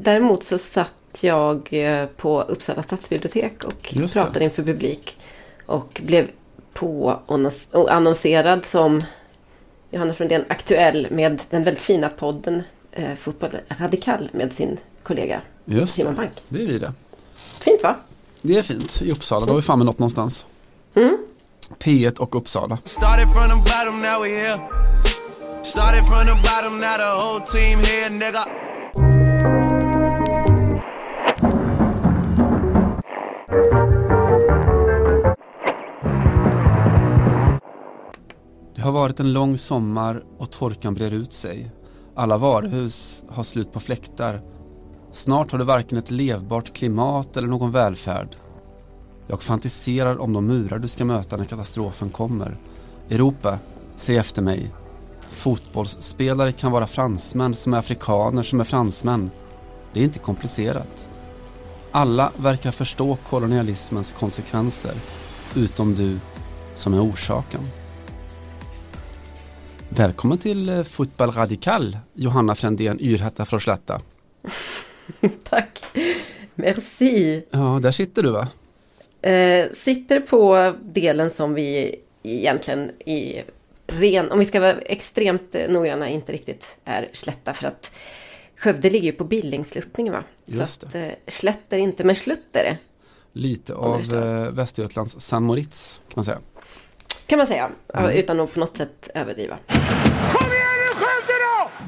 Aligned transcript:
Däremot 0.00 0.42
så 0.42 0.58
satt 0.58 0.92
jag 1.20 1.68
eh, 1.72 2.06
på 2.06 2.42
Uppsala 2.42 2.82
stadsbibliotek 2.82 3.64
och 3.64 3.94
Just 3.94 4.14
det. 4.14 4.20
pratade 4.20 4.44
inför 4.44 4.62
publik. 4.62 5.16
Och 5.66 6.00
blev 6.04 6.30
på 6.72 7.20
och 7.72 7.92
annonserad 7.92 8.64
som 8.64 9.00
Johanna 9.90 10.14
Frundén 10.14 10.44
aktuell 10.48 11.06
med 11.10 11.40
den 11.50 11.64
väldigt 11.64 11.82
fina 11.82 12.08
podden 12.08 12.62
eh, 12.92 13.14
Fotboll 13.14 13.50
Radikal 13.68 14.30
med 14.32 14.52
sin 14.52 14.78
kollega 15.02 15.40
Just 15.64 15.94
Simon 15.94 16.12
det, 16.14 16.16
Bank. 16.16 16.30
det 16.48 16.62
är 16.62 16.66
vi 16.66 16.78
det. 16.78 16.92
Fint 17.60 17.82
va? 17.82 17.96
Det 18.42 18.58
är 18.58 18.62
fint. 18.62 19.02
I 19.02 19.12
Uppsala, 19.12 19.46
då 19.46 19.52
har 19.52 19.56
vi 19.56 19.62
framme 19.62 19.84
något 19.84 19.98
någonstans. 19.98 20.44
Mm. 20.94 21.18
P1 21.78 22.18
och 22.18 22.34
Uppsala. 22.36 22.78
Det 33.48 33.54
har 38.82 38.92
varit 38.92 39.20
en 39.20 39.32
lång 39.32 39.56
sommar 39.56 40.24
och 40.38 40.50
torkan 40.50 40.94
brer 40.94 41.10
ut 41.10 41.32
sig. 41.32 41.70
Alla 42.14 42.38
varuhus 42.38 43.24
har 43.28 43.42
slut 43.42 43.72
på 43.72 43.80
fläktar. 43.80 44.40
Snart 45.12 45.52
har 45.52 45.58
du 45.58 45.64
varken 45.64 45.98
ett 45.98 46.10
levbart 46.10 46.74
klimat 46.74 47.36
eller 47.36 47.48
någon 47.48 47.70
välfärd. 47.70 48.36
Jag 49.26 49.42
fantiserar 49.42 50.18
om 50.18 50.32
de 50.32 50.46
murar 50.46 50.78
du 50.78 50.88
ska 50.88 51.04
möta 51.04 51.36
när 51.36 51.44
katastrofen 51.44 52.10
kommer. 52.10 52.58
Europa, 53.10 53.58
se 53.96 54.16
efter 54.16 54.42
mig. 54.42 54.74
Fotbollsspelare 55.30 56.52
kan 56.52 56.72
vara 56.72 56.86
fransmän 56.86 57.54
som 57.54 57.74
är 57.74 57.78
afrikaner 57.78 58.42
som 58.42 58.60
är 58.60 58.64
fransmän. 58.64 59.30
Det 59.92 60.00
är 60.00 60.04
inte 60.04 60.18
komplicerat. 60.18 61.07
Alla 61.90 62.32
verkar 62.36 62.70
förstå 62.70 63.16
kolonialismens 63.16 64.12
konsekvenser, 64.12 64.92
utom 65.56 65.94
du 65.94 66.18
som 66.74 66.94
är 66.94 67.04
orsaken. 67.04 67.60
Välkommen 69.88 70.38
till 70.38 70.68
eh, 70.68 70.82
Fotboll 70.82 71.30
Radikal, 71.30 71.98
Johanna 72.14 72.54
Frändén 72.54 73.00
Yrhätta 73.00 73.44
Frosletta. 73.44 74.00
Tack. 75.44 75.84
Merci. 76.54 77.42
Ja, 77.50 77.78
där 77.82 77.90
sitter 77.90 78.22
du 78.22 78.30
va? 78.30 78.48
Eh, 79.30 79.66
sitter 79.74 80.20
på 80.20 80.74
delen 80.82 81.30
som 81.30 81.54
vi 81.54 81.96
egentligen 82.22 82.90
i 82.90 83.42
ren, 83.86 84.30
om 84.30 84.38
vi 84.38 84.44
ska 84.44 84.60
vara 84.60 84.78
extremt 84.78 85.54
eh, 85.54 85.70
noggranna, 85.70 86.08
inte 86.08 86.32
riktigt 86.32 86.76
är 86.84 87.08
slätta 87.12 87.52
för 87.54 87.68
att 87.68 87.92
Skövde 88.58 88.90
ligger 88.90 89.06
ju 89.06 89.12
på 89.12 89.24
Billingsluttningen 89.24 90.12
va? 90.12 90.24
Just 90.44 90.80
Så 90.80 90.86
att 90.86 90.94
eh, 90.94 91.08
slätt 91.26 91.72
är 91.72 91.78
inte, 91.78 92.04
men 92.04 92.16
slutt 92.16 92.56
är 92.56 92.64
det. 92.64 92.78
Lite 93.32 93.74
av 93.74 94.00
eh, 94.00 94.50
Västergötlands 94.50 95.20
San 95.20 95.42
Moritz 95.42 96.02
kan 96.08 96.12
man 96.16 96.24
säga. 96.24 96.38
Kan 97.26 97.38
man 97.38 97.46
säga, 97.46 97.70
Mm. 97.94 98.10
utan 98.10 98.40
att 98.40 98.54
på 98.54 98.60
något 98.60 98.76
sätt 98.76 99.08
överdriva. 99.14 99.58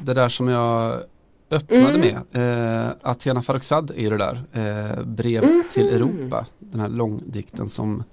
Det 0.03 0.13
där 0.13 0.29
som 0.29 0.47
jag 0.47 1.03
öppnade 1.51 1.89
Mm. 1.93 2.01
med, 2.33 2.83
eh, 2.83 2.89
Athena 3.01 3.41
Farrokhzad 3.41 3.91
är 3.91 4.01
ju 4.01 4.09
det 4.09 4.17
där, 4.17 4.43
eh, 4.53 5.03
brev 5.03 5.43
Mhm. 5.43 5.63
till 5.73 5.87
Europa, 5.87 6.45
den 6.59 6.81
här 6.81 6.89
långdikten 6.89 7.69
som 7.69 8.03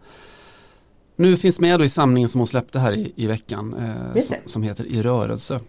nu 1.17 1.37
finns 1.37 1.61
med 1.61 1.79
då 1.81 1.85
i 1.85 1.89
samlingen 1.89 2.29
som 2.29 2.39
hon 2.41 2.47
släppte 2.47 2.79
här 2.79 2.93
i, 2.93 3.13
i 3.17 3.27
veckan, 3.27 3.75
eh, 4.15 4.21
som, 4.23 4.37
som 4.47 4.63
heter 4.63 4.85
I 4.85 5.03
rörelse. 5.03 5.61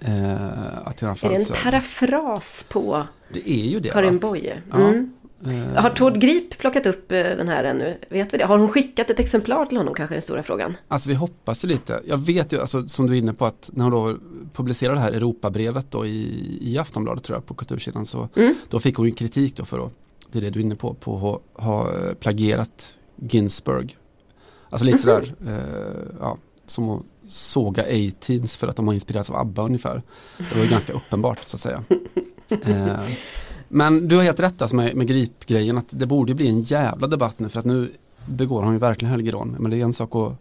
Eh, 0.00 0.88
Athena 0.88 1.12
Är 1.22 1.28
det 1.28 1.34
en 1.36 1.44
parafras 1.62 2.64
på 2.68 3.06
Det 3.32 3.50
är 3.50 3.66
ju 3.66 3.80
det. 3.80 3.88
Karin? 3.88 4.18
Boye? 4.18 4.62
Ja. 4.70 4.76
Mm. 4.78 5.10
Eh, 5.46 5.82
Har 5.82 5.90
Tord 5.90 6.18
Grip 6.18 6.58
plockat 6.58 6.86
upp 6.86 7.12
eh, 7.12 7.18
den 7.18 7.48
här 7.48 7.64
ännu? 7.64 7.98
Vet 8.10 8.34
vi 8.34 8.38
det? 8.38 8.44
Har 8.44 8.58
hon 8.58 8.68
skickat 8.68 9.10
ett 9.10 9.20
exemplar 9.20 9.66
till 9.66 9.78
honom 9.78 9.94
kanske 9.94 10.12
är 10.14 10.16
den 10.16 10.22
stora 10.22 10.42
frågan? 10.42 10.76
Alltså 10.88 11.08
vi 11.08 11.14
hoppas 11.14 11.64
ju 11.64 11.68
lite. 11.68 12.00
Jag 12.06 12.18
vet 12.18 12.52
ju, 12.52 12.60
alltså, 12.60 12.88
som 12.88 13.06
du 13.06 13.12
är 13.14 13.18
inne 13.18 13.32
på, 13.34 13.46
att 13.46 13.70
när 13.72 13.84
hon 13.84 13.92
då 13.92 14.16
publicerade 14.52 14.96
det 14.96 15.00
här 15.00 15.12
Europabrevet 15.12 15.90
då 15.90 16.06
i, 16.06 16.58
i 16.60 16.78
Aftonbladet 16.78 17.24
tror 17.24 17.36
jag, 17.36 17.46
på 17.46 17.54
kultursidan, 17.54 18.06
så 18.06 18.28
Mm. 18.36 18.54
då 18.68 18.78
fick 18.80 18.96
hon 18.96 19.06
ju 19.06 19.12
kritik 19.12 19.56
då 19.56 19.64
för 19.64 19.86
att, 19.86 19.92
det 20.32 20.38
är 20.38 20.42
det 20.42 20.50
du 20.50 20.58
är 20.60 20.64
inne 20.64 20.76
på, 20.76 20.94
på 20.94 21.14
att 21.16 21.20
ha, 21.20 21.40
ha 21.64 21.90
plagierat 22.20 22.92
Ginsberg. 23.16 23.96
Alltså 24.70 24.84
lite 24.86 24.98
sådär, 24.98 25.34
eh, 25.46 26.16
ja, 26.20 26.36
som 26.70 26.90
att 26.90 27.02
såga 27.26 27.82
A-Teens 27.82 28.56
för 28.56 28.68
att 28.68 28.76
de 28.76 28.86
har 28.86 28.94
inspirerats 28.94 29.30
av 29.30 29.36
ABBA 29.36 29.62
ungefär. 29.62 30.02
Det 30.38 30.56
var 30.56 30.64
ju 30.64 30.70
ganska 30.70 30.92
uppenbart 30.92 31.38
så 31.44 31.56
att 31.56 31.60
säga. 31.60 31.84
Eh, 32.66 33.00
men 33.68 34.08
du 34.08 34.16
har 34.16 34.22
helt 34.22 34.40
rätt 34.40 34.62
alltså 34.62 34.76
med, 34.76 34.96
med 34.96 35.06
gripgrejen 35.06 35.78
att 35.78 35.88
det 35.90 36.06
borde 36.06 36.34
bli 36.34 36.48
en 36.48 36.60
jävla 36.60 37.06
debatt 37.06 37.38
nu 37.38 37.48
för 37.48 37.60
att 37.60 37.66
nu 37.66 37.92
begår 38.26 38.62
han 38.62 38.72
ju 38.72 38.78
verkligen 38.78 39.10
helgerån. 39.10 39.56
Men 39.58 39.70
det 39.70 39.76
är 39.76 39.84
en 39.84 39.92
sak 39.92 40.16
att 40.16 40.32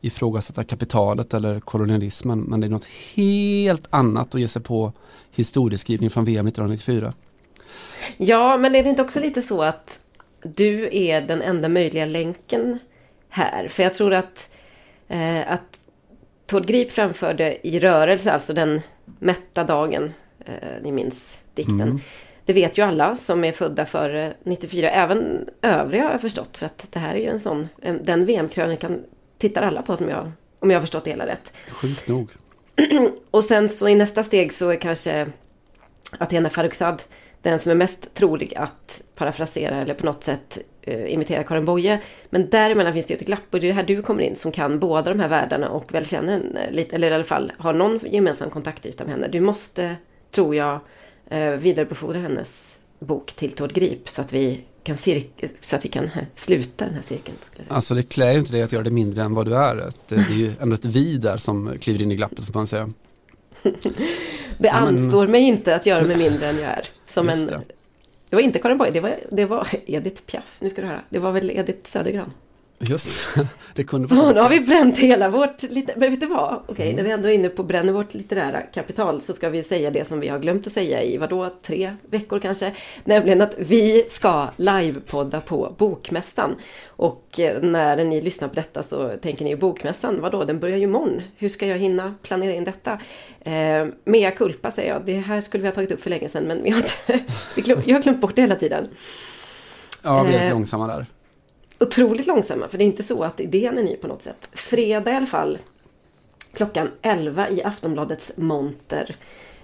ifrågasätta 0.00 0.64
kapitalet 0.64 1.34
eller 1.34 1.60
kolonialismen 1.60 2.40
men 2.40 2.60
det 2.60 2.66
är 2.66 2.68
något 2.68 2.88
helt 3.16 3.86
annat 3.90 4.34
att 4.34 4.40
ge 4.40 4.48
sig 4.48 4.62
på 4.62 4.92
historieskrivning 5.34 6.10
från 6.10 6.24
VM 6.24 6.46
1994. 6.46 7.12
Ja, 8.16 8.56
men 8.56 8.74
är 8.74 8.82
det 8.82 8.88
inte 8.88 9.02
också 9.02 9.20
lite 9.20 9.42
så 9.42 9.62
att 9.62 9.98
du 10.42 10.88
är 10.92 11.20
den 11.20 11.42
enda 11.42 11.68
möjliga 11.68 12.04
länken 12.04 12.78
här? 13.28 13.68
För 13.68 13.82
jag 13.82 13.94
tror 13.94 14.14
att, 14.14 14.48
eh, 15.12 15.52
att 15.52 15.78
Tord 16.46 16.66
Grip 16.66 16.92
framförde 16.92 17.66
i 17.68 17.80
rörelse, 17.80 18.32
alltså 18.32 18.52
den 18.52 18.80
mätta 19.18 19.64
dagen, 19.64 20.12
eh, 20.44 20.54
ni 20.82 20.92
minns 20.92 21.38
dikten. 21.54 21.80
Mm. 21.80 22.00
Det 22.44 22.52
vet 22.52 22.78
ju 22.78 22.82
alla 22.82 23.16
som 23.16 23.44
är 23.44 23.52
födda 23.52 23.86
före 23.86 24.34
94, 24.44 24.90
även 24.90 25.48
övriga 25.62 26.04
har 26.04 26.10
jag 26.10 26.20
förstått. 26.20 26.58
För 26.58 26.66
att 26.66 26.86
det 26.92 26.98
här 26.98 27.14
är 27.14 27.18
ju 27.18 27.26
en 27.28 27.40
sån, 27.40 27.68
en- 27.82 28.04
den 28.04 28.24
VM-krönikan 28.26 29.04
tittar 29.38 29.62
alla 29.62 29.82
på 29.82 29.96
som 29.96 30.08
jag, 30.08 30.32
om 30.58 30.70
jag 30.70 30.76
har 30.76 30.80
förstått 30.80 31.04
det 31.04 31.10
hela 31.10 31.26
rätt. 31.26 31.52
Sjukt 31.70 32.08
nog. 32.08 32.30
Och 33.30 33.44
sen 33.44 33.68
så 33.68 33.88
i 33.88 33.94
nästa 33.94 34.24
steg 34.24 34.54
så 34.54 34.70
är 34.70 34.76
kanske 34.76 35.26
Athena 36.18 36.50
Farrokhzad 36.50 37.02
den 37.42 37.58
som 37.58 37.70
är 37.70 37.76
mest 37.76 38.14
trolig 38.14 38.54
att 38.56 39.02
parafrasera 39.14 39.82
eller 39.82 39.94
på 39.94 40.06
något 40.06 40.24
sätt 40.24 40.58
eh, 40.82 41.12
imitera 41.12 41.44
Karin 41.44 41.64
Boye. 41.64 42.00
Men 42.30 42.50
däremellan 42.50 42.92
finns 42.92 43.06
det 43.06 43.14
ju 43.14 43.18
ett 43.18 43.26
glapp 43.26 43.42
och 43.50 43.60
det 43.60 43.68
är 43.68 43.72
här 43.72 43.82
du 43.82 44.02
kommer 44.02 44.22
in 44.22 44.36
som 44.36 44.52
kan 44.52 44.78
båda 44.78 45.10
de 45.10 45.20
här 45.20 45.28
världarna 45.28 45.68
och 45.68 45.94
väl 45.94 46.06
känner 46.06 46.32
henne 46.32 46.70
lite, 46.70 46.96
eller 46.96 47.10
i 47.10 47.14
alla 47.14 47.24
fall 47.24 47.52
har 47.58 47.72
någon 47.72 48.00
gemensam 48.04 48.50
kontaktyta 48.50 49.04
med 49.04 49.12
henne. 49.12 49.28
Du 49.28 49.40
måste, 49.40 49.96
tror 50.30 50.54
jag, 50.56 50.80
eh, 51.30 51.50
vidarebefordra 51.50 52.18
hennes 52.20 52.78
bok 52.98 53.32
till 53.32 53.52
Tord 53.52 53.72
Grip 53.72 54.08
så 54.08 54.22
att 54.22 54.32
vi 54.32 54.60
kan, 54.82 54.96
så 55.60 55.76
att 55.76 55.84
vi 55.84 55.88
kan 55.88 56.04
eh, 56.04 56.10
sluta 56.36 56.84
den 56.84 56.94
här 56.94 57.02
cirkeln. 57.02 57.36
Alltså 57.68 57.94
det 57.94 58.02
klär 58.02 58.32
ju 58.32 58.38
inte 58.38 58.52
dig 58.52 58.62
att 58.62 58.72
göra 58.72 58.82
det 58.82 58.90
mindre 58.90 59.22
än 59.22 59.34
vad 59.34 59.46
du 59.46 59.56
är. 59.56 59.76
Att 59.76 60.08
Det, 60.08 60.14
är 60.14 60.34
ju 60.34 60.52
ändå 60.60 60.74
ett 60.74 60.84
vi 60.84 61.16
där 61.16 61.36
som 61.36 61.74
kliver 61.80 62.02
in 62.02 62.12
i 62.12 62.16
glappet 62.16 62.44
får 62.44 62.54
man 62.54 62.66
säga. 62.66 62.90
Det 64.58 64.68
Ja, 64.68 64.84
men- 64.84 65.04
anstår 65.04 65.26
mig 65.26 65.42
inte 65.42 65.76
att 65.76 65.86
göra 65.86 66.06
mig 66.06 66.16
mindre 66.16 66.46
än 66.46 66.56
jag 66.58 66.70
är. 66.70 66.88
Som 67.12 67.28
Just 67.28 67.40
en, 67.40 67.46
det. 67.46 67.64
det. 68.30 68.36
var 68.36 68.42
inte 68.42 68.58
Karin 68.58 68.78
Boye, 68.78 68.90
det 68.90 69.00
var, 69.00 69.18
det 69.30 69.44
var 69.44 69.68
Edith 69.86 70.22
Piaf. 70.22 70.56
Nu 70.60 70.70
ska 70.70 70.80
du 70.82 70.86
höra. 70.88 71.02
Det 71.08 71.18
var 71.18 71.32
väl 71.32 71.50
Edith 71.50 71.90
Södergran. 71.90 72.32
Just 72.88 73.36
det 73.74 73.84
kunde 73.84 74.08
Så 74.08 74.14
vara. 74.14 74.32
nu 74.32 74.40
har 74.40 74.48
vi 74.48 74.60
bränt 74.60 74.98
hela 74.98 75.28
vårt... 75.28 75.62
Lite, 75.62 75.92
men 75.96 76.10
vet 76.10 76.20
du 76.20 76.26
vad? 76.26 76.62
Okej, 76.66 76.84
Mm. 76.86 76.96
när 76.96 77.02
vi 77.02 77.10
ändå 77.10 77.28
är 77.28 77.32
inne 77.32 77.48
på 77.48 77.62
bränner 77.62 77.92
vårt 77.92 78.14
litterära 78.14 78.60
kapital 78.60 79.20
så 79.22 79.32
ska 79.32 79.48
vi 79.48 79.62
säga 79.62 79.90
det 79.90 80.08
som 80.08 80.20
vi 80.20 80.28
har 80.28 80.38
glömt 80.38 80.66
att 80.66 80.72
säga 80.72 81.02
i, 81.02 81.16
vadå, 81.16 81.50
tre 81.62 81.96
veckor 82.10 82.38
kanske? 82.38 82.72
Nämligen 83.04 83.40
att 83.42 83.54
vi 83.58 84.04
ska 84.10 84.48
livepodda 84.56 85.40
på 85.40 85.74
Bokmässan. 85.78 86.54
Och 86.86 87.40
eh, 87.40 87.62
när 87.62 88.04
ni 88.04 88.20
lyssnar 88.20 88.48
på 88.48 88.54
detta 88.54 88.82
så 88.82 89.08
tänker 89.22 89.44
ni 89.44 89.56
Bokmässan, 89.56 90.20
vadå, 90.20 90.44
den 90.44 90.58
börjar 90.60 90.76
ju 90.76 90.82
imorgon. 90.84 91.22
Hur 91.36 91.48
ska 91.48 91.66
jag 91.66 91.78
hinna 91.78 92.14
planera 92.22 92.52
in 92.54 92.64
detta? 92.64 92.98
Eh, 93.40 93.86
mea 94.04 94.30
culpa 94.30 94.70
säger 94.70 94.92
jag, 94.92 95.04
det 95.04 95.16
här 95.16 95.40
skulle 95.40 95.62
vi 95.62 95.68
ha 95.68 95.74
tagit 95.74 95.92
upp 95.92 96.02
för 96.02 96.10
länge 96.10 96.28
sedan 96.28 96.44
men 96.44 96.62
vi 96.62 96.70
har 96.70 96.78
inte... 96.78 97.24
jag 97.90 97.96
har 97.96 98.02
glömt 98.02 98.20
bort 98.20 98.34
det 98.36 98.42
hela 98.42 98.56
tiden. 98.56 98.88
Ja, 100.02 100.22
vi 100.22 100.28
är 100.28 100.32
lite 100.32 100.44
Eh, 100.44 100.50
långsamma 100.50 100.86
där. 100.86 101.06
Otroligt 101.82 102.26
långsamma, 102.26 102.68
för 102.68 102.78
det 102.78 102.84
är 102.84 102.86
inte 102.86 103.02
så 103.02 103.22
att 103.24 103.40
idén 103.40 103.78
är 103.78 103.82
ny 103.82 103.96
på 103.96 104.08
något 104.08 104.22
sätt. 104.22 104.48
Fredag 104.52 105.10
i 105.12 105.14
alla 105.14 105.26
fall, 105.26 105.58
klockan 106.54 106.90
11 107.02 107.50
i 107.50 107.62
Aftonbladets 107.62 108.32
monter, 108.36 109.16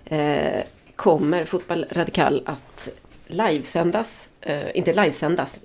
eh, 0.04 0.62
kommer 0.96 1.44
Fotboll 1.44 1.86
Radikal 1.90 2.42
att 2.46 2.88
livesändas. 3.26 4.28
Eh, 4.40 4.76
inte 4.76 4.92
livesändas, 4.92 5.58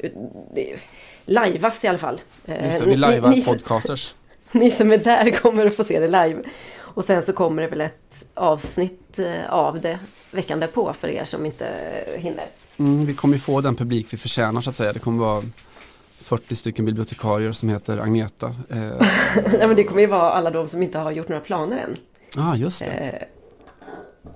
lajvas 1.26 1.84
i 1.84 1.88
alla 1.88 1.98
fall. 1.98 2.22
Eh, 2.46 2.66
Just 2.66 2.80
det, 2.80 2.86
vi 2.86 2.92
ni- 2.92 2.98
lajvar 2.98 3.42
podcasters. 3.46 4.16
ni 4.52 4.72
som 4.72 4.92
är 4.92 4.98
där 4.98 5.32
kommer 5.32 5.66
att 5.66 5.76
få 5.76 5.84
se 5.84 6.00
det 6.00 6.08
live. 6.08 6.42
Och 6.78 7.06
sen 7.06 7.24
så 7.24 7.34
kommer 7.34 7.62
det 7.62 7.68
väl 7.68 7.82
ett 7.82 8.26
avsnitt 8.34 9.20
eh, 9.20 9.50
av 9.54 9.82
det 9.82 10.00
veckan 10.32 10.60
därpå 10.60 10.94
för 11.00 11.08
er 11.08 11.26
som 11.26 11.46
inte 11.46 11.68
hinner. 12.18 12.46
Mm, 12.80 13.06
vi 13.06 13.14
kommer 13.14 13.38
få 13.38 13.62
den 13.62 13.76
publik 13.76 14.08
vi 14.10 14.18
förtjänar 14.18 14.62
så 14.62 14.70
att 14.70 14.76
säga. 14.76 14.94
Det 14.94 15.00
kommer 15.00 15.26
vara 15.26 15.44
40 16.24 16.56
stycken 16.56 16.86
bibliotekarier 16.86 17.52
som 17.52 17.70
heter 17.70 17.98
Agneta. 17.98 18.48
Eh, 18.48 18.56
Nej, 19.36 19.68
men 19.68 19.76
det 19.76 19.84
kommer 19.84 20.02
ju 20.02 20.08
vara 20.08 20.32
alla 20.32 20.52
de 20.52 20.68
som 20.70 20.84
inte 20.84 21.00
har 21.00 21.12
gjort 21.12 21.28
några 21.30 21.42
planer 21.42 21.78
än. 21.78 21.98
ah, 22.44 22.56
just 22.56 22.80
det. 22.86 22.92
Eh, 22.92 23.28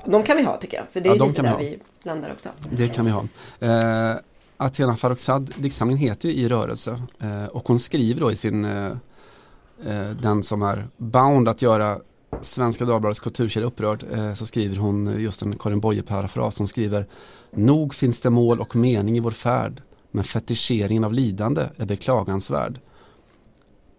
De 0.05 0.23
kan 0.23 0.37
vi 0.37 0.43
ha 0.43 0.57
tycker 0.57 0.77
jag, 0.77 0.85
för 0.91 0.99
det 1.01 1.09
är 1.09 1.15
Ja, 1.15 1.25
lite 1.25 1.41
vi 1.41 1.47
där 1.47 1.53
ha. 1.53 1.59
vi 1.59 1.79
landar 2.03 2.31
också. 2.31 2.49
Det 2.71 2.87
kan 2.87 3.05
vi 3.05 3.11
ha. 3.11 3.23
Eh, 3.59 4.15
Athena 4.57 4.95
Farrokhzad, 4.95 5.53
diktsamlingen 5.57 6.01
heter 6.09 6.29
ju 6.29 6.35
I 6.35 6.47
rörelse 6.47 7.01
eh, 7.19 7.45
och 7.45 7.67
hon 7.67 7.79
skriver 7.79 8.21
då 8.21 8.31
i 8.31 8.35
sin, 8.35 8.65
eh, 8.65 8.85
eh, 9.85 10.09
den 10.21 10.43
som 10.43 10.61
är 10.61 10.87
bound 10.97 11.49
att 11.49 11.61
göra 11.61 11.99
Svenska 12.41 12.85
Dagbladets 12.85 13.19
kulturkedja 13.19 13.67
upprörd, 13.67 14.03
eh, 14.13 14.33
så 14.33 14.45
skriver 14.45 14.75
hon 14.77 15.21
just 15.21 15.41
en 15.41 15.55
Karin 15.57 15.79
Boye-parafras. 15.81 16.57
Hon 16.57 16.67
skriver 16.67 17.05
Nog 17.51 17.93
finns 17.93 18.21
det 18.21 18.29
mål 18.29 18.59
och 18.59 18.75
mening 18.75 19.17
i 19.17 19.19
vår 19.19 19.31
färd, 19.31 19.81
men 20.11 20.23
fetischeringen 20.23 21.03
av 21.03 21.13
lidande 21.13 21.65
är 21.77 21.85
beklagansvärd. 21.85 22.79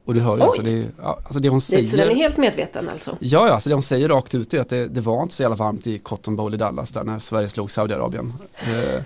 Och 0.04 0.14
du 0.14 0.20
hör 0.20 0.36
ju 0.36 0.42
Oj. 0.42 0.46
alltså 0.46 0.62
det, 0.62 0.86
alltså 1.02 1.40
det 1.40 1.48
hon 1.48 1.60
säger. 1.60 1.84
så 1.84 1.96
den 1.96 2.10
är 2.10 2.14
helt 2.14 2.36
medveten 2.36 2.88
alltså? 2.88 3.16
Ja, 3.20 3.48
ja, 3.48 3.60
så 3.60 3.68
det 3.68 3.74
hon 3.74 3.82
säger 3.82 4.08
rakt 4.08 4.34
ut 4.34 4.54
är 4.54 4.60
att 4.60 4.68
det, 4.68 4.86
det 4.86 5.00
var 5.00 5.22
inte 5.22 5.34
så 5.34 5.42
jävla 5.42 5.56
varmt 5.56 5.86
i 5.86 5.98
Cotton 5.98 6.36
Bowl 6.36 6.54
i 6.54 6.56
Dallas 6.56 6.90
där 6.90 7.04
när 7.04 7.18
Sverige 7.18 7.48
slog 7.48 7.70
Saudiarabien. 7.70 8.32
Eh, 8.60 9.02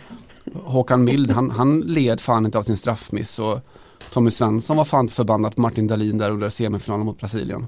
Håkan 0.64 1.04
Mild, 1.04 1.30
han, 1.30 1.50
han 1.50 1.80
led 1.80 2.20
fan 2.20 2.44
inte 2.44 2.58
av 2.58 2.62
sin 2.62 2.76
straffmiss 2.76 3.38
och 3.38 3.58
Tommy 4.10 4.30
Svensson 4.30 4.76
var 4.76 4.84
fan 4.84 5.08
förbannad 5.08 5.54
på 5.54 5.60
Martin 5.60 5.86
Dahlin 5.86 6.18
där 6.18 6.30
under 6.30 6.48
semifinalen 6.48 7.06
mot 7.06 7.18
Brasilien. 7.18 7.66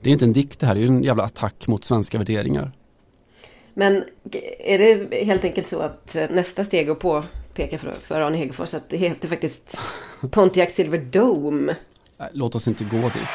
Det 0.00 0.10
är 0.10 0.12
inte 0.12 0.24
en 0.24 0.32
dikt 0.32 0.60
det 0.60 0.66
här, 0.66 0.74
det 0.74 0.80
är 0.80 0.82
ju 0.82 0.88
en 0.88 1.02
jävla 1.02 1.22
attack 1.22 1.68
mot 1.68 1.84
svenska 1.84 2.18
värderingar. 2.18 2.72
Men 3.74 4.04
är 4.58 4.78
det 4.78 5.24
helt 5.24 5.44
enkelt 5.44 5.68
så 5.68 5.78
att 5.78 6.16
eh, 6.16 6.30
nästa 6.30 6.64
steg 6.64 6.90
att 6.90 7.00
påpeka 7.54 7.78
för, 7.78 7.94
för 8.02 8.20
Arne 8.20 8.36
Hegerfors 8.38 8.74
att 8.74 8.88
det 8.88 8.96
heter 8.96 9.28
faktiskt 9.28 9.76
Pontiac 10.30 10.74
Silver 10.74 10.98
Dome? 10.98 11.76
Nej, 12.16 12.28
Låt 12.32 12.54
oss 12.54 12.68
inte 12.68 12.84
gå 12.84 12.96
dit. 12.96 13.28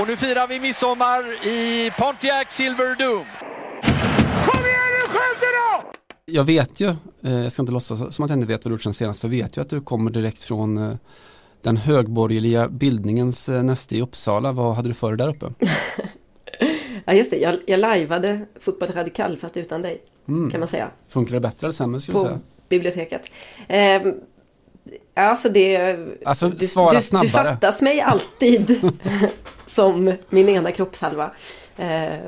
Och 0.00 0.06
nu 0.06 0.16
firar 0.16 0.48
vi 0.48 0.60
midsommar 0.60 1.46
i 1.46 1.90
Pontiac 1.98 2.46
Silver 2.48 2.96
Dome. 2.98 3.24
Jag 6.24 6.44
vet 6.44 6.80
ju, 6.80 6.88
eh, 7.22 7.42
jag 7.42 7.52
ska 7.52 7.62
inte 7.62 7.72
låtsas 7.72 8.14
som 8.14 8.24
att 8.24 8.30
jag 8.30 8.36
inte 8.36 8.46
vet 8.46 8.64
vad 8.64 8.70
du 8.72 8.74
gjort 8.74 8.82
sen 8.82 8.94
senast, 8.94 9.20
för 9.20 9.28
jag 9.28 9.44
vet 9.44 9.56
ju 9.56 9.60
att 9.60 9.68
du 9.68 9.80
kommer 9.80 10.10
direkt 10.10 10.44
från 10.44 10.78
eh, 10.78 10.94
den 11.62 11.76
högborgerliga 11.76 12.68
bildningens 12.68 13.48
eh, 13.48 13.62
näste 13.62 13.96
i 13.96 14.02
Uppsala. 14.02 14.52
Vad 14.52 14.74
hade 14.74 14.88
du 14.88 14.94
för 14.94 15.16
dig 15.16 15.26
där 15.26 15.34
uppe? 15.34 15.52
Ja 17.04 17.12
just 17.12 17.30
det, 17.30 17.36
jag, 17.36 17.56
jag 17.66 17.80
lajvade 17.80 18.46
Fotboll 18.60 18.88
Radikal 18.88 19.36
fast 19.36 19.56
utan 19.56 19.82
dig. 19.82 20.02
Mm. 20.28 20.50
Kan 20.50 20.60
man 20.60 20.68
säga. 20.68 20.90
Funkar 21.08 21.34
det 21.34 21.40
bättre 21.40 21.66
eller 21.66 21.72
sämre 21.72 22.00
skulle 22.00 22.18
du 22.18 22.22
På 22.22 22.26
säga? 22.26 22.40
Biblioteket. 22.72 23.22
Ehm, 23.68 24.14
alltså 25.14 25.48
det... 25.48 25.96
Alltså, 26.24 26.48
du, 26.48 26.66
svara 26.66 26.90
du, 26.90 26.96
du 26.96 27.02
snabbare. 27.02 27.28
fattas 27.30 27.80
mig 27.80 28.00
alltid 28.00 28.90
som 29.66 30.14
min 30.28 30.48
ena 30.48 30.72
kroppshalva. 30.72 31.30
Eh, 31.76 32.18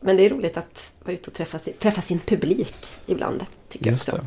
men 0.00 0.16
det 0.16 0.22
är 0.26 0.30
roligt 0.30 0.56
att 0.56 0.90
vara 1.04 1.12
ute 1.14 1.30
och 1.30 1.36
träffa 1.36 1.58
sin, 1.58 1.72
träffa 1.78 2.00
sin 2.02 2.18
publik 2.18 2.74
ibland. 3.06 3.46
Tycker 3.68 3.86
jag 3.86 3.92
Just 3.92 4.08
också. 4.08 4.24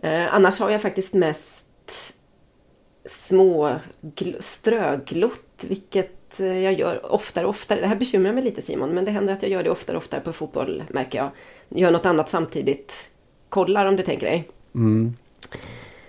det. 0.00 0.08
Eh, 0.08 0.34
annars 0.34 0.58
har 0.60 0.70
jag 0.70 0.82
faktiskt 0.82 1.14
mest 1.14 2.12
små 3.10 3.74
gl- 4.02 4.40
ströglott, 4.42 5.64
vilket 5.68 6.40
eh, 6.40 6.58
jag 6.58 6.72
gör 6.72 7.12
oftare 7.12 7.44
och 7.44 7.50
oftare. 7.50 7.80
Det 7.80 7.86
här 7.86 7.96
bekymrar 7.96 8.32
mig 8.32 8.44
lite 8.44 8.62
Simon, 8.62 8.90
men 8.94 9.04
det 9.04 9.10
händer 9.10 9.32
att 9.32 9.42
jag 9.42 9.50
gör 9.52 9.62
det 9.62 9.70
oftare 9.70 9.96
och 9.96 10.02
oftare 10.02 10.20
på 10.20 10.32
fotboll, 10.32 10.84
märker 10.88 11.18
jag. 11.18 11.30
Gör 11.68 11.90
något 11.90 12.06
annat 12.06 12.30
samtidigt. 12.30 12.92
Kollar 13.48 13.86
om 13.86 13.96
du 13.96 14.02
tänker 14.02 14.26
dig. 14.26 14.48
Mm. 14.74 15.14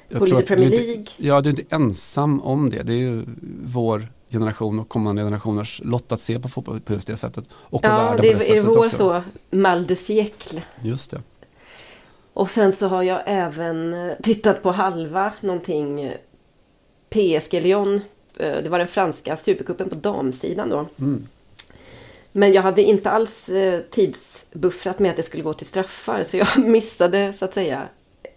Jag 0.09 0.17
tror 0.17 0.25
lite 0.25 0.37
att 0.37 0.43
du 0.43 0.47
Premier 0.47 0.67
är 0.67 0.71
inte- 0.73 0.85
League. 0.85 1.05
Ja, 1.17 1.41
du 1.41 1.49
är 1.49 1.59
inte 1.59 1.75
ensam 1.75 2.41
om 2.41 2.69
det. 2.69 2.83
Det 2.83 2.93
är 2.93 2.97
ju 2.97 3.23
vår 3.65 4.07
generation 4.29 4.79
och 4.79 4.89
kommande 4.89 5.21
generationers 5.21 5.81
lott 5.85 6.11
att 6.11 6.21
se 6.21 6.39
på 6.39 6.49
fotboll 6.49 6.79
på 6.79 6.93
just 6.93 7.07
det 7.07 7.17
sättet. 7.17 7.45
Och 7.53 7.81
på 7.81 7.87
Ja, 7.87 7.95
världen 7.97 8.21
det 8.21 8.31
på 8.33 8.39
det 8.39 8.45
är, 8.49 8.55
är 8.55 8.61
sättet 8.61 8.65
vår 8.77 8.85
också. 8.85 8.97
så 8.97 9.23
mal 9.57 9.85
de 9.87 9.95
siècle. 9.95 10.61
Just 10.81 11.11
det. 11.11 11.21
Och 12.33 12.51
sen 12.51 12.73
så 12.73 12.87
har 12.87 13.03
jag 13.03 13.21
även 13.25 13.93
eh, 13.93 14.11
tittat 14.23 14.63
på 14.63 14.71
halva 14.71 15.33
någonting 15.41 16.11
PSG 17.09 17.53
Lyon. 17.61 17.95
Eh, 18.37 18.63
Det 18.63 18.69
var 18.69 18.79
den 18.79 18.87
franska 18.87 19.37
supercupen 19.37 19.89
på 19.89 19.95
damsidan 19.95 20.69
då. 20.69 20.85
Mm. 20.99 21.27
Men 22.31 22.53
jag 22.53 22.61
hade 22.61 22.83
inte 22.83 23.09
alls 23.11 23.49
eh, 23.49 23.81
tidsbuffrat 23.81 24.99
med 24.99 25.11
att 25.11 25.17
det 25.17 25.23
skulle 25.23 25.43
gå 25.43 25.53
till 25.53 25.67
straffar. 25.67 26.23
Så 26.29 26.37
jag 26.37 26.47
missade 26.67 27.33
så 27.33 27.45
att 27.45 27.53
säga 27.53 27.87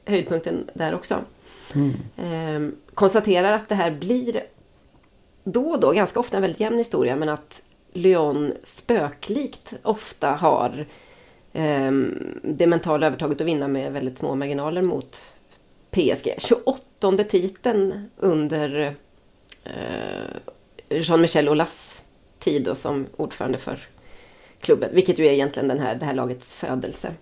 höjdpunkten 0.04 0.70
där 0.74 0.94
också. 0.94 1.18
Mm. 1.74 1.94
Ehm, 2.16 2.76
konstaterar 2.94 3.52
att 3.52 3.68
det 3.68 3.74
här 3.74 3.90
blir 3.90 4.42
då 5.44 5.70
och 5.70 5.80
då, 5.80 5.92
ganska 5.92 6.20
ofta 6.20 6.36
en 6.36 6.42
väldigt 6.42 6.60
jämn 6.60 6.78
historia, 6.78 7.16
men 7.16 7.28
att 7.28 7.62
Lyon 7.92 8.52
spöklikt 8.62 9.72
ofta 9.82 10.30
har 10.30 10.86
ehm, 11.52 12.40
det 12.42 12.66
mentala 12.66 13.06
övertaget 13.06 13.40
att 13.40 13.46
vinna 13.46 13.68
med 13.68 13.92
väldigt 13.92 14.18
små 14.18 14.34
marginaler 14.34 14.82
mot 14.82 15.34
PSG. 15.90 16.34
28 16.38 17.24
titeln 17.28 18.10
under 18.16 18.94
eh, 19.64 20.36
Jean-Michel 20.88 21.48
Aulas 21.48 22.02
tid 22.38 22.64
då 22.64 22.74
som 22.74 23.06
ordförande 23.16 23.58
för 23.58 23.78
klubben, 24.60 24.90
vilket 24.92 25.18
ju 25.18 25.26
är 25.26 25.32
egentligen 25.32 25.68
den 25.68 25.78
här, 25.78 25.94
det 25.94 26.04
här 26.04 26.14
lagets 26.14 26.54
födelse. 26.54 27.12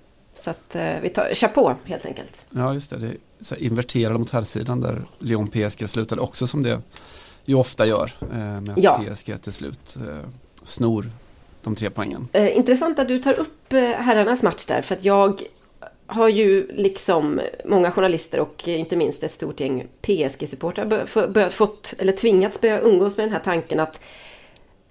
Så 0.42 0.50
att 0.50 0.76
eh, 0.76 1.00
vi 1.02 1.08
tar 1.08 1.34
chapeau 1.34 1.74
helt 1.84 2.06
enkelt. 2.06 2.44
Ja, 2.50 2.74
just 2.74 2.90
det. 2.90 2.96
Det 2.96 3.12
så 3.40 3.54
här 3.54 3.62
inverterade 3.62 4.18
mot 4.18 4.30
herrsidan 4.30 4.80
där 4.80 5.02
Lyon 5.18 5.48
PSG 5.48 5.88
slutade 5.88 6.20
också 6.20 6.46
som 6.46 6.62
det 6.62 6.80
ju 7.44 7.54
ofta 7.54 7.86
gör. 7.86 8.10
Eh, 8.20 8.38
med 8.38 8.70
att 8.70 8.78
Ja. 8.84 9.00
PSG 9.14 9.42
till 9.42 9.52
slut 9.52 9.96
eh, 10.08 10.28
snor 10.64 11.10
de 11.62 11.74
tre 11.74 11.90
poängen. 11.90 12.28
Eh, 12.32 12.56
intressant 12.56 12.98
att 12.98 13.08
du 13.08 13.18
tar 13.18 13.32
upp 13.32 13.72
eh, 13.72 13.80
herrarnas 13.80 14.42
match 14.42 14.66
där, 14.66 14.82
för 14.82 14.94
att 14.94 15.04
jag 15.04 15.42
har 16.06 16.28
ju 16.28 16.72
liksom 16.72 17.40
många 17.64 17.90
journalister 17.92 18.40
och 18.40 18.68
eh, 18.68 18.80
inte 18.80 18.96
minst 18.96 19.22
ett 19.22 19.32
stort 19.32 19.60
gäng 19.60 19.86
PSG-supportrar 20.02 21.50
fått, 21.50 21.94
eller 21.98 22.12
tvingats 22.12 22.60
börja 22.60 22.80
umgås 22.80 23.16
med 23.16 23.26
den 23.26 23.32
här 23.32 23.40
tanken 23.44 23.80
att 23.80 24.00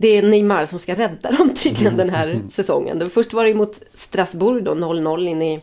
det 0.01 0.07
är 0.17 0.21
Neymar 0.21 0.65
som 0.65 0.79
ska 0.79 0.95
rädda 0.95 1.31
dem 1.31 1.53
tydligen 1.53 1.97
den 1.97 2.09
här 2.09 2.41
säsongen. 2.53 2.99
Det- 2.99 3.09
Först 3.09 3.33
var 3.33 3.45
det 3.45 3.53
mot 3.53 3.81
Strasbourg 3.93 4.63
då, 4.63 4.71
0-0 4.73 5.27
in 5.27 5.41
i, 5.41 5.61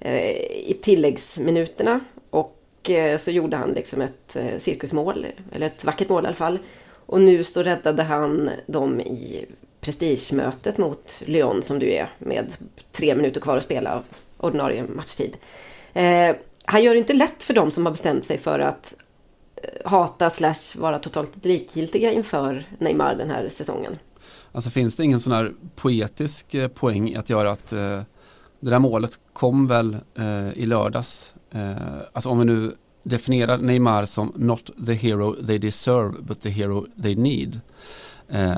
eh, 0.00 0.30
i 0.70 0.78
tilläggsminuterna. 0.82 2.00
Och 2.30 2.90
eh, 2.90 3.18
så 3.18 3.30
gjorde 3.30 3.56
han 3.56 3.70
liksom 3.72 4.00
ett 4.00 4.36
eh, 4.36 4.58
cirkusmål, 4.58 5.26
eller 5.52 5.66
ett 5.66 5.84
vackert 5.84 6.08
mål 6.08 6.24
i 6.24 6.26
alla 6.26 6.36
fall. 6.36 6.58
Och 7.06 7.20
nu 7.20 7.44
så 7.44 7.62
räddade 7.62 8.02
han 8.02 8.50
dem 8.66 9.00
i 9.00 9.46
prestigemötet 9.80 10.78
mot 10.78 11.20
Lyon 11.26 11.62
som 11.62 11.78
du 11.78 11.92
är 11.92 12.08
med 12.18 12.52
tre 12.92 13.14
minuter 13.14 13.40
kvar 13.40 13.56
att 13.56 13.64
spela 13.64 13.94
av 13.94 14.02
ordinarie 14.38 14.84
matchtid. 14.84 15.36
Eh, 15.92 16.36
han 16.64 16.82
gör 16.82 16.92
det 16.94 16.98
inte 16.98 17.12
lätt 17.12 17.42
för 17.42 17.54
dem 17.54 17.70
som 17.70 17.86
har 17.86 17.90
bestämt 17.92 18.26
sig 18.26 18.38
för 18.38 18.58
att 18.58 18.94
hata 19.84 20.30
slash 20.30 20.76
vara 20.76 20.98
totalt 20.98 21.44
likgiltiga 21.44 22.12
inför 22.12 22.64
Neymar 22.78 23.14
den 23.14 23.30
här 23.30 23.48
säsongen. 23.48 23.98
Alltså 24.52 24.70
finns 24.70 24.96
det 24.96 25.04
ingen 25.04 25.20
sån 25.20 25.32
här 25.32 25.52
poetisk 25.76 26.54
eh, 26.54 26.68
poäng 26.68 27.08
i 27.08 27.16
att 27.16 27.30
göra 27.30 27.50
att 27.50 27.72
eh, 27.72 28.02
det 28.60 28.70
där 28.70 28.78
målet 28.78 29.18
kom 29.32 29.66
väl 29.66 29.96
eh, 30.14 30.52
i 30.52 30.66
lördags. 30.66 31.34
Eh, 31.50 31.72
alltså 32.12 32.28
om 32.28 32.38
vi 32.38 32.44
nu 32.44 32.76
definierar 33.02 33.58
Neymar 33.58 34.04
som 34.04 34.32
not 34.36 34.70
the 34.86 34.92
hero 34.92 35.46
they 35.46 35.58
deserve 35.58 36.22
but 36.22 36.40
the 36.40 36.50
hero 36.50 36.86
they 37.02 37.14
need. 37.14 37.60
Eh, 38.28 38.52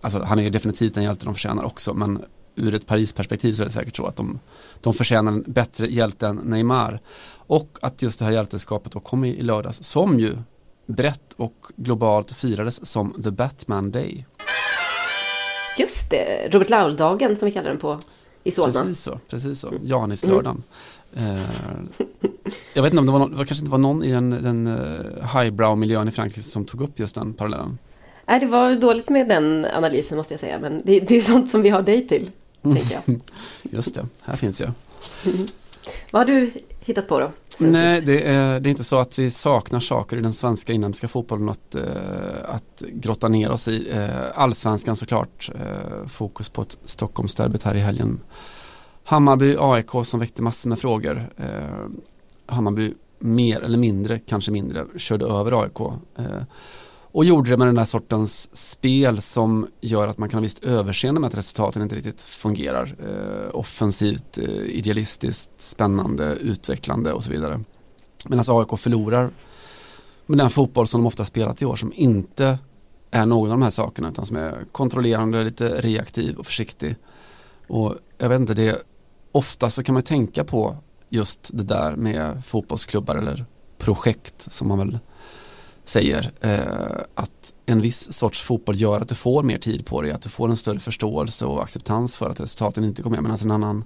alltså 0.00 0.22
han 0.22 0.38
är 0.38 0.42
ju 0.42 0.50
definitivt 0.50 0.96
en 0.96 1.02
hjälte 1.02 1.24
de 1.24 1.34
förtjänar 1.34 1.64
också 1.64 1.94
men 1.94 2.24
ur 2.54 2.74
ett 2.74 2.86
Paris-perspektiv 2.86 3.52
så 3.52 3.62
är 3.62 3.66
det 3.66 3.72
säkert 3.72 3.96
så 3.96 4.06
att 4.06 4.16
de, 4.16 4.40
de 4.80 4.94
förtjänar 4.94 5.32
en 5.32 5.44
bättre 5.46 5.86
hjälte 5.86 6.26
än 6.26 6.36
Neymar. 6.36 7.00
Och 7.46 7.78
att 7.82 8.02
just 8.02 8.18
det 8.18 8.24
här 8.24 8.32
hjälteskapet 8.32 8.92
då 8.92 9.00
kom 9.00 9.24
i, 9.24 9.28
i 9.28 9.42
lördags 9.42 9.82
som 9.82 10.20
ju 10.20 10.36
brett 10.86 11.32
och 11.36 11.66
globalt 11.76 12.32
firades 12.32 12.86
som 12.86 13.22
The 13.22 13.30
Batman 13.30 13.90
Day. 13.90 14.26
Just 15.78 16.10
det, 16.10 16.48
Robert 16.50 16.70
Laul-dagen 16.70 17.36
som 17.36 17.46
vi 17.46 17.52
kallar 17.52 17.68
den 17.68 17.78
på 17.78 17.98
i 18.44 18.50
Solna. 18.50 18.72
Precis 18.72 19.02
så, 19.02 19.20
precis 19.28 19.60
så. 19.60 19.72
Janislördagen. 19.82 20.62
Eh, 21.16 21.36
jag 22.74 22.82
vet 22.82 22.92
inte 22.92 23.00
om 23.00 23.06
det 23.06 23.12
var 23.12 23.18
någon, 23.18 23.30
det 23.30 23.36
kanske 23.36 23.54
inte 23.54 23.70
var 23.70 23.78
någon 23.78 24.04
i 24.04 24.12
den, 24.12 24.30
den 24.30 24.66
eh, 24.66 25.38
highbrow-miljön 25.38 26.08
i 26.08 26.10
Frankrike 26.10 26.42
som 26.42 26.64
tog 26.64 26.82
upp 26.82 26.98
just 26.98 27.14
den 27.14 27.32
parallellen. 27.32 27.78
Nej, 28.26 28.40
det 28.40 28.46
var 28.46 28.74
dåligt 28.74 29.08
med 29.08 29.28
den 29.28 29.64
analysen 29.64 30.16
måste 30.16 30.32
jag 30.32 30.40
säga, 30.40 30.58
men 30.58 30.82
det, 30.84 31.00
det 31.00 31.16
är 31.16 31.20
sånt 31.20 31.50
som 31.50 31.62
vi 31.62 31.68
har 31.68 31.82
dig 31.82 32.08
till, 32.08 32.30
tänker 32.62 33.02
jag. 33.06 33.20
Just 33.62 33.94
det, 33.94 34.06
här 34.22 34.36
finns 34.36 34.60
jag. 34.60 34.72
Vad 36.10 36.20
har 36.20 36.26
du 36.26 36.52
hittat 36.80 37.08
på 37.08 37.20
då? 37.20 37.32
Nej, 37.58 38.00
det 38.00 38.22
är, 38.22 38.60
det 38.60 38.68
är 38.68 38.70
inte 38.70 38.84
så 38.84 38.98
att 38.98 39.18
vi 39.18 39.30
saknar 39.30 39.80
saker 39.80 40.16
i 40.16 40.20
den 40.20 40.32
svenska 40.32 40.72
inhemska 40.72 41.08
fotbollen 41.08 41.48
att, 41.48 41.74
eh, 41.74 41.82
att 42.48 42.82
grotta 42.88 43.28
ner 43.28 43.50
oss 43.50 43.68
i. 43.68 43.90
Eh, 43.90 44.08
allsvenskan 44.34 44.96
såklart, 44.96 45.50
eh, 45.54 46.06
fokus 46.06 46.48
på 46.48 46.62
ett 46.62 46.78
Stockholmsderbyt 46.84 47.62
här 47.62 47.74
i 47.74 47.80
helgen. 47.80 48.20
Hammarby, 49.04 49.56
AIK 49.58 49.90
som 50.04 50.20
väckte 50.20 50.42
massor 50.42 50.68
med 50.68 50.78
frågor. 50.78 51.30
Eh, 51.36 51.86
Hammarby 52.46 52.94
mer 53.18 53.60
eller 53.60 53.78
mindre, 53.78 54.18
kanske 54.18 54.52
mindre, 54.52 54.84
körde 54.96 55.26
över 55.26 55.62
AIK. 55.62 55.78
Och 57.12 57.24
gjorde 57.24 57.50
det 57.50 57.56
med 57.56 57.66
den 57.66 57.74
där 57.74 57.84
sortens 57.84 58.56
spel 58.56 59.20
som 59.20 59.66
gör 59.80 60.08
att 60.08 60.18
man 60.18 60.28
kan 60.28 60.38
ha 60.38 60.42
visst 60.42 60.64
överseende 60.64 61.20
med 61.20 61.28
att 61.28 61.34
resultaten 61.34 61.82
inte 61.82 61.96
riktigt 61.96 62.22
fungerar. 62.22 62.94
Eh, 62.98 63.58
offensivt, 63.58 64.38
eh, 64.38 64.48
idealistiskt, 64.48 65.50
spännande, 65.56 66.24
utvecklande 66.34 67.12
och 67.12 67.24
så 67.24 67.30
vidare. 67.30 67.60
Medan 68.28 68.44
AIK 68.48 68.78
förlorar 68.78 69.30
med 70.26 70.38
den 70.38 70.50
fotboll 70.50 70.86
som 70.86 71.00
de 71.00 71.06
ofta 71.06 71.24
spelat 71.24 71.62
i 71.62 71.64
år 71.64 71.76
som 71.76 71.92
inte 71.94 72.58
är 73.10 73.26
någon 73.26 73.50
av 73.50 73.58
de 73.58 73.62
här 73.62 73.70
sakerna 73.70 74.08
utan 74.08 74.26
som 74.26 74.36
är 74.36 74.64
kontrollerande, 74.72 75.44
lite 75.44 75.80
reaktiv 75.80 76.36
och 76.36 76.46
försiktig. 76.46 76.96
Och 77.68 77.96
jag 78.18 78.28
vet 78.28 78.40
inte, 78.40 78.54
det 78.54 78.82
ofta 79.32 79.70
så 79.70 79.82
kan 79.82 79.92
man 79.92 80.02
tänka 80.02 80.44
på 80.44 80.76
just 81.08 81.50
det 81.52 81.62
där 81.62 81.96
med 81.96 82.44
fotbollsklubbar 82.44 83.16
eller 83.16 83.44
projekt 83.78 84.52
som 84.52 84.68
man 84.68 84.78
väl 84.78 84.98
säger. 85.84 86.32
Eh, 86.40 87.04
att 87.14 87.54
en 87.66 87.80
viss 87.80 88.12
sorts 88.12 88.42
fotboll 88.42 88.76
gör 88.80 89.00
att 89.00 89.08
du 89.08 89.14
får 89.14 89.42
mer 89.42 89.58
tid 89.58 89.86
på 89.86 90.02
dig, 90.02 90.10
att 90.10 90.22
du 90.22 90.28
får 90.28 90.48
en 90.50 90.56
större 90.56 90.80
förståelse 90.80 91.46
och 91.46 91.62
acceptans 91.62 92.16
för 92.16 92.30
att 92.30 92.40
resultaten 92.40 92.84
inte 92.84 93.02
kommer 93.02 93.16
med. 93.20 93.22
Medan 93.22 93.38
en 93.44 93.50
annan, 93.50 93.84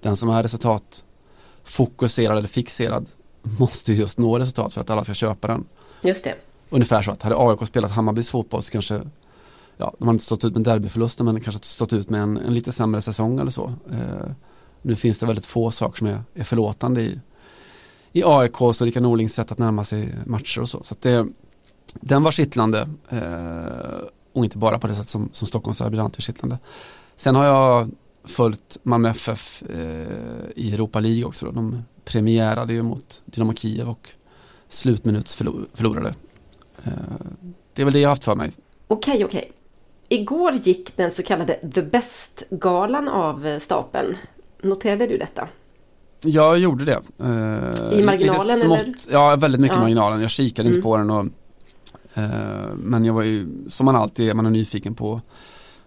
den 0.00 0.16
som 0.16 0.28
är 0.28 0.42
resultatfokuserad 0.42 2.38
eller 2.38 2.48
fixerad 2.48 3.06
måste 3.42 3.92
just 3.92 4.18
nå 4.18 4.38
resultat 4.38 4.74
för 4.74 4.80
att 4.80 4.90
alla 4.90 5.04
ska 5.04 5.14
köpa 5.14 5.48
den. 5.48 5.64
Just 6.02 6.24
det. 6.24 6.34
Ungefär 6.70 7.02
så 7.02 7.10
att 7.10 7.22
hade 7.22 7.36
AIK 7.38 7.66
spelat 7.66 7.90
Hammarbys 7.90 8.30
fotboll 8.30 8.62
så 8.62 8.72
kanske 8.72 9.00
ja, 9.76 9.94
de 9.98 10.08
har 10.08 10.12
inte 10.12 10.24
stått 10.24 10.44
ut 10.44 10.54
med 10.54 10.62
derbyförlusten 10.64 11.26
men 11.26 11.40
kanske 11.40 11.64
stått 11.64 11.92
ut 11.92 12.10
med 12.10 12.20
en, 12.20 12.36
en 12.36 12.54
lite 12.54 12.72
sämre 12.72 13.00
säsong 13.00 13.38
eller 13.38 13.50
så. 13.50 13.72
Eh, 13.90 14.30
nu 14.82 14.96
finns 14.96 15.18
det 15.18 15.26
väldigt 15.26 15.46
få 15.46 15.70
saker 15.70 15.98
som 15.98 16.06
är, 16.06 16.22
är 16.34 16.44
förlåtande 16.44 17.00
i, 17.00 17.20
i 18.12 18.22
AIK 18.24 18.60
och 18.60 18.80
Rickard 18.80 19.02
Norlings 19.02 19.34
sätt 19.34 19.52
att 19.52 19.58
närma 19.58 19.84
sig 19.84 20.14
matcher 20.26 20.60
och 20.60 20.68
så. 20.68 20.82
så 20.82 20.94
det, 21.00 21.26
den 21.94 22.22
var 22.22 22.30
kittlande 22.30 22.88
eh, 23.08 24.08
och 24.32 24.44
inte 24.44 24.58
bara 24.58 24.78
på 24.78 24.86
det 24.86 24.94
sätt 24.94 25.08
som, 25.08 25.28
som 25.32 25.48
Stockholms 25.48 25.80
är 25.80 26.20
kittlande. 26.20 26.58
Sen 27.16 27.34
har 27.34 27.44
jag 27.44 27.90
följt 28.24 28.78
Malmö 28.82 29.10
FF 29.10 29.62
eh, 29.62 29.78
i 30.56 30.74
Europa 30.74 31.00
League 31.00 31.24
också. 31.24 31.46
Då. 31.46 31.52
De 31.52 31.82
premiärade 32.04 32.72
ju 32.72 32.82
mot 32.82 33.22
Dynamo 33.24 33.54
Kiev 33.54 33.88
och 33.88 34.08
slutminuts 34.68 35.34
förlorade. 35.74 36.14
Eh, 36.84 36.92
det 37.74 37.82
är 37.82 37.84
väl 37.84 37.94
det 37.94 38.00
jag 38.00 38.08
har 38.08 38.12
haft 38.12 38.24
för 38.24 38.34
mig. 38.34 38.52
Okej, 38.88 39.24
okej. 39.24 39.52
Igår 40.08 40.52
gick 40.52 40.96
den 40.96 41.12
så 41.12 41.22
kallade 41.22 41.54
The 41.74 41.82
Best-galan 41.82 43.08
av 43.08 43.46
eh, 43.46 43.60
stapeln. 43.60 44.16
Noterade 44.62 45.06
du 45.06 45.18
detta? 45.18 45.48
Jag 46.24 46.58
gjorde 46.58 46.84
det. 46.84 47.00
Eh, 47.20 47.98
I 47.98 48.02
marginalen 48.02 48.58
smått, 48.58 48.80
eller? 48.80 48.94
Ja, 49.10 49.36
väldigt 49.36 49.60
mycket 49.60 49.76
i 49.76 49.80
marginalen. 49.80 50.20
Jag 50.20 50.30
kikade 50.30 50.68
mm. 50.68 50.76
inte 50.76 50.82
på 50.82 50.96
den 50.96 51.10
och, 51.10 51.26
eh, 52.14 52.74
Men 52.76 53.04
jag 53.04 53.14
var 53.14 53.22
ju, 53.22 53.46
som 53.66 53.86
man 53.86 53.96
alltid 53.96 54.30
är, 54.30 54.34
man 54.34 54.46
är 54.46 54.50
nyfiken 54.50 54.94
på 54.94 55.20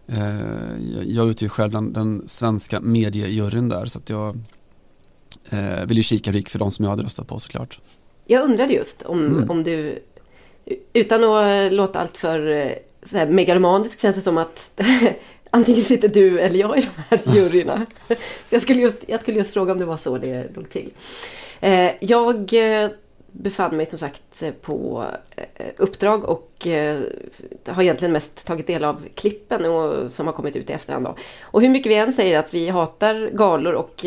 eh, 0.07 0.35
Jag 1.05 1.29
utgör 1.29 1.49
själv 1.49 1.71
den, 1.71 1.93
den 1.93 2.23
svenska 2.27 2.79
mediejuryn 2.79 3.69
där 3.69 3.85
så 3.85 3.99
att 3.99 4.09
jag 4.09 4.37
ville 5.85 5.99
ju 5.99 6.03
kika 6.03 6.31
gick 6.31 6.49
för 6.49 6.59
de 6.59 6.71
som 6.71 6.85
jag 6.85 6.89
hade 6.89 7.03
röstat 7.03 7.27
på 7.27 7.39
såklart. 7.39 7.79
Jag 8.25 8.43
undrade 8.43 8.73
just 8.73 9.01
om, 9.01 9.25
mm. 9.25 9.49
om 9.49 9.63
du 9.63 9.99
utan 10.93 11.23
att 11.23 11.73
låta 11.73 11.99
allt 11.99 12.17
för 12.17 12.71
så 13.09 13.17
här, 13.17 13.27
megalomanisk 13.27 14.01
känns 14.01 14.15
det 14.15 14.21
som 14.21 14.37
att 14.37 14.81
antingen 15.51 15.81
sitter 15.81 16.07
du 16.07 16.39
eller 16.39 16.59
jag 16.59 16.77
i 16.77 16.81
de 16.81 17.01
här 17.09 17.35
juryerna. 17.35 17.85
Så 18.45 18.55
jag 18.55 18.61
skulle, 18.61 18.81
just, 18.81 19.03
jag 19.07 19.21
skulle 19.21 19.37
just 19.37 19.53
fråga 19.53 19.71
om 19.71 19.79
det 19.79 19.85
var 19.85 19.97
så 19.97 20.17
det 20.17 20.55
låg 20.55 20.69
till. 20.69 20.89
Eh, 21.59 21.91
jag 21.99 22.53
eh, 22.53 22.89
befann 23.31 23.77
mig 23.77 23.85
som 23.85 23.99
sagt 23.99 24.43
på 24.61 25.05
uppdrag 25.77 26.25
och 26.25 26.67
har 27.67 27.83
egentligen 27.83 28.11
mest 28.11 28.47
tagit 28.47 28.67
del 28.67 28.83
av 28.83 29.01
klippen 29.15 29.61
som 30.11 30.27
har 30.27 30.33
kommit 30.33 30.55
ut 30.55 30.69
i 30.69 30.73
efterhand. 30.73 31.05
Då. 31.05 31.15
Och 31.41 31.61
hur 31.61 31.69
mycket 31.69 31.91
vi 31.91 31.95
än 31.95 32.13
säger 32.13 32.39
att 32.39 32.53
vi 32.53 32.69
hatar 32.69 33.29
galor 33.33 33.73
och 33.73 34.05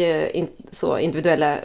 så 0.73 0.99
individuella 0.99 1.59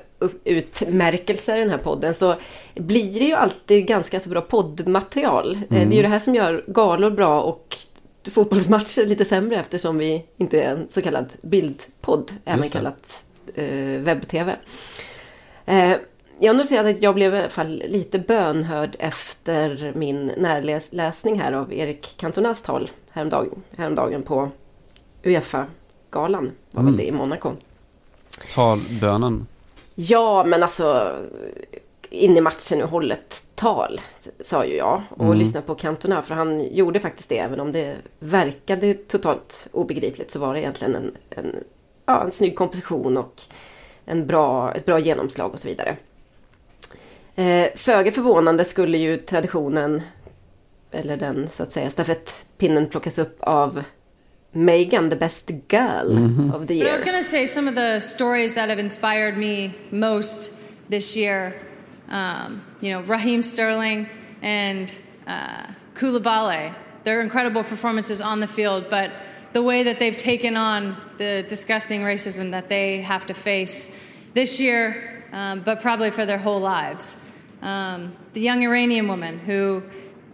utmärkelser 0.44 1.58
i 1.58 1.60
den 1.60 1.70
här 1.70 1.78
podden 1.78 2.14
så 2.14 2.36
blir 2.76 3.20
det 3.20 3.26
ju 3.26 3.34
alltid 3.34 3.88
ganska 3.88 4.20
så 4.20 4.30
bra 4.30 4.42
poddmaterial. 4.42 5.52
Mm. 5.52 5.66
Det 5.70 5.76
är 5.76 5.80
ju 5.80 5.86
mm. 5.86 6.02
det 6.02 6.08
här 6.08 6.20
som 6.20 6.36
gör 6.36 6.64
galor 6.68 7.10
bra 7.10 7.42
och 7.42 7.78
fotbollsmatcher 8.24 9.06
lite 9.06 9.26
sämre 9.26 9.56
eftersom 9.60 9.98
vi 9.98 10.26
inte 10.38 10.62
är 10.62 10.72
en 10.72 10.88
så 10.92 11.02
kallad 11.02 11.26
bildpodd, 11.42 12.32
även 12.46 12.70
kallat 12.70 13.26
eh, 13.56 14.00
webb-tv. 14.00 14.56
Eh, 15.66 15.94
jag 16.40 16.56
noterade 16.56 16.90
att 16.90 17.02
jag 17.02 17.16
blev 17.16 17.36
i 17.36 17.38
alla 17.38 17.50
fall 17.50 17.84
lite 17.88 18.20
bönhörd 18.20 18.96
efter 19.00 19.94
min 19.96 20.26
närläsning 20.38 21.40
här 21.40 21.52
av 21.52 21.74
Erik 21.74 22.18
Cantonas 22.18 22.62
tal 22.62 22.92
häromdagen, 23.12 23.62
häromdagen 23.78 24.24
på 24.24 24.52
Uefa-galan, 25.24 26.52
var 26.72 26.82
mm. 26.82 26.94
väl 26.94 26.98
det 26.98 27.08
i 27.08 27.12
Monaco. 27.12 27.52
Talbönen. 28.54 29.48
Ja, 29.96 30.44
men 30.44 30.64
alltså 30.64 31.18
in 32.10 32.38
i 32.38 32.42
matchen 32.42 32.82
och 32.82 32.90
hållet 32.90 33.46
tal, 33.56 34.02
sa 34.40 34.66
ju 34.66 34.76
jag. 34.76 35.02
Och 35.10 35.26
mm. 35.26 35.38
lyssna 35.38 35.62
på 35.62 35.76
Cantona, 35.76 36.22
för 36.22 36.36
han 36.36 36.74
gjorde 36.74 37.00
faktiskt 37.00 37.30
det. 37.30 37.40
Även 37.40 37.60
om 37.60 37.72
det 37.72 37.96
verkade 38.20 38.94
totalt 38.94 39.68
obegripligt 39.72 40.32
så 40.32 40.40
var 40.40 40.54
det 40.54 40.60
egentligen 40.60 40.96
en, 40.96 41.18
en, 41.30 41.56
ja, 42.06 42.24
en 42.24 42.32
snygg 42.32 42.56
komposition 42.56 43.18
och 43.18 43.42
en 44.06 44.28
bra, 44.28 44.74
ett 44.74 44.86
bra 44.86 45.00
genomslag 45.00 45.54
och 45.54 45.60
så 45.60 45.68
vidare. 45.68 45.98
Eh, 47.36 47.70
Föga 47.76 48.12
förvånande 48.12 48.66
skulle 48.66 48.98
ju 48.98 49.18
traditionen, 49.18 50.02
eller 50.92 51.18
den 51.18 51.48
så 51.52 51.64
att 51.64 51.72
säga 51.72 51.90
stafettpinnen 51.90 52.90
plockas 52.90 53.18
upp 53.18 53.38
av 53.40 53.84
Megan, 54.52 55.10
the 55.10 55.16
best 55.16 55.50
girl 55.50 56.18
mm-hmm. 56.18 56.56
of 56.56 56.68
the 56.68 56.74
year. 56.74 56.92
But 56.92 57.08
I 57.08 57.12
was 57.12 57.24
to 57.26 57.30
say 57.32 57.48
some 57.48 57.70
of 57.70 57.76
the 57.76 58.02
stories 58.02 58.54
that 58.54 58.70
have 58.70 58.80
inspired 58.80 59.38
me 59.38 59.72
most 59.90 60.52
this 60.88 61.18
year. 61.18 61.69
Um, 62.10 62.64
you 62.82 62.92
know, 62.92 63.02
Raheem 63.02 63.44
Sterling 63.44 64.10
and 64.42 64.94
uh, 65.28 65.68
Koulibaly. 65.94 66.74
They're 67.04 67.22
incredible 67.22 67.64
performances 67.64 68.20
on 68.20 68.40
the 68.40 68.48
field, 68.48 68.90
but 68.90 69.12
the 69.54 69.62
way 69.64 69.84
that 69.84 70.00
they've 70.00 70.18
taken 70.18 70.58
on 70.58 70.98
the 71.18 71.46
disgusting 71.48 72.02
racism 72.02 72.52
that 72.52 72.70
they 72.70 73.02
have 73.02 73.26
to 73.28 73.34
face 73.34 73.98
this 74.34 74.60
year, 74.60 75.24
um, 75.32 75.62
but 75.62 75.82
probably 75.82 76.12
for 76.12 76.26
their 76.26 76.38
whole 76.38 76.60
lives. 76.60 77.22
Um, 77.62 78.16
the 78.34 78.42
young 78.42 78.64
Iranian 78.64 79.08
woman 79.08 79.40
who 79.40 79.84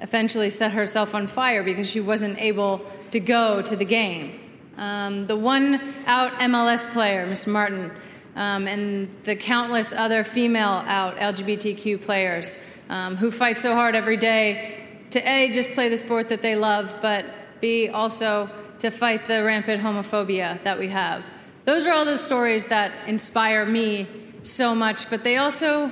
eventually 0.02 0.50
set 0.50 0.72
herself 0.72 1.16
on 1.16 1.28
fire 1.28 1.64
because 1.64 1.90
she 1.90 2.02
wasn't 2.02 2.40
able 2.42 2.86
to 3.12 3.20
go 3.20 3.62
to 3.62 3.76
the 3.76 3.86
game. 3.86 4.40
Um, 4.78 5.26
the 5.28 5.36
one 5.38 5.96
out 6.06 6.34
MLS 6.34 6.92
player, 6.92 7.26
Mr. 7.26 7.48
Martin, 7.48 7.92
um, 8.36 8.68
and 8.68 9.10
the 9.24 9.36
countless 9.36 9.94
other 9.94 10.24
female 10.24 10.84
out 10.86 11.16
LGBTQ 11.18 12.02
players 12.02 12.58
um, 12.90 13.16
who 13.16 13.32
fight 13.32 13.58
so 13.58 13.74
hard 13.74 13.96
every 13.96 14.18
day 14.18 14.86
to 15.12 15.30
A, 15.30 15.52
just 15.52 15.74
play 15.74 15.90
the 15.90 15.98
sport 15.98 16.30
that 16.30 16.42
they 16.42 16.56
love, 16.56 16.94
but 17.02 17.26
B, 17.62 17.88
also 17.88 18.50
to 18.80 18.92
fight 18.92 19.28
the 19.28 19.44
rampant 19.44 19.82
homophobia 19.82 20.62
that 20.64 20.78
we 20.78 20.90
have. 20.90 21.24
Those 21.64 21.88
are 21.88 21.94
all 21.94 22.06
the 22.06 22.18
stories 22.18 22.66
that 22.66 22.92
inspire 23.08 23.66
me 23.66 24.08
so 24.44 24.76
much, 24.76 25.10
but 25.10 25.24
they 25.24 25.38
also 25.38 25.92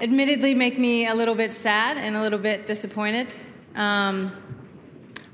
admittedly 0.00 0.54
make 0.54 0.78
me 0.78 1.06
a 1.06 1.14
little 1.14 1.34
bit 1.34 1.54
sad 1.54 1.96
and 1.96 2.16
a 2.16 2.20
little 2.20 2.38
bit 2.38 2.66
disappointed. 2.66 3.32
Um, 3.76 4.32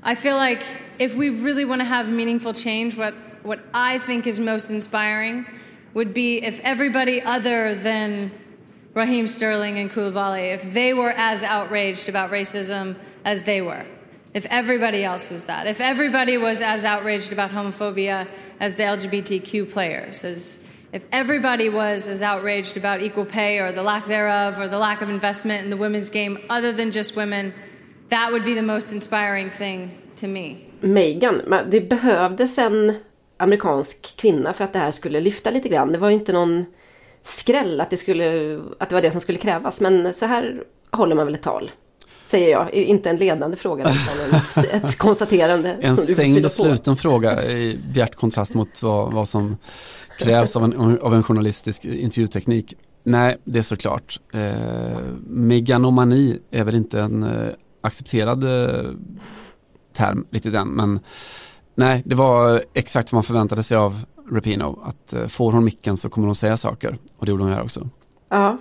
I 0.03 0.15
feel 0.15 0.35
like 0.35 0.63
if 0.99 1.15
we 1.15 1.29
really 1.29 1.65
want 1.65 1.81
to 1.81 1.85
have 1.85 2.07
meaningful 2.07 2.53
change, 2.53 2.95
what, 2.95 3.13
what 3.43 3.59
I 3.73 3.97
think 3.97 4.27
is 4.27 4.39
most 4.39 4.69
inspiring 4.69 5.45
would 5.93 6.13
be 6.13 6.41
if 6.41 6.59
everybody 6.61 7.21
other 7.21 7.75
than 7.75 8.31
Raheem 8.93 9.27
Sterling 9.27 9.77
and 9.77 9.89
Koulibaly, 9.89 10.53
if 10.53 10.73
they 10.73 10.93
were 10.93 11.11
as 11.11 11.43
outraged 11.43 12.09
about 12.09 12.31
racism 12.31 12.95
as 13.23 13.43
they 13.43 13.61
were. 13.61 13.85
If 14.33 14.45
everybody 14.45 15.03
else 15.03 15.29
was 15.29 15.45
that. 15.45 15.67
If 15.67 15.81
everybody 15.81 16.37
was 16.37 16.61
as 16.61 16.85
outraged 16.85 17.33
about 17.33 17.51
homophobia 17.51 18.27
as 18.59 18.75
the 18.75 18.83
LGBTQ 18.83 19.71
players. 19.71 20.23
As 20.23 20.65
if 20.93 21.03
everybody 21.11 21.69
was 21.69 22.07
as 22.07 22.21
outraged 22.21 22.77
about 22.77 23.01
equal 23.01 23.25
pay 23.25 23.59
or 23.59 23.71
the 23.71 23.83
lack 23.83 24.07
thereof 24.07 24.59
or 24.59 24.67
the 24.67 24.77
lack 24.77 25.01
of 25.01 25.09
investment 25.09 25.63
in 25.63 25.69
the 25.69 25.77
women's 25.77 26.09
game 26.09 26.37
other 26.49 26.71
than 26.71 26.91
just 26.91 27.15
women 27.15 27.53
That 28.11 28.33
would 28.33 28.43
be 28.43 28.53
the 28.53 28.61
most 28.61 28.91
inspiring 28.91 29.49
thing 29.49 29.97
to 30.17 30.27
me. 30.27 30.67
Megan, 30.81 31.69
det 31.69 31.89
behövdes 31.89 32.57
en 32.57 32.95
amerikansk 33.41 34.17
kvinna 34.17 34.53
för 34.53 34.63
att 34.63 34.73
det 34.73 34.79
här 34.79 34.91
skulle 34.91 35.19
lyfta 35.19 35.49
lite 35.49 35.69
grann. 35.69 35.91
Det 35.91 35.97
var 35.97 36.09
ju 36.09 36.15
inte 36.15 36.33
någon 36.33 36.65
skräll 37.23 37.81
att 37.81 37.89
det, 37.89 37.97
skulle, 37.97 38.59
att 38.79 38.89
det 38.89 38.95
var 38.95 39.01
det 39.01 39.11
som 39.11 39.21
skulle 39.21 39.37
krävas. 39.37 39.81
Men 39.81 40.13
så 40.13 40.25
här 40.25 40.63
håller 40.91 41.15
man 41.15 41.25
väl 41.25 41.35
ett 41.35 41.41
tal. 41.41 41.71
Säger 42.27 42.49
jag, 42.49 42.73
inte 42.73 43.09
en 43.09 43.17
ledande 43.17 43.57
fråga 43.57 43.83
utan 43.89 44.63
ett 44.83 44.97
konstaterande. 44.97 45.77
En 45.81 45.97
stängd 45.97 46.45
och 46.45 46.51
sluten 46.51 46.95
fråga 46.95 47.45
i 47.45 47.79
bjärt 47.93 48.15
kontrast 48.15 48.53
mot 48.53 48.81
vad, 48.81 49.13
vad 49.13 49.27
som 49.27 49.57
krävs 50.19 50.55
av 50.55 50.63
en, 50.63 50.99
av 50.99 51.13
en 51.13 51.23
journalistisk 51.23 51.85
intervjuteknik. 51.85 52.73
Nej, 53.03 53.37
det 53.43 53.59
är 53.59 53.63
såklart. 53.63 54.19
Eh, 54.33 54.99
meganomani 55.27 56.39
är 56.51 56.63
väl 56.63 56.75
inte 56.75 57.01
en 57.01 57.23
eh, 57.23 57.49
accepterad 57.81 58.43
eh, 58.43 58.91
term 59.93 60.25
lite 60.31 60.49
den. 60.49 60.67
Men 60.67 60.99
nej, 61.81 62.01
det 62.05 62.15
var 62.15 62.63
exakt 62.73 63.11
vad 63.11 63.17
man 63.17 63.23
förväntade 63.23 63.63
sig 63.63 63.77
av 63.77 64.03
Rapino. 64.31 64.79
Att 64.83 65.13
eh, 65.13 65.27
får 65.27 65.51
hon 65.51 65.63
micken 65.65 65.97
så 65.97 66.09
kommer 66.09 66.25
hon 66.27 66.35
säga 66.35 66.57
saker. 66.57 66.97
Och 67.17 67.25
det 67.25 67.29
gjorde 67.29 67.43
hon 67.43 67.51
här 67.53 67.63
också. 67.63 67.89
Ja. 68.29 68.57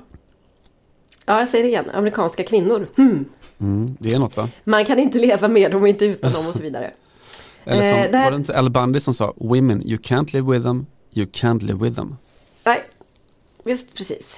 Ja, 1.26 1.38
jag 1.38 1.48
säger 1.48 1.64
det 1.64 1.70
igen. 1.70 1.90
Amerikanska 1.94 2.42
kvinnor. 2.42 2.86
Hmm. 2.96 3.24
Mm, 3.60 3.96
det 4.00 4.12
är 4.14 4.18
något 4.18 4.36
va? 4.36 4.48
Man 4.64 4.84
kan 4.84 4.98
inte 4.98 5.18
leva 5.18 5.48
med 5.48 5.70
dem 5.72 5.82
och 5.82 5.88
inte 5.88 6.04
utan 6.04 6.32
dem 6.32 6.46
och 6.46 6.54
så 6.54 6.62
vidare. 6.62 6.90
Eller 7.64 7.80
som, 7.92 7.98
Eh, 8.00 8.10
det 8.10 8.16
här- 8.16 8.24
var 8.24 8.30
det 8.30 8.36
inte 8.36 8.58
Al 8.58 8.70
Bundy 8.70 9.00
som 9.00 9.14
sa 9.14 9.32
Women, 9.36 9.86
you 9.88 9.98
can't 9.98 10.32
live 10.32 10.52
with 10.52 10.64
them, 10.66 10.86
you 11.12 11.26
can't 11.26 11.64
live 11.64 11.78
with 11.84 11.96
them. 11.96 12.16
Nej, 12.64 12.82
just 13.64 13.94
precis. 13.94 14.36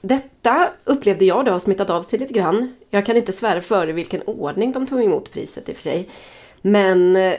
Detta 0.00 0.70
upplevde 0.84 1.24
jag 1.24 1.44
då 1.44 1.52
har 1.52 1.58
smittat 1.58 1.90
av 1.90 2.02
sig 2.02 2.18
lite 2.18 2.32
grann. 2.32 2.74
Jag 2.90 3.06
kan 3.06 3.16
inte 3.16 3.32
svära 3.32 3.60
för 3.60 3.88
i 3.88 3.92
vilken 3.92 4.22
ordning 4.22 4.72
de 4.72 4.86
tog 4.86 5.02
emot 5.04 5.32
priset 5.32 5.68
i 5.68 5.72
och 5.72 5.76
för 5.76 5.82
sig. 5.82 6.08
Men 6.62 7.16
eh, 7.16 7.34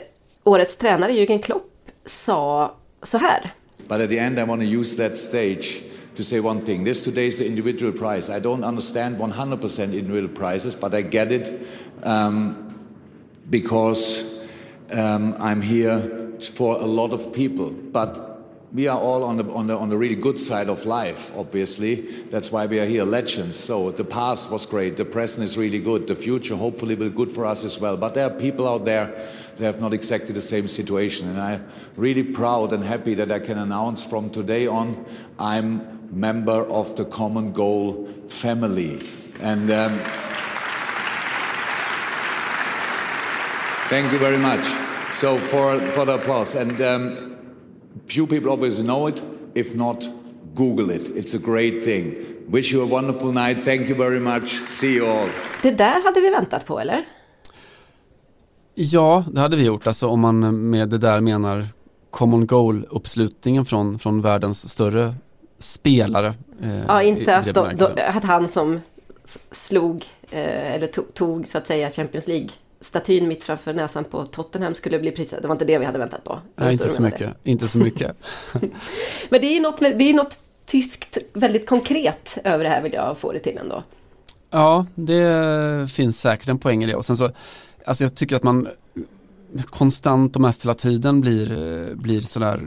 årets 0.48 0.76
tränare 0.76 1.12
Jürgen 1.12 1.38
Klopp 1.38 1.64
sa 2.06 2.74
så 3.02 3.18
här. 3.18 3.52
But 3.88 4.00
at 4.00 4.10
the 4.10 4.18
end, 4.18 4.38
I 4.38 4.44
want 4.44 4.62
to 4.62 4.68
use 4.80 4.96
that 4.96 5.16
stage 5.16 5.82
to 6.14 6.24
say 6.24 6.40
one 6.40 6.60
thing. 6.60 6.84
This 6.84 7.04
today 7.04 7.28
is 7.28 7.38
the 7.38 7.46
individual 7.46 7.92
prize. 7.92 8.28
I 8.28 8.40
don't 8.40 8.64
understand 8.64 9.18
100% 9.18 9.92
individual 9.92 10.28
prizes, 10.28 10.76
but 10.76 10.94
I 10.94 11.02
get 11.02 11.32
it 11.32 11.66
um, 12.02 12.68
because 13.50 14.42
um, 14.92 15.36
I'm 15.38 15.62
here 15.62 16.32
for 16.54 16.76
a 16.76 16.86
lot 16.86 17.12
of 17.12 17.32
people. 17.32 17.70
But 17.70 18.37
we 18.72 18.86
are 18.86 18.98
all 18.98 19.24
on 19.24 19.36
the, 19.38 19.52
on, 19.52 19.66
the, 19.66 19.76
on 19.76 19.88
the 19.88 19.96
really 19.96 20.14
good 20.14 20.38
side 20.38 20.68
of 20.68 20.84
life, 20.84 21.30
obviously. 21.36 22.02
That's 22.30 22.52
why 22.52 22.66
we 22.66 22.78
are 22.78 22.84
here, 22.84 23.04
legends. 23.04 23.58
So 23.58 23.90
the 23.90 24.04
past 24.04 24.50
was 24.50 24.66
great, 24.66 24.96
the 24.96 25.04
present 25.04 25.44
is 25.44 25.56
really 25.56 25.80
good, 25.80 26.06
the 26.06 26.14
future 26.14 26.54
hopefully 26.54 26.94
will 26.94 27.08
be 27.08 27.16
good 27.16 27.32
for 27.32 27.46
us 27.46 27.64
as 27.64 27.80
well. 27.80 27.96
But 27.96 28.14
there 28.14 28.26
are 28.26 28.34
people 28.34 28.68
out 28.68 28.84
there 28.84 29.06
that 29.56 29.64
have 29.64 29.80
not 29.80 29.94
exactly 29.94 30.32
the 30.34 30.42
same 30.42 30.68
situation. 30.68 31.28
And 31.28 31.40
I'm 31.40 31.66
really 31.96 32.22
proud 32.22 32.72
and 32.72 32.84
happy 32.84 33.14
that 33.14 33.32
I 33.32 33.38
can 33.38 33.58
announce 33.58 34.04
from 34.04 34.30
today 34.30 34.66
on 34.66 35.06
I'm 35.38 35.98
member 36.10 36.64
of 36.66 36.94
the 36.96 37.04
Common 37.04 37.52
Goal 37.52 38.06
family. 38.28 39.00
And 39.40 39.70
um, 39.70 39.98
Thank 43.88 44.12
you 44.12 44.18
very 44.18 44.36
much. 44.36 44.66
So 45.14 45.38
for, 45.38 45.80
for 45.92 46.04
the 46.04 46.16
applause. 46.16 46.54
And 46.54 46.78
um, 46.82 47.37
few 48.06 48.26
people 48.26 48.50
obviously 48.50 48.84
know 48.84 49.08
it. 49.08 49.22
If 49.54 49.74
not, 49.74 50.04
Google 50.54 50.90
it. 50.96 51.02
It's 51.16 51.34
a 51.36 51.40
great 51.44 51.84
thing. 51.84 52.14
Wish 52.48 52.72
you 52.72 52.82
a 52.82 52.86
wonderful 52.86 53.32
night. 53.32 53.64
Thank 53.64 53.88
you 53.88 53.94
very 53.98 54.20
much. 54.20 54.68
See 54.68 54.96
you 54.96 55.06
all. 55.06 55.28
Det 55.62 55.70
där 55.70 56.04
hade 56.04 56.20
vi 56.20 56.30
väntat 56.30 56.66
på 56.66 56.80
eller? 56.80 57.04
Ja, 58.74 59.24
det 59.32 59.40
hade 59.40 59.56
vi 59.56 59.64
gjort. 59.64 59.86
Alltså 59.86 60.06
om 60.08 60.20
man 60.20 60.70
med 60.70 60.88
det 60.88 60.98
där 60.98 61.20
menar 61.20 61.66
common 62.10 62.46
goal-uppslutningen 62.46 63.64
från, 63.64 63.98
från 63.98 64.20
världens 64.22 64.68
större 64.68 65.14
spelare. 65.58 66.34
Eh, 66.62 66.84
Ja, 66.88 67.02
inte 67.02 67.36
att, 67.36 67.44
bemärkelsen. 67.54 67.92
då, 67.96 68.02
att 68.02 68.24
han 68.24 68.48
som 68.48 68.80
slog, 69.52 70.04
eh, 70.30 70.74
eller 70.74 70.86
tog, 70.86 71.14
tog 71.14 71.48
så 71.48 71.58
att 71.58 71.66
säga 71.66 71.90
Champions 71.90 72.28
League-statyn 72.80 73.28
mitt 73.28 73.42
framför 73.42 73.74
näsan 73.74 74.04
på 74.04 74.26
Tottenham 74.26 74.74
skulle 74.74 74.98
bli 74.98 75.10
prisad. 75.10 75.42
Det 75.42 75.48
var 75.48 75.54
inte 75.54 75.64
det 75.64 75.78
vi 75.78 75.84
hade 75.84 75.98
väntat 75.98 76.24
på. 76.24 76.40
Nej, 76.56 76.72
inte 76.72 76.88
så 76.88 77.02
mycket. 77.02 77.34
Inte 77.44 77.68
så 77.68 77.78
mycket. 77.78 78.16
Men 79.28 79.40
det 79.40 79.56
är 79.56 79.60
något, 79.60 79.80
med, 79.80 79.98
det 79.98 80.04
är 80.04 80.14
något 80.14 80.38
tyskt 80.66 81.18
väldigt 81.32 81.66
konkret 81.66 82.38
över 82.44 82.64
det 82.64 82.70
här 82.70 82.82
vill 82.82 82.92
jag 82.92 83.18
få 83.18 83.32
det 83.32 83.40
till 83.40 83.58
ändå. 83.58 83.82
Ja, 84.50 84.86
det 84.94 85.92
finns 85.92 86.20
säkert 86.20 86.48
en 86.48 86.58
poäng 86.58 86.84
i 86.84 86.86
det. 86.86 86.94
Och 86.94 87.04
sen 87.04 87.16
så, 87.16 87.30
alltså 87.84 88.04
jag 88.04 88.14
tycker 88.14 88.36
att 88.36 88.42
man 88.42 88.68
konstant 89.66 90.36
och 90.36 90.42
mest 90.42 90.64
hela 90.64 90.74
tiden 90.74 91.20
blir, 91.20 91.94
blir 91.94 92.20
sådär 92.20 92.62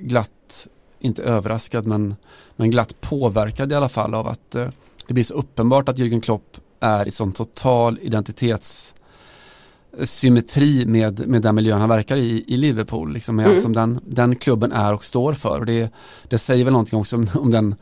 glatt, 0.00 0.66
inte 1.00 1.22
överraskad, 1.22 1.86
men, 1.86 2.16
men 2.56 2.70
glatt 2.70 3.00
påverkad 3.00 3.72
i 3.72 3.74
alla 3.74 3.88
fall 3.88 4.14
av 4.14 4.26
att 4.28 4.54
eh, 4.54 4.68
det 5.06 5.14
blir 5.14 5.24
så 5.24 5.34
uppenbart 5.34 5.88
att 5.88 5.98
Jürgen 5.98 6.20
Klopp 6.20 6.56
är 6.80 7.08
i 7.08 7.10
sån 7.10 7.32
total 7.32 7.98
identitetssymmetri 9.96 10.86
med, 10.86 11.28
med 11.28 11.42
den 11.42 11.54
miljön 11.54 11.80
han 11.80 11.88
verkar 11.88 12.16
i, 12.16 12.44
i 12.46 12.56
Liverpool, 12.56 13.12
liksom 13.12 13.36
med 13.36 13.44
Mm. 13.44 13.54
allt 13.56 13.62
som 13.62 13.72
den, 13.72 14.00
den 14.06 14.36
klubben 14.36 14.72
är 14.72 14.94
och 14.94 15.04
står 15.04 15.32
för. 15.32 15.60
Och 15.60 15.66
det, 15.66 15.92
det 16.28 16.38
säger 16.38 16.64
väl 16.64 16.72
någonting 16.72 16.98
också 16.98 17.16
om, 17.16 17.26
om 17.34 17.50
den, 17.50 17.74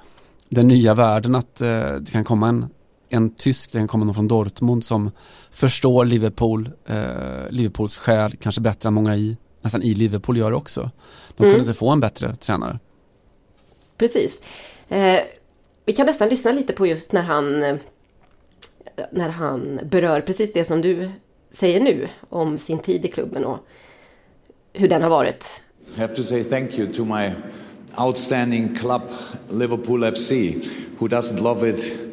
den 0.48 0.68
nya 0.68 0.94
världen 0.94 1.34
att 1.34 1.60
eh, 1.60 1.68
det 2.00 2.10
kan 2.12 2.24
komma 2.24 2.48
en, 2.48 2.66
en 3.08 3.34
tysk, 3.34 3.72
det 3.72 3.78
kan 3.78 3.88
komma 3.88 4.04
någon 4.04 4.14
från 4.14 4.28
Dortmund 4.28 4.84
som 4.84 5.10
förstår 5.50 6.04
Liverpool, 6.04 6.70
eh, 6.86 7.50
Liverpools 7.50 7.96
själ 7.96 8.36
kanske 8.36 8.60
bättre 8.60 8.88
än 8.88 8.94
många 8.94 9.16
i, 9.16 9.36
nästan 9.62 9.82
i 9.82 9.94
Liverpool 9.94 10.36
gör 10.38 10.52
också. 10.52 10.90
De 11.28 11.36
kunde 11.36 11.50
Mm. 11.54 11.60
inte 11.60 11.74
få 11.74 11.90
en 11.90 12.00
bättre 12.00 12.36
tränare. 12.36 12.78
Precis. 13.98 14.40
Eh, 14.88 15.20
vi 15.86 15.92
kan 15.92 16.06
nästan 16.06 16.28
lyssna 16.28 16.52
lite 16.52 16.72
på 16.72 16.86
just 16.86 17.12
när 17.12 17.22
han, 17.22 17.62
eh, 17.62 17.76
när 19.12 19.28
han 19.28 19.80
berör 19.84 20.20
precis 20.20 20.52
det 20.52 20.64
som 20.64 20.80
du 20.80 21.10
säger 21.54 21.80
nu 21.80 22.08
om 22.28 22.58
sin 22.58 22.78
tid 22.78 23.04
i 23.04 23.08
klubben 23.08 23.44
och 23.44 23.58
hur 24.72 24.88
den 24.88 25.02
har 25.02 25.10
varit. 25.10 25.62
I 25.96 26.00
have 26.00 26.14
to 26.14 26.22
say 26.22 26.44
thank 26.44 26.78
you 26.78 26.92
to 26.92 27.04
my 27.04 27.30
outstanding 27.98 28.74
club, 28.74 29.02
Liverpool 29.50 30.04
FC. 30.04 30.54
Who 30.98 31.08
doesn't 31.08 31.42
love 31.42 31.68
it 31.68 32.04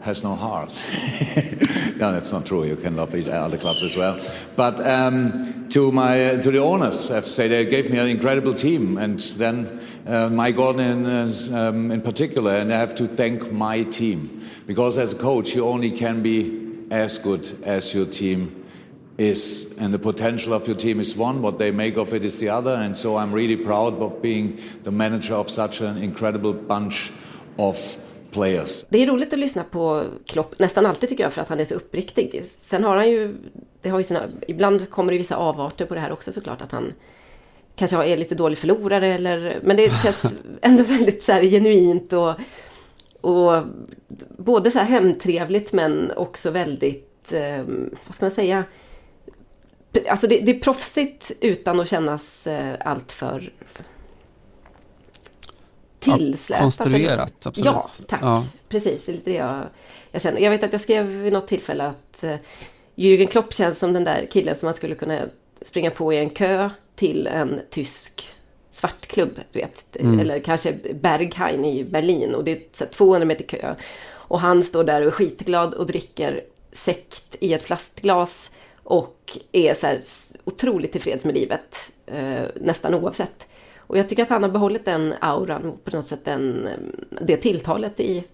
has 0.00 0.22
no 0.22 0.34
heart. 0.34 0.70
no, 1.96 2.12
that's 2.12 2.32
not 2.32 2.46
true. 2.46 2.64
You 2.64 2.76
can 2.76 2.96
love 2.96 3.14
each 3.14 3.28
other 3.28 3.58
clubs 3.58 3.82
as 3.82 3.96
well. 3.96 4.20
But 4.54 4.78
um, 4.86 5.68
to 5.70 5.90
my 5.90 6.38
to 6.42 6.50
the 6.50 6.58
owners, 6.58 7.10
I 7.10 7.16
have 7.16 7.24
to 7.24 7.32
say 7.32 7.48
they 7.48 7.64
gave 7.64 7.90
me 7.90 7.98
an 7.98 8.08
incredible 8.08 8.54
team, 8.54 8.98
and 8.98 9.18
then 9.36 9.80
uh, 10.06 10.28
my 10.30 10.52
Gordon 10.52 11.06
in, 11.06 11.54
um, 11.54 11.90
in 11.90 12.02
particular. 12.02 12.52
And 12.52 12.72
I 12.72 12.78
have 12.78 12.94
to 12.96 13.08
thank 13.08 13.50
my 13.50 13.82
team 13.82 14.40
because 14.66 14.98
as 14.98 15.12
a 15.12 15.16
coach, 15.16 15.56
you 15.56 15.66
only 15.66 15.90
can 15.90 16.22
be 16.22 16.86
as 16.90 17.18
good 17.18 17.58
as 17.64 17.92
your 17.92 18.06
team 18.06 18.65
is 19.18 19.74
and 19.80 19.92
the 19.92 19.98
potential 19.98 20.52
of 20.52 20.68
your 20.68 20.78
team 20.78 21.00
is 21.00 21.16
one 21.16 21.40
what 21.40 21.58
they 21.58 21.72
make 21.72 22.00
of 22.00 22.12
it 22.12 22.24
is 22.24 22.38
the 22.38 22.50
other 22.50 22.76
and 22.76 22.96
so 22.96 23.16
i'm 23.16 23.34
really 23.34 23.56
proud 23.56 23.94
of 23.94 24.12
being 24.22 24.58
the 24.84 24.90
manager 24.90 25.34
of 25.34 25.50
such 25.50 25.80
an 25.80 26.02
incredible 26.02 26.52
bunch 26.52 27.12
of 27.56 27.96
players 28.30 28.84
Det 28.88 29.02
är 29.02 29.06
roligt 29.06 29.32
att 29.32 29.38
lyssna 29.38 29.64
på 29.64 30.04
Klopp 30.26 30.58
nästan 30.58 30.86
alltid 30.86 31.08
tycker 31.08 31.24
jag 31.24 31.32
för 31.32 31.42
att 31.42 31.48
han 31.48 31.60
är 31.60 31.64
så 31.64 31.74
uppriktig. 31.74 32.44
Sen 32.60 32.84
har 32.84 32.96
han 32.96 33.10
ju, 33.10 33.36
det 33.82 33.88
har 33.88 33.98
ju 33.98 34.04
sina, 34.04 34.20
ibland 34.48 34.90
kommer 34.90 35.12
det 35.12 35.18
vissa 35.18 35.36
avarter 35.36 35.86
på 35.86 35.94
det 35.94 36.00
här 36.00 36.12
också 36.12 36.32
såklart 36.32 36.62
att 36.62 36.72
han 36.72 36.92
kanske 37.76 38.04
är 38.04 38.16
lite 38.16 38.34
dålig 38.34 38.58
förlorare 38.58 39.14
eller, 39.14 39.60
men 39.62 39.76
det 39.76 40.02
känns 40.02 40.34
ändå 40.62 40.84
väldigt 40.84 41.22
så 41.22 41.32
här 41.32 41.42
genuint 41.42 42.12
och, 42.12 42.34
och 43.20 43.62
både 44.38 44.70
så 44.70 44.78
här 44.78 44.86
hemtrevligt 44.86 45.72
men 45.72 46.12
också 46.16 46.50
väldigt, 46.50 47.32
eh, 47.32 47.64
vad 48.06 48.14
ska 48.14 48.24
man 48.24 48.30
säga, 48.30 48.64
Alltså 50.08 50.26
det, 50.26 50.40
det 50.40 50.50
är 50.50 50.60
proffsigt 50.60 51.32
utan 51.40 51.80
att 51.80 51.88
kännas 51.88 52.46
eh, 52.46 52.74
alltför 52.80 53.52
tillsläpat. 55.98 56.62
konstruerat, 56.62 57.46
absolut. 57.46 57.66
Ja, 57.66 57.88
tack. 58.08 58.22
Ja. 58.22 58.44
Precis, 58.68 59.06
det 59.06 59.12
är 59.12 59.14
lite 59.14 59.30
det 59.30 59.36
jag, 59.36 59.64
jag 60.12 60.22
känner. 60.22 60.40
Jag 60.40 60.50
vet 60.50 60.62
att 60.62 60.72
jag 60.72 60.80
skrev 60.80 61.06
vid 61.06 61.32
något 61.32 61.48
tillfälle 61.48 61.86
att 61.86 62.24
eh, 62.24 62.36
Jürgen 62.94 63.26
Klopp 63.26 63.54
känns 63.54 63.78
som 63.78 63.92
den 63.92 64.04
där 64.04 64.28
killen 64.30 64.54
som 64.54 64.66
man 64.66 64.74
skulle 64.74 64.94
kunna 64.94 65.20
springa 65.60 65.90
på 65.90 66.12
i 66.12 66.16
en 66.16 66.30
kö 66.30 66.70
till 66.94 67.26
en 67.26 67.60
tysk 67.70 68.28
svartklubb, 68.70 69.40
du 69.52 69.58
vet. 69.58 69.96
Mm. 69.96 70.20
Eller 70.20 70.40
kanske 70.40 70.72
Berghain 70.94 71.64
i 71.64 71.84
Berlin 71.84 72.34
och 72.34 72.44
det 72.44 72.52
är 72.52 72.62
så 72.72 72.84
här 72.84 72.90
200 72.90 73.26
meter 73.26 73.44
kö. 73.44 73.74
Och 74.08 74.40
han 74.40 74.62
står 74.62 74.84
där 74.84 75.00
och 75.00 75.06
är 75.06 75.10
skitglad 75.10 75.74
och 75.74 75.86
dricker 75.86 76.44
sekt 76.72 77.36
i 77.40 77.54
ett 77.54 77.64
plastglas 77.64 78.50
och 78.86 79.38
är 79.52 79.74
så 79.74 79.86
här 79.86 80.00
otroligt 80.44 80.92
tillfreds 80.92 81.24
med 81.24 81.34
livet, 81.34 81.76
eh, 82.06 82.44
nästan 82.60 82.94
oavsett. 82.94 83.46
Och 83.78 83.98
jag 83.98 84.08
tycker 84.08 84.22
att 84.22 84.28
han 84.28 84.42
har 84.42 84.50
behållit 84.50 84.84
den 84.84 85.14
auran, 85.20 85.72
på 85.84 85.96
något 85.96 86.06
sätt 86.06 86.24
den, 86.24 86.68
det 87.20 87.36
tilltalet 87.36 88.00
i, 88.00 88.24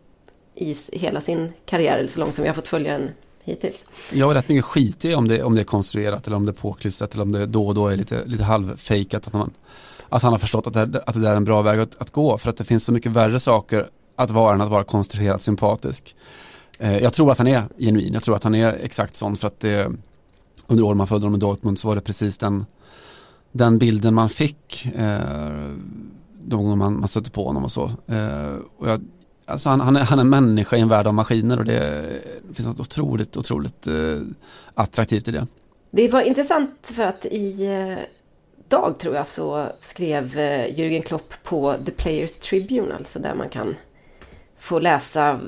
i 0.54 0.76
hela 0.92 1.20
sin 1.20 1.52
karriär, 1.66 1.98
eller 1.98 2.08
så 2.08 2.20
långt 2.20 2.34
som 2.34 2.42
vi 2.42 2.48
har 2.48 2.54
fått 2.54 2.68
följa 2.68 2.92
den 2.92 3.10
hittills. 3.44 3.84
Jag 4.12 4.30
är 4.30 4.34
rätt 4.34 4.48
mycket 4.48 4.64
skit 4.64 5.04
i 5.04 5.14
om 5.14 5.28
det, 5.28 5.42
om 5.42 5.54
det 5.54 5.60
är 5.60 5.64
konstruerat 5.64 6.26
eller 6.26 6.36
om 6.36 6.46
det 6.46 6.52
är 6.52 6.54
påklistrat 6.54 7.14
eller 7.14 7.22
om 7.22 7.32
det 7.32 7.46
då 7.46 7.66
och 7.66 7.74
då 7.74 7.88
är 7.88 7.96
lite, 7.96 8.24
lite 8.24 8.44
halvfejkat. 8.44 9.26
Att, 9.26 9.32
man, 9.32 9.50
att 10.08 10.22
han 10.22 10.32
har 10.32 10.38
förstått 10.38 10.66
att 10.66 10.72
det, 10.72 11.02
att 11.06 11.14
det 11.14 11.20
där 11.20 11.32
är 11.32 11.36
en 11.36 11.44
bra 11.44 11.62
väg 11.62 11.80
att, 11.80 12.00
att 12.00 12.10
gå. 12.10 12.38
För 12.38 12.50
att 12.50 12.56
det 12.56 12.64
finns 12.64 12.84
så 12.84 12.92
mycket 12.92 13.12
värre 13.12 13.40
saker 13.40 13.88
att 14.16 14.30
vara 14.30 14.54
än 14.54 14.60
att 14.60 14.70
vara 14.70 14.84
konstruerat 14.84 15.42
sympatisk. 15.42 16.16
Eh, 16.78 16.98
jag 16.98 17.12
tror 17.12 17.30
att 17.30 17.38
han 17.38 17.46
är 17.46 17.62
genuin. 17.78 18.12
Jag 18.12 18.22
tror 18.22 18.36
att 18.36 18.44
han 18.44 18.54
är 18.54 18.72
exakt 18.72 19.16
sån 19.16 19.36
för 19.36 19.46
att 19.46 19.60
det, 19.60 19.92
under 20.66 20.84
åren 20.84 20.96
man 20.98 21.06
följde 21.06 21.26
honom 21.26 21.36
i 21.36 21.40
Dortmund 21.40 21.78
så 21.78 21.88
var 21.88 21.94
det 21.94 22.00
precis 22.00 22.38
den, 22.38 22.66
den 23.52 23.78
bilden 23.78 24.14
man 24.14 24.28
fick 24.28 24.86
eh, 24.94 25.70
de 26.44 26.64
gånger 26.64 26.76
man, 26.76 27.00
man 27.00 27.08
stötte 27.08 27.30
på 27.30 27.44
honom 27.44 27.64
och 27.64 27.72
så. 27.72 27.84
Eh, 28.06 28.56
och 28.76 28.88
jag, 28.88 29.00
alltså 29.46 29.68
han, 29.68 29.80
han, 29.80 29.96
är, 29.96 30.00
han 30.00 30.18
är 30.18 30.24
människa 30.24 30.76
i 30.76 30.80
en 30.80 30.88
värld 30.88 31.06
av 31.06 31.14
maskiner 31.14 31.58
och 31.58 31.64
det, 31.64 31.80
det 32.48 32.54
finns 32.54 32.68
något 32.68 32.80
otroligt, 32.80 33.36
otroligt 33.36 33.86
eh, 33.86 34.20
attraktivt 34.74 35.28
i 35.28 35.30
det. 35.30 35.46
Det 35.90 36.08
var 36.08 36.22
intressant 36.22 36.78
för 36.82 37.02
att 37.02 37.24
i 37.26 37.66
eh, 37.66 37.98
dag 38.68 38.98
tror 38.98 39.14
jag 39.14 39.26
så 39.26 39.66
skrev 39.78 40.38
eh, 40.38 40.76
Jürgen 40.76 41.02
Klopp 41.02 41.34
på 41.42 41.74
The 41.84 41.90
Players 41.92 42.38
Tribune, 42.38 42.94
alltså 42.94 43.18
där 43.18 43.34
man 43.34 43.48
kan 43.48 43.74
få 44.58 44.78
läsa 44.78 45.40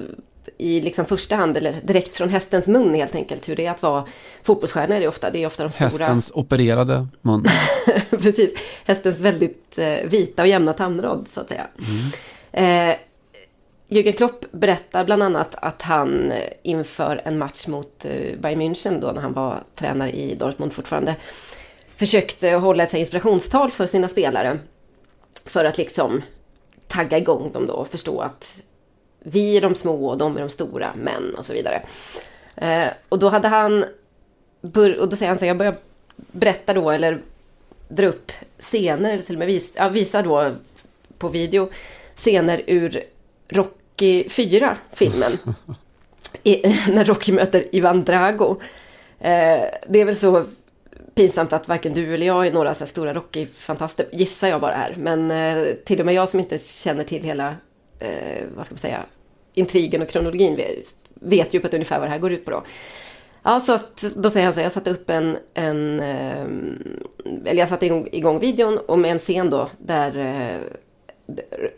i 0.59 0.81
liksom 0.81 1.05
första 1.05 1.37
hand 1.37 1.57
eller 1.57 1.73
direkt 1.83 2.15
från 2.15 2.29
hästens 2.29 2.67
mun 2.67 2.95
helt 2.95 3.15
enkelt 3.15 3.49
hur 3.49 3.57
det 3.57 3.67
är 3.67 3.71
att 3.71 3.83
vara 3.83 4.05
fotbollsstjärna 4.43 4.97
är 4.97 5.01
det 5.01 5.09
ofta. 5.09 5.31
Det 5.31 5.43
är 5.43 5.47
ofta 5.47 5.63
de 5.63 5.73
stora... 5.73 5.89
Hästens 5.89 6.33
opererade 6.35 7.07
mun. 7.23 7.47
Precis, 8.11 8.55
hästens 8.85 9.21
väldigt 9.21 9.79
eh, 9.79 9.97
vita 10.05 10.43
och 10.43 10.49
jämna 10.49 10.73
tandrad 10.73 11.29
så 11.29 11.41
att 11.41 11.49
säga. 11.49 11.67
Mm. 12.53 12.91
Eh, 12.91 12.97
Jürgen 13.89 14.13
Klopp 14.13 14.45
berättar 14.53 15.05
bland 15.05 15.23
annat 15.23 15.55
att 15.55 15.83
han 15.83 16.33
eh, 16.33 16.53
inför 16.63 17.21
en 17.25 17.39
match 17.39 17.67
mot 17.67 18.05
eh, 18.05 18.39
Bayern 18.39 18.63
München 18.63 19.01
då 19.01 19.13
när 19.13 19.23
han 19.23 19.33
var 19.33 19.63
tränare 19.75 20.11
i 20.11 20.35
Dortmund 20.35 20.73
fortfarande 20.73 21.17
försökte 21.97 22.51
hålla 22.51 22.85
ett 22.85 22.95
inspirationstal 22.95 23.71
för 23.71 23.87
sina 23.87 24.09
spelare. 24.09 24.59
För 25.45 25.65
att 25.65 25.79
liksom 25.79 26.23
tagga 26.89 27.19
igång 27.19 27.53
dem 27.53 27.67
då 27.67 27.73
och 27.73 27.89
förstå 27.89 28.21
att 28.21 28.61
vi 29.27 29.57
är 29.57 29.61
de 29.61 29.75
små 29.75 30.09
och 30.09 30.19
de 30.19 30.37
är 30.37 30.41
de 30.41 30.51
stora 30.51 30.95
män 30.95 31.35
och 31.39 31.45
så 31.45 31.53
vidare. 31.53 31.83
Eh, 32.57 32.89
och 33.09 33.19
då 33.19 33.29
hade 33.29 33.49
han, 33.49 33.85
och 35.01 35.09
då 35.09 35.17
säger 35.17 35.29
han 35.29 35.39
så 35.39 35.45
här, 35.45 35.47
jag 35.47 35.57
börjar 35.57 35.77
berätta 36.17 36.75
då 36.75 36.91
eller 36.91 37.19
dra 37.89 38.07
upp 38.07 38.33
scener 38.59 39.13
eller 39.13 39.23
till 39.23 39.35
och 39.35 39.39
med 39.39 39.49
visa, 39.49 39.73
ja, 39.77 39.89
visa 39.89 40.23
då 40.23 40.51
på 41.19 41.29
video 41.29 41.71
scener 42.17 42.63
ur 42.67 43.05
Rocky 43.49 44.29
4 44.29 44.77
filmen. 44.93 45.33
I, 46.43 46.63
när 46.89 47.05
Rocky 47.05 47.33
möter 47.33 47.65
Ivan 47.75 48.05
Drago. 48.05 48.57
Eh, 49.19 49.65
det 49.89 50.01
är 50.01 50.05
väl 50.05 50.17
så 50.17 50.45
pinsamt 51.15 51.53
att 51.53 51.69
varken 51.69 51.95
du 51.95 52.15
eller 52.15 52.27
jag 52.27 52.47
är 52.47 52.53
några 52.53 52.75
så 52.75 52.87
stora 52.87 53.15
Rocky-fantaster, 53.15 54.07
gissar 54.13 54.49
jag 54.49 54.61
bara 54.61 54.75
här. 54.75 54.95
Men 54.99 55.31
eh, 55.31 55.75
till 55.85 56.01
och 56.01 56.07
med 56.07 56.15
jag 56.15 56.29
som 56.29 56.41
inte 56.41 56.59
känner 56.59 57.05
till 57.05 57.23
hela, 57.23 57.57
eh, 57.99 58.45
vad 58.57 58.67
ska 58.67 58.73
man 58.73 58.79
säga, 58.79 59.05
intrigen 59.55 60.03
och 60.03 60.09
kronologin 60.09 60.61
vet 61.15 61.55
ju 61.55 61.61
på 61.61 61.67
ett 61.67 61.75
ungefär 61.75 61.99
vad 61.99 62.09
det 62.09 62.13
här 62.13 62.19
går 62.19 62.33
ut 62.33 62.45
på 62.45 62.51
då. 62.51 62.63
Ja, 63.43 63.61
så 63.61 63.73
att, 63.73 64.05
då 64.17 64.31
säger 64.31 64.45
han 64.45 64.55
så 64.55 64.61
här, 64.61 64.67
jag 64.67 64.73
satte 64.73 64.91
upp 64.91 65.11
en, 65.11 65.37
en 65.55 66.01
eh, 66.01 66.47
eller 67.45 67.61
jag 67.61 67.69
satte 67.69 67.87
igång, 67.87 68.09
igång 68.13 68.39
videon 68.39 68.79
och 68.79 68.99
med 68.99 69.11
en 69.11 69.19
scen 69.19 69.51
då 69.51 69.71
där 69.79 70.19
eh, 70.19 70.61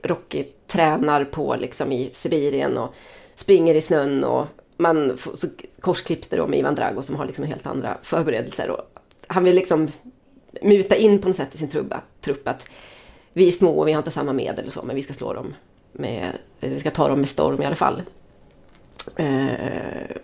Rocky 0.02 0.44
tränar 0.66 1.24
på 1.24 1.56
liksom 1.56 1.92
i 1.92 2.10
Sibirien 2.12 2.78
och 2.78 2.94
springer 3.34 3.74
i 3.74 3.80
snön 3.80 4.24
och 4.24 4.46
man 4.76 5.18
så 5.18 5.48
korsklipps 5.80 6.28
det 6.28 6.36
då 6.36 6.46
med 6.46 6.58
Ivan 6.58 6.74
Drago 6.74 7.02
som 7.02 7.16
har 7.16 7.26
liksom 7.26 7.44
helt 7.44 7.66
andra 7.66 7.96
förberedelser. 8.02 8.70
Och 8.70 8.80
han 9.26 9.44
vill 9.44 9.54
liksom 9.54 9.92
muta 10.62 10.96
in 10.96 11.18
på 11.18 11.28
något 11.28 11.36
sätt 11.36 11.54
i 11.54 11.58
sin 11.58 11.68
trubba, 11.68 12.00
trupp 12.20 12.48
att 12.48 12.68
vi 13.32 13.48
är 13.48 13.52
små 13.52 13.70
och 13.70 13.88
vi 13.88 13.92
har 13.92 13.98
inte 13.98 14.10
samma 14.10 14.32
medel 14.32 14.66
och 14.66 14.72
så, 14.72 14.82
men 14.82 14.96
vi 14.96 15.02
ska 15.02 15.14
slå 15.14 15.32
dem 15.32 15.54
med, 15.98 16.32
vi 16.60 16.80
ska 16.80 16.90
ta 16.90 17.08
dem 17.08 17.20
med 17.20 17.28
storm 17.28 17.62
i 17.62 17.64
alla 17.64 17.76
fall. 17.76 18.02
Eh, 19.16 20.16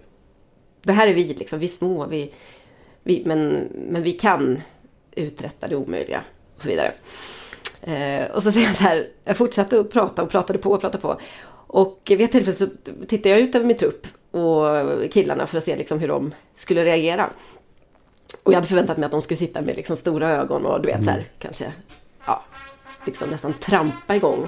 det 0.83 0.93
här 0.93 1.07
är 1.07 1.15
vi 1.15 1.25
liksom, 1.25 1.59
vi 1.59 1.67
är 1.67 1.71
små, 1.71 2.07
vi, 2.07 2.33
vi, 3.03 3.23
men, 3.27 3.69
men 3.73 4.03
vi 4.03 4.13
kan 4.13 4.63
uträtta 5.11 5.69
det 5.69 5.77
omöjliga 5.77 6.25
och 6.55 6.63
så 6.63 6.69
vidare. 6.69 6.93
Eh, 7.83 8.31
och 8.31 8.43
så 8.43 8.53
säger 8.53 8.67
jag 8.67 8.77
så 8.77 8.83
här, 8.83 9.09
jag 9.25 9.37
fortsatte 9.37 9.81
att 9.81 9.91
prata 9.91 10.23
och 10.23 10.31
pratade 10.31 10.59
på 10.59 10.71
och 10.71 10.81
pratade 10.81 11.03
på. 11.03 11.21
Och 11.67 12.01
vid 12.07 12.21
ett 12.21 12.33
tillfälle 12.33 12.57
så 12.57 12.67
tittade 13.09 13.29
jag 13.29 13.39
ut 13.39 13.55
över 13.55 13.67
min 13.67 13.77
trupp 13.77 14.07
och 14.31 14.67
killarna 15.13 15.47
för 15.47 15.59
att 15.59 15.65
se 15.65 15.77
liksom 15.77 15.99
hur 15.99 16.09
de 16.09 16.35
skulle 16.57 16.85
reagera. 16.85 17.31
Och 18.43 18.53
jag 18.53 18.57
hade 18.57 18.69
förväntat 18.69 18.99
mig 18.99 19.07
att 19.07 19.13
de 19.13 19.23
skulle 19.23 19.39
sitta 19.39 19.63
med 19.63 19.77
liksom 19.77 19.97
stora 19.97 20.29
ögon 20.29 20.67
och 20.67 20.81
du 20.81 20.87
vet 20.87 20.95
mm. 20.95 21.05
så 21.05 21.11
här, 21.11 21.25
kanske 21.39 21.73
ja, 22.27 22.45
liksom 23.07 23.31
nästan 23.31 23.53
trampa 23.53 24.17
igång 24.17 24.47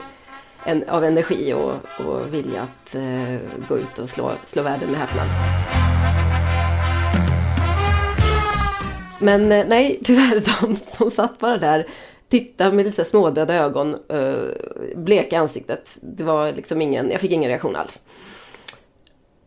en, 0.67 0.89
av 0.89 1.05
energi 1.05 1.55
och, 1.55 1.73
och 2.07 2.35
vilja 2.35 2.63
att 2.63 2.95
eh, 2.95 3.37
gå 3.69 3.79
ut 3.79 3.99
och 3.99 4.09
slå, 4.09 4.31
slå 4.47 4.63
världen 4.63 4.91
med 4.91 5.01
häpnad. 5.01 5.27
Men 9.21 9.53
eh, 9.53 9.67
nej, 9.69 10.01
tyvärr, 10.05 10.61
de, 10.61 10.77
de 10.99 11.11
satt 11.11 11.39
bara 11.39 11.57
där, 11.57 11.87
tittade 12.29 12.73
med 12.73 12.87
lite 12.87 13.05
smådöda 13.05 13.55
ögon, 13.55 13.97
eh, 14.09 14.35
bleka 14.97 15.39
ansiktet. 15.39 15.99
Det 16.03 16.25
var 16.25 16.53
liksom 16.53 16.83
ingen, 16.83 17.11
jag 17.11 17.21
fick 17.21 17.31
ingen 17.31 17.49
reaktion 17.49 17.77
alls. 17.77 18.01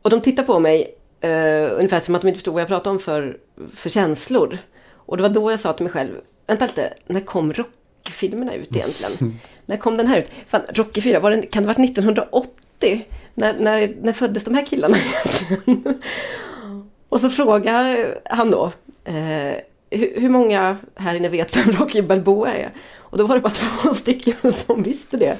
Och 0.01 0.09
de 0.09 0.21
tittade 0.21 0.45
på 0.45 0.59
mig 0.59 0.95
eh, 1.21 1.71
ungefär 1.71 1.99
som 1.99 2.15
att 2.15 2.21
de 2.21 2.27
inte 2.27 2.37
förstod 2.37 2.53
vad 2.53 2.61
jag 2.61 2.67
pratade 2.67 2.89
om 2.89 2.99
för, 2.99 3.37
för 3.73 3.89
känslor. 3.89 4.57
Och 4.91 5.17
det 5.17 5.23
var 5.23 5.29
då 5.29 5.51
jag 5.51 5.59
sa 5.59 5.73
till 5.73 5.83
mig 5.83 5.93
själv, 5.93 6.11
vänta 6.47 6.65
lite, 6.65 6.93
när 7.07 7.19
kom 7.19 7.53
rockfilmerna 7.53 8.53
ut 8.53 8.75
egentligen? 8.75 9.39
när 9.67 9.77
kom 9.77 9.97
den 9.97 10.07
här 10.07 10.17
ut? 10.17 10.31
Fan, 10.47 10.61
Rocky 10.69 11.01
4, 11.01 11.19
var 11.19 11.31
det, 11.31 11.41
kan 11.41 11.63
det 11.63 11.69
ha 11.69 11.73
varit 11.73 11.89
1980? 11.89 13.05
När, 13.33 13.59
när, 13.59 13.95
när 14.01 14.13
föddes 14.13 14.43
de 14.43 14.55
här 14.55 14.65
killarna 14.65 14.97
egentligen? 14.97 16.01
och 17.09 17.21
så 17.21 17.29
frågar 17.29 18.15
han 18.25 18.51
då, 18.51 18.65
uh, 19.09 19.53
hur, 19.89 20.21
hur 20.21 20.29
många 20.29 20.77
här 20.95 21.15
inne 21.15 21.29
vet 21.29 21.57
vem 21.57 21.71
Rocky 21.71 22.01
Balboa 22.01 22.53
är? 22.53 22.71
Och 22.97 23.17
då 23.17 23.27
var 23.27 23.35
det 23.35 23.41
bara 23.41 23.49
två 23.83 23.93
stycken 23.93 24.53
som 24.53 24.83
visste 24.83 25.17
det 25.17 25.37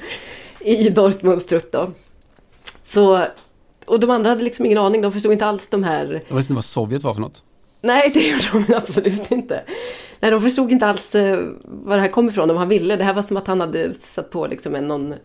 i 0.59 0.89
Dortmunds 0.89 1.45
trupp 1.45 1.71
då. 1.71 1.91
Så 2.83 3.27
och 3.87 3.99
de 3.99 4.09
andra 4.09 4.29
hade 4.29 4.43
liksom 4.43 4.65
ingen 4.65 4.77
aning, 4.77 5.01
de 5.01 5.11
förstod 5.11 5.31
inte 5.31 5.45
alls 5.45 5.67
de 5.69 5.83
här... 5.83 6.05
De 6.27 6.35
visste 6.35 6.35
inte 6.37 6.53
vad 6.53 6.65
Sovjet 6.65 7.03
var 7.03 7.13
för 7.13 7.21
något? 7.21 7.43
Nej, 7.81 8.11
det 8.13 8.27
gjorde 8.27 8.65
de 8.67 8.73
absolut 8.73 9.31
inte. 9.31 9.63
Nej, 10.19 10.31
de 10.31 10.41
förstod 10.41 10.71
inte 10.71 10.85
alls 10.85 11.15
eh, 11.15 11.47
var 11.63 11.95
det 11.95 12.01
här 12.01 12.07
kom 12.07 12.27
ifrån, 12.27 12.49
om 12.49 12.57
han 12.57 12.69
ville. 12.69 12.95
Det 12.95 13.03
här 13.03 13.13
var 13.13 13.21
som 13.21 13.37
att 13.37 13.47
han 13.47 13.61
hade 13.61 13.93
satt 13.99 14.29
på 14.29 14.47
liksom 14.47 14.75
en 14.75 14.87
någon... 14.87 15.15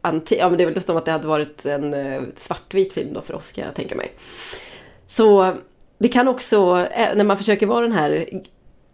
Anti 0.00 0.36
ja, 0.38 0.48
men 0.48 0.58
det 0.58 0.64
är 0.64 0.70
väl 0.70 0.82
som 0.82 0.96
att 0.96 1.04
det 1.04 1.12
hade 1.12 1.26
varit 1.26 1.66
en 1.66 1.94
eh, 1.94 2.22
svartvit 2.36 2.92
film 2.92 3.14
då 3.14 3.20
för 3.20 3.34
oss, 3.34 3.50
kan 3.50 3.64
jag 3.64 3.74
tänka 3.74 3.94
mig. 3.94 4.12
Så 5.06 5.56
det 5.98 6.08
kan 6.08 6.28
också, 6.28 6.86
eh, 6.94 7.16
när 7.16 7.24
man 7.24 7.38
försöker 7.38 7.66
vara 7.66 7.80
den 7.80 7.92
här 7.92 8.28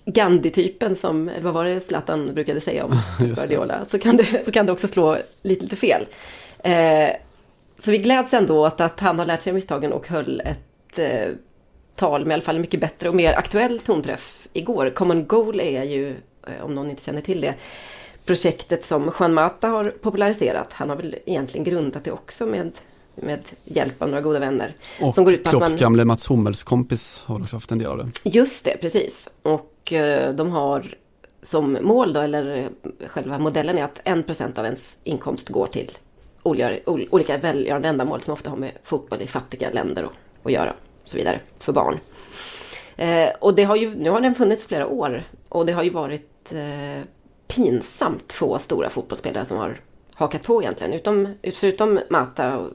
Gandhi-typen 0.05 0.97
som, 0.97 1.29
eller 1.29 1.43
vad 1.43 1.55
var 1.55 1.65
det 1.65 1.81
Zlatan 1.81 2.35
brukade 2.35 2.61
säga 2.61 2.85
om 2.85 2.93
Guardiola, 3.19 3.85
så 3.87 3.99
kan, 3.99 4.17
det, 4.17 4.45
så 4.45 4.53
kan 4.53 4.67
det 4.67 4.73
också 4.73 4.89
slå 4.89 5.17
lite, 5.43 5.65
lite 5.65 5.77
fel. 5.77 6.07
Eh, 6.59 7.11
så 7.79 7.91
vi 7.91 7.99
gläds 7.99 8.35
ändå 8.35 8.67
åt 8.67 8.81
att 8.81 9.01
han 9.01 9.19
har 9.19 9.27
lärt 9.27 9.43
sig 9.43 9.53
misstagen 9.53 9.93
och 9.93 10.09
höll 10.09 10.41
ett 10.41 10.99
eh, 10.99 11.35
tal 11.97 12.27
med 12.27 12.31
i 12.31 12.35
alla 12.35 12.43
fall 12.43 12.55
en 12.55 12.61
mycket 12.61 12.81
bättre 12.81 13.09
och 13.09 13.15
mer 13.15 13.35
aktuell 13.35 13.79
tonträff 13.79 14.49
igår. 14.53 14.91
Common 14.91 15.27
Goal 15.27 15.61
är 15.61 15.85
ju, 15.85 16.11
eh, 16.47 16.65
om 16.65 16.75
någon 16.75 16.91
inte 16.91 17.03
känner 17.03 17.21
till 17.21 17.41
det, 17.41 17.55
projektet 18.25 18.85
som 18.85 19.13
Juan 19.21 19.35
Mata 19.35 19.69
har 19.69 19.85
populariserat. 19.85 20.73
Han 20.73 20.89
har 20.89 20.97
väl 20.97 21.17
egentligen 21.27 21.65
grundat 21.65 22.05
det 22.05 22.13
också 22.13 22.47
med, 22.47 22.73
med 23.15 23.41
hjälp 23.65 24.03
av 24.03 24.09
några 24.09 24.23
goda 24.23 24.39
vänner. 24.39 24.75
Och 25.01 25.15
som 25.15 25.25
går 25.25 25.35
ut 25.35 25.45
på 25.45 25.51
Klopps 25.51 25.69
man... 25.69 25.77
gamle 25.77 26.05
Mats 26.05 26.31
Hummels 26.31 26.63
kompis 26.63 27.23
har 27.27 27.41
också 27.41 27.57
haft 27.57 27.73
en 27.73 27.79
del 27.79 27.89
av 27.89 27.99
det. 27.99 28.11
Just 28.25 28.65
det, 28.65 28.77
precis. 28.81 29.29
Och 29.43 29.93
eh, 29.93 30.35
de 30.35 30.51
har 30.51 30.95
som 31.43 31.79
mål 31.83 32.13
då, 32.13 32.21
eller 32.21 32.69
själva 33.07 33.39
modellen 33.39 33.79
är 33.79 33.85
att 33.85 34.01
1% 34.05 34.59
av 34.59 34.65
ens 34.65 34.97
inkomst 35.05 35.49
går 35.49 35.67
till 35.67 35.91
olika 37.11 37.39
välgörande 37.39 37.89
ändamål 37.89 38.23
som 38.23 38.35
ofta 38.35 38.51
har 38.51 38.57
med 38.57 38.73
fotboll 38.85 39.23
i 39.23 39.27
fattiga 39.27 39.71
länder 39.71 40.09
att 40.43 40.53
göra. 40.53 40.75
Och 41.03 41.09
så 41.09 41.17
vidare, 41.17 41.41
för 41.59 41.73
barn. 41.73 41.99
Eh, 42.97 43.29
och 43.41 43.55
det 43.55 43.65
har 43.65 43.77
ju, 43.77 43.95
nu 43.95 44.11
har 44.11 44.21
den 44.21 44.35
funnits 44.35 44.67
flera 44.67 44.87
år 44.87 45.25
och 45.49 45.67
det 45.67 45.73
har 45.73 45.83
ju 45.83 45.91
varit 45.91 46.53
eh, 46.53 47.05
pinsamt 47.47 48.33
få 48.33 48.59
stora 48.59 48.91
fotbollsspelare 48.91 49.45
som 49.45 49.57
har 49.57 49.81
hakat 50.15 50.43
på 50.43 50.63
egentligen. 50.63 50.93
Utom, 50.93 51.35
förutom 51.55 52.01
Mata 52.11 52.59
och, 52.59 52.71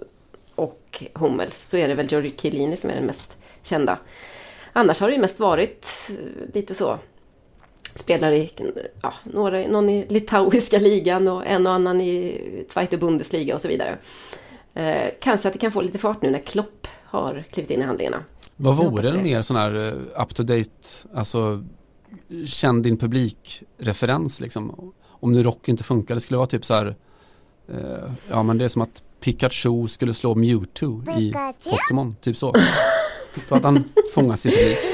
och 0.56 1.04
Hummels 1.13 1.70
så 1.70 1.78
är 1.78 1.88
det 1.88 1.96
väl 1.96 2.08
Giorgio 2.12 2.32
Chiellini 2.38 2.78
som 2.78 2.90
är 2.90 2.96
den 2.96 3.06
mest 3.06 3.38
kända. 3.63 3.98
Annars 4.74 5.00
har 5.00 5.08
det 5.08 5.16
ju 5.16 5.22
mest 5.22 5.40
varit 5.40 5.88
eh, 6.10 6.54
lite 6.54 6.76
så 6.76 6.98
spelar 7.96 8.32
i 8.32 8.52
ja, 9.02 9.13
några, 9.24 9.68
någon 9.68 9.90
i 9.90 10.06
litauiska 10.10 10.80
ligan 10.80 11.28
och 11.28 11.48
en 11.48 11.68
och 11.68 11.74
annan 11.74 12.02
i 12.02 12.42
Zweite 12.70 12.98
Bundesliga 12.98 13.56
och 13.56 13.62
så 13.62 13.68
vidare. 13.68 13.98
Eh, 14.74 15.10
kanske 15.20 15.48
att 15.48 15.54
det 15.54 15.60
kan 15.60 15.72
få 15.72 15.82
lite 15.82 15.98
fart 15.98 16.22
nu 16.22 16.32
när 16.32 16.40
Klopp 16.40 16.88
har 17.10 17.43
klivit 17.52 17.72
in 17.72 17.82
i 17.82 17.84
handlingarna. 17.84 18.24
Vad 18.56 18.76
vore 18.76 19.10
en 19.10 19.24
mer 19.24 19.41
sån 19.41 19.58
här 19.58 19.76
uh, 19.76 20.22
up 20.22 20.36
to 20.36 20.43
date, 20.43 20.72
alltså 21.13 21.63
känn 22.46 22.82
din 22.82 22.98
publikreferens 22.98 24.41
liksom? 24.41 24.93
Om 25.06 25.34
nu 25.34 25.43
rock 25.43 25.70
inte 25.70 25.84
funkar, 25.84 26.15
det 26.15 26.22
skulle 26.22 26.38
vara 26.38 26.48
typ 26.48 26.65
så 26.65 26.74
här, 26.74 26.96
uh, 27.74 28.12
ja 28.30 28.43
men 28.43 28.58
det 28.58 28.65
är 28.65 28.70
som 28.70 28.82
att 28.82 29.04
Pikachu 29.20 29.88
skulle 29.88 30.13
slå 30.13 30.36
Mewtwo 30.36 31.04
i 31.17 31.34
Pokémon, 31.70 32.15
typ 32.22 32.38
så. 32.38 32.54
Då 33.50 33.56
att 33.56 33.63
han 33.63 33.84
fångar 34.13 34.36
sin 34.36 34.52
publik. 34.52 34.78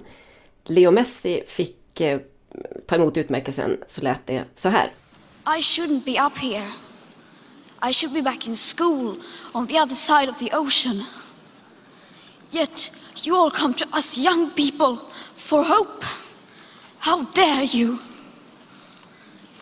Leo 0.63 0.91
Messi, 0.91 1.43
fick 1.47 2.01
eh, 2.01 2.19
ta 2.87 2.95
emot 2.95 3.17
utmärkelsen 3.17 3.77
så 3.87 4.01
lät 4.01 4.27
det 4.27 4.43
så 4.55 4.69
här. 4.69 4.91
I 5.57 5.61
shouldn't 5.61 6.03
be 6.03 6.25
up 6.25 6.37
here. 6.37 6.71
I 7.89 7.93
should 7.93 8.13
be 8.13 8.21
back 8.21 8.47
in 8.47 8.55
school 8.55 9.15
on 9.53 9.67
the 9.67 9.79
other 9.81 9.95
side 9.95 10.29
of 10.29 10.39
the 10.39 10.57
ocean. 10.57 11.03
Yet 12.51 12.91
you 13.25 13.35
all 13.35 13.51
come 13.51 13.73
to 13.73 13.85
us 13.97 14.17
young 14.17 14.49
people 14.51 14.97
for 15.35 15.63
hope. 15.63 16.05
How 16.99 17.25
dare 17.35 17.65
you? 17.65 17.97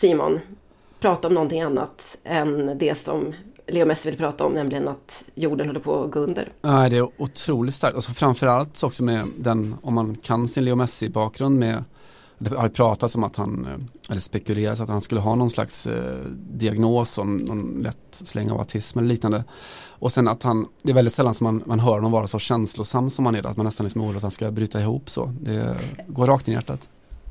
Simon, 0.00 0.40
prata 1.00 1.28
om 1.28 1.34
någonting 1.34 1.60
annat 1.60 2.16
än 2.24 2.78
det 2.78 2.98
som 2.98 3.34
Leo 3.66 3.86
Messi 3.86 4.10
vill 4.10 4.18
prata 4.18 4.44
om, 4.44 4.52
nämligen 4.52 4.88
att 4.88 5.24
jorden 5.34 5.66
håller 5.66 5.80
på 5.80 6.04
att 6.04 6.10
gå 6.10 6.20
under. 6.20 6.52
Nej, 6.62 6.90
det 6.90 6.96
är 6.96 7.08
otroligt 7.18 7.74
starkt. 7.74 7.94
Alltså, 7.94 8.10
Och 8.10 8.16
så 8.16 8.18
framförallt 8.18 8.82
också 8.82 9.04
med 9.04 9.28
den, 9.38 9.74
om 9.82 9.94
man 9.94 10.16
kan 10.16 10.48
sin 10.48 10.64
Leo 10.64 10.76
Messi-bakgrund 10.76 11.58
med 11.58 11.84
det 12.38 12.56
har 12.56 12.68
pratats 12.68 13.16
om 13.16 13.24
att 13.24 13.36
han, 13.36 13.64
eh, 13.64 14.10
eller 14.10 14.20
spekuleras 14.20 14.80
att 14.80 14.88
han 14.88 15.00
skulle 15.00 15.20
ha 15.20 15.34
någon 15.34 15.50
slags 15.50 15.86
eh, 15.86 16.24
diagnos 16.52 17.18
om 17.18 17.36
någon 17.36 17.82
lätt 17.82 17.96
släng 18.10 18.50
av 18.50 18.58
autism 18.58 18.98
eller 18.98 19.08
liknande. 19.08 19.44
Och 19.88 20.12
sen 20.12 20.28
att 20.28 20.42
han, 20.42 20.66
det 20.82 20.90
är 20.90 20.94
väldigt 20.94 21.14
sällan 21.14 21.34
som 21.34 21.44
man, 21.44 21.62
man 21.66 21.80
hör 21.80 21.94
honom 21.94 22.12
vara 22.12 22.26
så 22.26 22.38
känslosam 22.38 23.10
som 23.10 23.26
han 23.26 23.34
är, 23.34 23.46
att 23.46 23.56
man 23.56 23.66
nästan 23.66 23.84
liksom 23.84 24.00
är 24.00 24.04
orolig 24.04 24.16
att 24.16 24.22
han 24.22 24.30
ska 24.30 24.50
bryta 24.50 24.80
ihop 24.80 25.10
så. 25.10 25.32
Det 25.40 25.76
går 26.08 26.26
rakt 26.26 26.48
in 26.48 26.52
i 26.52 26.54
hjärtat. 26.54 26.88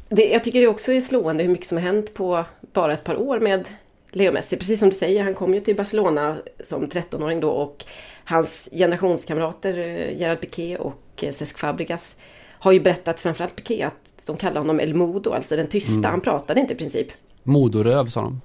Det, 0.10 0.30
jag 0.30 0.44
tycker 0.44 0.62
det 0.62 0.68
också 0.68 0.92
är 0.92 1.02
slående 1.02 1.44
hur 1.44 1.52
mycket 1.52 1.68
som 1.68 1.78
har 1.78 1.86
hänt 1.86 2.14
på 2.14 2.46
bara 2.74 2.94
ett 2.94 3.04
par 3.04 3.16
år 3.16 3.40
med 3.40 3.70
Leo 4.12 4.34
Messi. 4.34 4.58
Precis 4.58 4.80
som 4.80 4.90
du 4.90 4.96
säger, 4.96 5.24
han 5.24 5.36
kom 5.36 5.54
ju 5.54 5.60
till 5.60 5.76
Barcelona 5.76 6.38
som 6.64 6.90
13-åring 6.90 7.40
då 7.40 7.50
och 7.50 7.86
hans 8.24 8.70
generationskamrater 8.72 9.78
eh, 9.78 10.20
Gerard 10.20 10.42
Piqué 10.42 10.78
och 10.78 11.04
eh, 11.22 11.34
Cesc 11.34 11.58
Fabregas 11.58 12.16
har 12.60 12.72
ju 12.72 12.80
berättat, 12.80 13.20
framförallt 13.20 13.56
Piqué, 13.56 13.84
att 13.84 14.26
de 14.26 14.38
kallar 14.38 14.62
honom 14.62 14.80
El 14.80 14.94
Modo, 14.94 15.32
alltså 15.32 15.56
den 15.56 15.68
tysta. 15.68 15.94
Mm. 15.94 16.12
Han 16.12 16.22
pratade 16.22 16.60
inte 16.60 16.74
i 16.74 16.78
princip. 16.78 17.08
Modoröv 17.44 18.06
sa 18.06 18.22
de. 18.22 18.42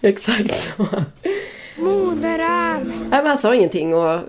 Exakt 0.00 0.54
så. 0.54 0.86
Moderöv! 1.76 2.86
Nej 2.86 3.22
men 3.22 3.26
han 3.26 3.38
sa 3.38 3.54
ingenting 3.54 3.94
och, 3.94 4.20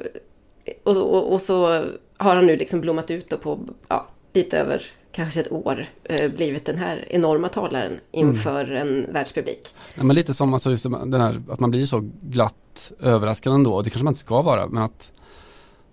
och, 0.84 0.98
och, 0.98 1.34
och, 1.34 1.42
så 1.42 1.86
har 2.20 2.36
han 2.36 2.46
nu 2.46 2.56
liksom 2.56 2.82
blommat 2.82 3.12
ut 3.12 3.34
och 3.34 3.42
på 3.42 3.60
ja, 3.88 4.08
lite 4.34 4.60
över 4.60 4.84
kanske 5.12 5.40
ett 5.40 5.52
år 5.52 5.86
eh, 6.04 6.32
blivit 6.32 6.66
den 6.66 6.78
här 6.78 7.06
enorma 7.10 7.50
talaren 7.50 8.00
inför 8.12 8.64
mm. 8.72 8.88
en 8.88 9.14
världspublik. 9.14 9.68
Ja, 9.96 10.04
men 10.04 10.16
lite 10.16 10.34
som 10.34 10.54
alltså 10.54 10.70
just 10.70 10.84
den 10.84 11.22
här, 11.22 11.42
att 11.50 11.60
man 11.60 11.72
blir 11.72 11.86
så 11.86 12.10
glatt 12.22 12.92
överraskad 13.00 13.54
ändå, 13.54 13.82
det 13.82 13.90
kanske 13.90 14.04
man 14.04 14.12
inte 14.12 14.20
ska 14.20 14.42
vara, 14.42 14.68
men 14.68 14.84
att 14.84 15.12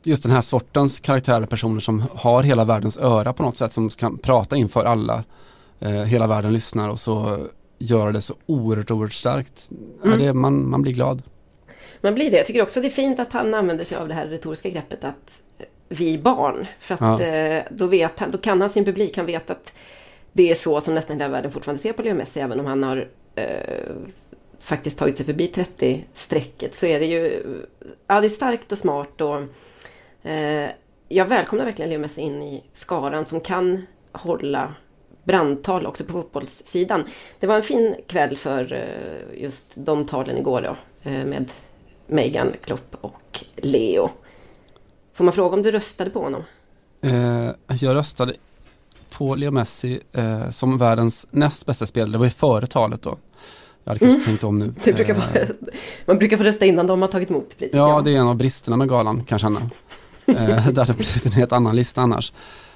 just 0.02 0.22
den 0.22 0.32
här 0.32 0.40
sortens 0.40 1.00
karaktärer, 1.00 1.46
personer 1.46 1.80
som 1.80 2.04
har 2.14 2.42
hela 2.42 2.64
världens 2.64 2.98
öra 2.98 3.32
på 3.32 3.42
något 3.42 3.56
sätt, 3.56 3.72
som 3.72 3.88
kan 3.88 4.18
prata 4.18 4.56
inför 4.56 4.84
alla, 4.84 5.24
eh, 5.80 5.90
hela 5.90 6.26
världen 6.26 6.52
lyssnar 6.52 6.88
och 6.88 7.00
så 7.00 7.46
göra 7.78 8.12
det 8.12 8.20
så 8.20 8.34
oerhört, 8.46 8.90
oerhört 8.90 9.12
starkt. 9.12 9.70
Mm. 9.70 10.20
Ja, 10.20 10.26
det, 10.26 10.34
man, 10.34 10.70
man 10.70 10.82
blir 10.82 10.92
glad. 10.92 11.22
Man 12.00 12.14
blir 12.14 12.30
det. 12.30 12.36
Jag 12.36 12.46
tycker 12.46 12.62
också 12.62 12.80
det 12.80 12.86
är 12.86 12.90
fint 12.90 13.18
att 13.18 13.32
han 13.32 13.54
använder 13.54 13.84
sig 13.84 13.98
av 13.98 14.08
det 14.08 14.14
här 14.14 14.26
retoriska 14.26 14.68
greppet 14.68 15.04
att 15.04 15.42
vi 15.88 16.18
barn. 16.18 16.66
För 16.80 16.94
att 16.94 17.20
ja. 17.20 17.22
eh, 17.22 17.64
då, 17.70 17.86
vet 17.86 18.18
han, 18.18 18.30
då 18.30 18.38
kan 18.38 18.60
han 18.60 18.70
sin 18.70 18.84
publik, 18.84 19.16
han 19.16 19.26
vet 19.26 19.50
att 19.50 19.74
det 20.32 20.50
är 20.50 20.54
så 20.54 20.80
som 20.80 20.94
nästan 20.94 21.16
hela 21.16 21.28
världen 21.32 21.52
fortfarande 21.52 21.82
ser 21.82 21.92
på 21.92 22.02
Leo 22.02 22.14
Messi, 22.14 22.40
även 22.40 22.60
om 22.60 22.66
han 22.66 22.82
har 22.82 23.08
eh, 23.34 23.94
faktiskt 24.60 24.98
tagit 24.98 25.16
sig 25.16 25.26
förbi 25.26 25.52
30-strecket 25.54 26.74
så 26.74 26.86
är 26.86 27.00
det 27.00 27.06
ju 27.06 27.42
ja, 28.06 28.20
det 28.20 28.26
är 28.26 28.28
starkt 28.28 28.72
och 28.72 28.78
smart 28.78 29.20
och 29.20 29.42
Eh, 30.26 30.70
jag 31.08 31.26
välkomnar 31.26 31.64
verkligen 31.64 31.90
Leo 31.90 32.00
Messi 32.00 32.20
in 32.20 32.42
i 32.42 32.62
skaran 32.72 33.26
som 33.26 33.40
kan 33.40 33.86
hålla 34.12 34.74
brandtal 35.24 35.86
också 35.86 36.04
på 36.04 36.12
fotbollssidan. 36.12 37.04
Det 37.40 37.46
var 37.46 37.56
en 37.56 37.62
fin 37.62 37.94
kväll 38.06 38.36
för 38.36 38.72
eh, 38.72 39.42
just 39.42 39.72
de 39.74 40.06
talen 40.06 40.38
igår 40.38 40.62
då 40.62 40.76
eh, 41.10 41.24
med 41.26 41.50
Megan 42.06 42.52
Klopp 42.64 42.96
och 43.00 43.44
Leo. 43.56 44.10
Får 45.16 45.24
man 45.24 45.32
fråga 45.32 45.56
om 45.56 45.62
du 45.62 45.70
röstade 45.70 46.10
på 46.10 46.22
honom? 46.22 46.42
Eh, 47.00 47.50
jag 47.68 47.94
röstade 47.94 48.34
på 49.10 49.34
Leo 49.34 49.50
Messi 49.50 50.00
eh, 50.12 50.50
som 50.50 50.78
världens 50.78 51.26
näst 51.30 51.66
bästa 51.66 51.86
spelare. 51.86 52.12
Det 52.12 52.18
var 52.18 52.24
ju 52.24 52.30
före 52.30 52.66
talet 52.66 53.02
då. 53.02 53.18
Jag 53.84 53.90
hade 53.90 53.98
kanske 53.98 54.16
mm. 54.16 54.26
tänkt 54.26 54.44
om 54.44 54.58
nu. 54.58 54.74
Brukar 54.84 55.14
vara, 55.14 55.46
man 56.06 56.18
brukar 56.18 56.36
få 56.36 56.42
rösta 56.42 56.64
innan 56.64 56.86
de 56.86 57.02
har 57.02 57.08
tagit 57.08 57.30
emot 57.30 57.58
priset. 57.58 57.76
Ja, 57.76 58.02
det 58.04 58.10
är 58.10 58.18
en 58.18 58.26
av 58.26 58.36
bristerna 58.36 58.76
med 58.76 58.88
galan 58.88 59.24
kan 59.24 59.26
jag 59.34 59.40
känna. 59.40 59.60
Eh, 60.26 60.68
det 60.72 60.80
hade 60.80 60.92
blivit 60.92 61.26
en 61.26 61.32
helt 61.32 61.52
annan 61.52 61.76
lista 61.76 62.00
annars. 62.00 62.32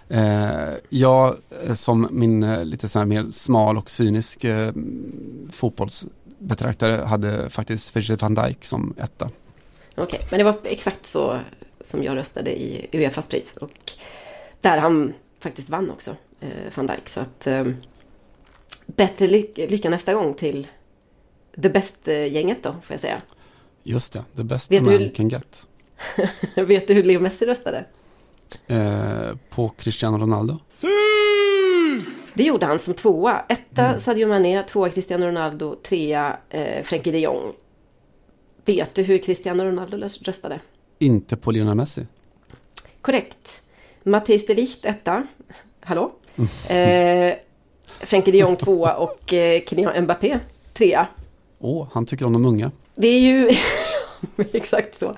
Eh, 0.08 0.74
jag 0.88 1.36
eh, 1.66 1.74
som 1.74 2.08
min 2.10 2.42
eh, 2.42 2.64
lite 2.64 2.88
så 2.88 2.98
här 2.98 3.06
mer 3.06 3.24
smal 3.24 3.78
och 3.78 3.90
cynisk 3.90 4.44
eh, 4.44 4.72
fotbollsbetraktare 5.52 7.04
hade 7.04 7.50
faktiskt 7.50 7.96
Virgil 7.96 8.16
van 8.16 8.34
Dijk 8.34 8.64
som 8.64 8.94
etta. 8.98 9.24
Okej, 9.24 10.04
okay, 10.04 10.20
men 10.30 10.38
det 10.38 10.44
var 10.44 10.56
exakt 10.64 11.06
så 11.06 11.40
som 11.80 12.02
jag 12.02 12.16
röstade 12.16 12.60
i 12.60 12.88
Uefas 12.92 13.28
pris 13.28 13.56
och 13.56 13.92
där 14.60 14.78
han 14.78 15.14
faktiskt 15.40 15.68
vann 15.68 15.90
också, 15.90 16.16
eh, 16.40 16.48
van 16.74 16.86
Dijk. 16.86 17.08
Så 17.08 17.20
att 17.20 17.46
eh, 17.46 17.66
bättre 18.86 19.26
ly 19.26 19.46
lycka 19.54 19.90
nästa 19.90 20.14
gång 20.14 20.34
till 20.34 20.68
det 21.54 21.70
bästa 21.70 22.12
gänget 22.12 22.62
då, 22.62 22.72
får 22.82 22.94
jag 22.94 23.00
säga. 23.00 23.20
Just 23.82 24.12
det, 24.12 24.24
the 24.36 24.44
best 24.44 24.72
Vet 24.72 24.82
man 24.82 24.94
du, 24.94 25.10
can 25.10 25.28
get. 25.28 25.66
Vet 26.54 26.88
du 26.88 26.94
hur 26.94 27.02
Leo 27.02 27.20
Messi 27.20 27.46
röstade? 27.46 27.84
Eh, 28.66 29.36
på 29.50 29.68
Cristiano 29.68 30.18
Ronaldo? 30.18 30.58
Det 32.34 32.42
gjorde 32.42 32.66
han 32.66 32.78
som 32.78 32.94
tvåa. 32.94 33.44
Etta 33.48 33.86
mm. 33.86 34.00
Sadio 34.00 34.28
Mané, 34.28 34.62
tvåa 34.62 34.90
Cristiano 34.90 35.26
Ronaldo, 35.26 35.74
trea 35.74 36.38
eh, 36.50 36.82
Frenkie 36.84 37.12
de 37.12 37.18
Jong. 37.18 37.52
Vet 38.64 38.94
du 38.94 39.02
hur 39.02 39.18
Cristiano 39.18 39.64
Ronaldo 39.64 39.96
röstade? 39.96 40.60
Inte 41.02 41.36
på 41.36 41.50
Lionel 41.50 41.74
Messi. 41.74 42.06
Korrekt. 43.00 43.62
Matthijs 44.02 44.46
de 44.46 44.54
Ligt 44.54 44.84
etta. 44.84 45.26
Hallå? 45.80 46.12
Eh, 46.68 47.34
Frenkie 47.86 48.32
de 48.32 48.38
Jong 48.38 48.56
tvåa 48.56 48.94
och 48.94 49.34
eh, 49.34 49.62
Kylian 49.68 50.04
Mbappé 50.04 50.38
trea. 50.74 51.06
Åh, 51.58 51.82
oh, 51.82 51.88
han 51.92 52.06
tycker 52.06 52.26
om 52.26 52.32
de 52.32 52.46
unga. 52.46 52.70
Det 52.94 53.08
är 53.08 53.20
ju 53.20 53.50
exakt 54.52 54.98
så. 54.98 55.14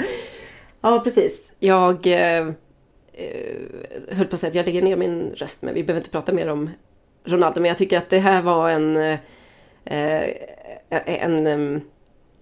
Ja, 0.80 1.00
precis. 1.04 1.42
Jag 1.58 2.06
eh, 2.06 2.48
eh, 3.12 3.56
höll 4.08 4.26
på 4.26 4.34
att 4.34 4.40
säga 4.40 4.50
att 4.50 4.56
jag 4.56 4.66
lägger 4.66 4.82
ner 4.82 4.96
min 4.96 5.30
röst, 5.36 5.62
men 5.62 5.74
vi 5.74 5.84
behöver 5.84 6.00
inte 6.00 6.10
prata 6.10 6.32
mer 6.32 6.48
om 6.48 6.70
Ronaldo. 7.24 7.60
Men 7.60 7.68
jag 7.68 7.78
tycker 7.78 7.98
att 7.98 8.10
det 8.10 8.18
här 8.18 8.42
var 8.42 8.70
en, 8.70 8.96
eh, 8.96 9.18
en, 9.84 11.46
en, 11.46 11.80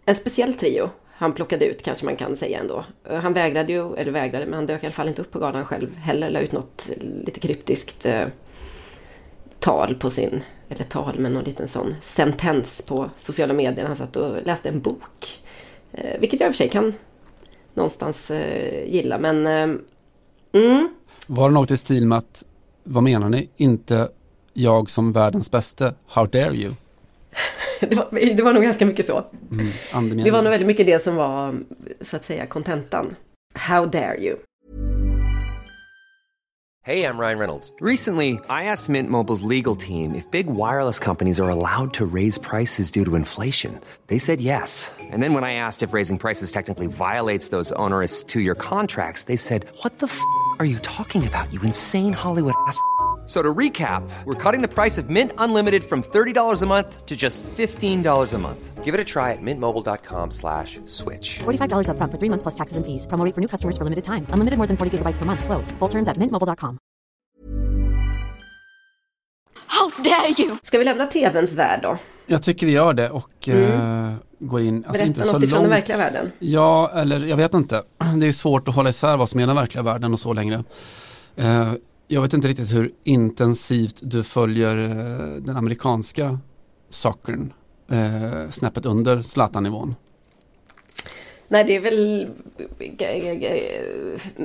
en 0.05 0.15
speciell 0.15 0.55
trio 0.55 0.91
han 1.21 1.33
plockade 1.33 1.67
ut 1.67 1.83
kanske 1.83 2.05
man 2.05 2.17
kan 2.17 2.37
säga 2.37 2.61
ändå. 2.61 2.85
Eh, 3.05 3.19
han 3.19 3.33
vägrade 3.33 3.73
ju, 3.73 3.95
eller 3.95 4.13
vägrade, 4.13 4.47
men 4.47 4.55
han 4.55 4.67
dök 4.67 4.83
i 4.83 4.87
alla 4.87 4.93
fall 4.93 5.09
inte 5.09 5.23
upp 5.23 5.31
på 5.31 5.39
galan 5.39 5.65
själv 5.65 5.97
heller. 5.97 6.31
La 6.31 6.41
ut 6.41 6.53
något 6.53 6.91
eh, 6.91 7.03
lite 7.27 7.41
kryptiskt 7.41 8.07
eh, 8.07 8.27
tal 9.59 9.95
på 9.95 10.11
sin, 10.11 10.43
eller 10.69 10.85
tal, 10.85 11.19
men 11.19 11.35
någon 11.35 11.45
liten 11.45 11.69
sån 11.69 11.95
sentens 12.03 12.83
på 12.83 13.11
sociala 13.19 13.55
medier. 13.55 13.87
Han 13.87 13.97
satt 13.97 14.17
och 14.17 14.37
läste 14.45 14.69
en 14.69 14.81
bok. 14.81 15.41
Eh, 15.93 16.21
vilket 16.21 16.41
jag 16.41 16.49
i 16.49 16.51
och 16.51 16.55
för 16.55 16.59
sig 16.59 16.69
kan 16.69 16.95
någonstans 17.75 18.31
eh, 18.31 18.89
gilla. 18.89 19.19
Men 19.19 19.47
eh, 19.47 20.63
mm. 20.63 20.89
Var 21.27 21.49
det 21.49 21.55
något 21.55 21.71
i 21.71 21.77
stil 21.77 22.07
med 22.07 22.19
att, 22.19 22.45
vad 22.85 23.03
menar 23.03 23.29
ni, 23.29 23.49
inte 23.57 24.09
jag 24.53 24.91
som 24.91 25.13
världens 25.13 25.51
bästa, 25.51 25.95
how 26.07 26.27
dare 26.27 26.55
you? 26.55 26.75
det, 27.81 27.97
var, 27.97 28.35
det 28.37 28.43
var 28.43 28.53
nog 28.53 28.63
ganska 28.63 28.87
mycket 28.87 29.07
så. 29.07 29.25
Mm, 29.53 30.25
det 30.25 30.31
var 30.31 30.43
nog 30.43 30.51
väldigt 30.51 30.67
mycket 30.67 30.87
det 30.87 31.03
som 31.03 31.17
var, 31.17 31.61
så 32.01 32.17
att 32.17 32.25
säga, 32.25 32.47
kontentan. 32.47 33.15
How 33.55 33.87
dare 33.87 34.17
you? 34.21 34.37
Hey, 36.83 37.05
I'm 37.05 37.19
Ryan 37.19 37.39
Reynolds. 37.39 37.75
Recently, 37.79 38.41
I 38.49 38.65
asked 38.65 38.89
Mint 38.89 39.11
Mobile's 39.11 39.43
legal 39.43 39.77
team 39.77 40.15
if 40.15 40.29
big 40.31 40.47
wireless 40.47 40.99
companies 40.99 41.39
are 41.39 41.51
allowed 41.51 41.93
to 41.95 42.07
raise 42.07 42.39
prices 42.39 42.91
due 42.91 43.05
to 43.05 43.17
inflation. 43.17 43.79
They 44.07 44.19
said 44.19 44.41
yes. 44.41 44.91
And 44.99 45.23
then 45.23 45.35
when 45.35 45.45
I 45.45 45.53
asked 45.53 45.83
if 45.83 45.93
raising 45.93 46.17
prices 46.17 46.53
technically 46.53 46.87
violates 46.87 47.49
those 47.49 47.71
onerous 47.73 48.23
two 48.23 48.41
year 48.41 48.55
contracts, 48.55 49.25
they 49.25 49.37
said, 49.37 49.67
What 49.83 49.99
the 49.99 50.07
f 50.07 50.21
are 50.59 50.65
you 50.65 50.79
talking 50.79 51.27
about, 51.27 51.53
you 51.53 51.61
insane 51.61 52.15
Hollywood 52.15 52.55
ass? 52.67 52.81
So 53.31 53.41
to 53.43 53.55
recap, 53.59 54.03
we're 54.25 54.35
cutting 54.35 54.61
the 54.61 54.67
price 54.67 54.99
of 54.99 55.09
Mint 55.09 55.31
Unlimited 55.39 55.85
from 55.85 56.03
$30 56.03 56.63
a 56.63 56.67
month 56.67 57.07
to 57.07 57.17
just 57.17 57.45
$15 57.45 58.35
a 58.35 58.39
month. 58.39 58.85
Give 58.85 58.93
it 58.93 59.01
a 59.01 59.05
try 59.05 59.31
at 59.31 59.39
mintmobile.com 59.41 60.33
slash 60.33 60.81
switch. 60.87 61.39
$45 61.39 61.87
upfront 61.95 62.11
for 62.11 62.19
three 62.19 62.29
months 62.29 62.43
plus 62.43 62.57
taxes 62.57 62.77
and 62.77 62.85
fees. 62.85 63.07
Promo 63.07 63.25
rate 63.25 63.35
for 63.35 63.41
new 63.41 63.47
customers 63.47 63.77
for 63.79 63.85
limited 63.85 64.03
time. 64.03 64.27
Unlimited 64.35 64.59
more 64.59 64.67
than 64.67 64.77
40 64.77 64.99
gigabytes 64.99 65.19
per 65.19 65.25
month. 65.27 65.45
Slows. 65.45 65.71
Full 65.79 65.89
terms 65.89 66.09
at 66.09 66.17
mintmobile.com. 66.19 66.79
How 69.67 69.91
dare 70.03 70.35
you! 70.39 70.59
Ska 70.63 70.79
vi 70.79 70.85
lämna 70.85 71.07
TVns 71.07 71.53
värld 71.53 71.81
då? 71.83 71.97
Jag 72.27 72.43
tycker 72.43 72.67
vi 72.67 72.73
gör 72.73 72.93
det 72.95 73.11
och 73.11 73.49
eh, 73.49 74.15
går 74.39 74.61
in, 74.61 74.77
alltså 74.77 74.93
Berätta 74.93 75.07
inte 75.07 75.23
så 75.23 75.33
något 75.33 75.43
ifrån 75.43 75.57
långt. 75.57 75.63
den 75.63 75.71
verkliga 75.71 75.99
världen. 75.99 76.33
Ja, 76.39 76.91
eller 76.95 77.27
jag 77.27 77.37
vet 77.37 77.55
inte. 77.55 77.83
Det 78.21 78.27
är 78.27 78.33
svårt 78.33 78.69
att 78.69 78.75
hålla 78.75 78.91
isär 78.91 79.17
vad 79.17 79.29
som 79.29 79.41
är 79.41 79.47
den 79.47 79.57
verkliga 79.57 79.83
världen 79.83 80.13
och 80.13 80.21
så 80.21 80.33
längre. 80.33 80.65
Eh, 81.37 81.73
jag 82.13 82.23
vet 82.23 82.33
inte 82.33 82.49
riktigt 82.49 82.73
hur 82.75 82.91
intensivt 83.05 84.01
du 84.03 84.23
följer 84.23 84.77
eh, 84.77 85.35
den 85.43 85.57
amerikanska 85.57 86.39
sockern. 86.89 87.53
Eh, 87.91 88.51
snäppet 88.51 88.87
under 88.87 89.23
Zlatan-nivån. 89.23 89.95
Nej, 91.49 91.65
det 91.65 91.77
är 91.77 91.81
väl 91.81 92.29
g- 92.79 93.35
g- 93.35 93.81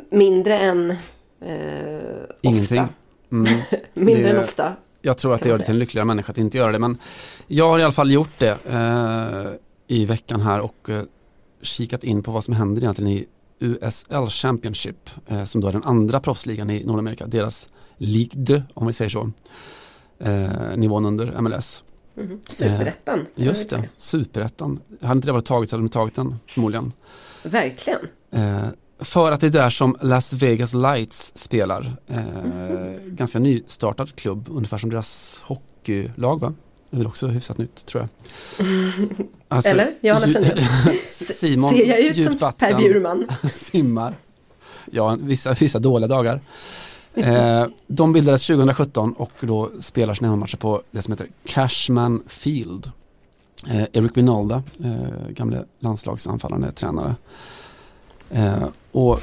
mindre 0.09 0.57
än 0.59 0.91
eh, 1.41 1.47
Ingenting. 2.41 2.79
ofta. 2.81 2.89
Mm. 3.31 3.47
Mindre 3.93 4.23
Det- 4.23 4.29
än 4.29 4.43
ofta. 4.43 4.73
Jag 5.01 5.17
tror 5.17 5.33
att 5.33 5.41
det 5.41 5.49
gör 5.49 5.57
det 5.57 5.63
till 5.63 5.73
en 5.73 5.79
lyckligare 5.79 6.05
människa 6.07 6.31
att 6.31 6.37
inte 6.37 6.57
göra 6.57 6.71
det. 6.71 6.79
Men 6.79 6.97
jag 7.47 7.69
har 7.69 7.79
i 7.79 7.83
alla 7.83 7.91
fall 7.91 8.11
gjort 8.11 8.39
det 8.39 8.57
eh, 8.69 9.51
i 9.87 10.05
veckan 10.05 10.41
här 10.41 10.59
och 10.59 10.89
eh, 10.89 11.03
kikat 11.61 12.03
in 12.03 12.23
på 12.23 12.31
vad 12.31 12.43
som 12.43 12.53
händer 12.53 12.81
egentligen 12.81 13.11
i 13.11 13.25
USL 13.65 14.27
Championship 14.29 15.09
eh, 15.27 15.43
som 15.43 15.61
då 15.61 15.67
är 15.67 15.71
den 15.71 15.83
andra 15.83 16.19
proffsligan 16.19 16.69
i 16.69 16.83
Nordamerika. 16.83 17.27
Deras 17.27 17.69
League 17.97 18.45
2 18.45 18.61
om 18.73 18.87
vi 18.87 18.93
säger 18.93 19.09
så. 19.09 19.31
Eh, 20.19 20.77
nivån 20.77 21.05
under 21.05 21.41
MLS. 21.41 21.83
Mhm. 22.17 22.39
Superettan. 22.49 22.95
kan 23.05 23.19
man 23.35 23.45
Just 23.45 23.69
det, 23.69 23.89
superettan. 23.95 24.79
Hade 25.01 25.17
inte 25.17 25.27
det 25.27 25.31
varit 25.31 25.45
taget 25.45 25.69
så 25.69 25.75
hade 25.75 25.83
de 25.83 25.89
tagit 25.89 26.15
den 26.15 26.35
förmodligen. 26.47 26.93
Verkligen. 27.43 27.99
Eh, 28.31 28.65
för 28.99 29.31
att 29.31 29.39
det 29.39 29.47
är 29.47 29.51
där 29.51 29.69
som 29.69 29.97
Las 30.01 30.33
Vegas 30.33 30.73
Lights 30.73 31.37
spelar. 31.37 31.95
Eh, 32.07 32.21
ganska 33.05 33.39
nystartad 33.39 34.15
klubb, 34.15 34.47
ungefär 34.49 34.77
som 34.77 34.89
deras 34.89 35.41
hockeylag 35.45 36.39
va? 36.41 36.53
Det 36.89 36.95
är 36.95 36.97
väl 36.97 37.07
också 37.07 37.27
hyfsat 37.27 37.57
nytt 37.57 37.85
tror 37.85 38.01
jag. 38.03 38.09
Alltså, 39.47 39.69
Eller? 39.71 39.93
Dju- 40.01 40.33
Frenén. 40.33 40.97
Simon, 41.33 41.73
Ser 41.73 41.85
jag 41.85 41.99
ut 41.99 42.15
som 42.15 42.25
Per 42.25 42.37
vatten, 42.37 42.77
Bjurman? 42.77 43.27
simmar. 43.49 44.15
Ja, 44.91 45.17
vissa, 45.21 45.53
vissa 45.53 45.79
dåliga 45.79 46.07
dagar. 46.07 46.41
Eh, 47.13 47.65
de 47.87 48.13
bildades 48.13 48.47
2017 48.47 49.13
och 49.13 49.31
då 49.39 49.69
spelar 49.79 50.13
sina 50.13 50.27
hemmamatcher 50.27 50.57
på 50.57 50.81
det 50.91 51.01
som 51.01 51.11
heter 51.11 51.27
Cashman 51.45 52.23
Field. 52.27 52.91
Eh, 53.67 53.83
Eric 53.93 54.13
Binalda, 54.13 54.63
eh, 54.83 55.29
gamle 55.29 55.65
landslagsanfallande 55.79 56.71
tränare. 56.71 57.15
Eh, 58.31 58.67
och 58.91 59.19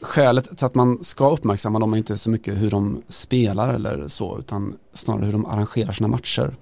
skälet 0.00 0.56
till 0.56 0.66
att 0.66 0.74
man 0.74 1.04
ska 1.04 1.30
uppmärksamma 1.30 1.78
dem 1.78 1.92
är 1.92 1.96
inte 1.98 2.18
så 2.18 2.30
mycket 2.30 2.58
hur 2.58 2.70
de 2.70 3.02
spelar 3.08 3.74
eller 3.74 4.08
så 4.08 4.38
utan 4.38 4.76
snarare 4.94 5.24
hur 5.24 5.32
de 5.32 5.46
arrangerar 5.46 5.92
sina 5.92 6.08
matcher. 6.08 6.54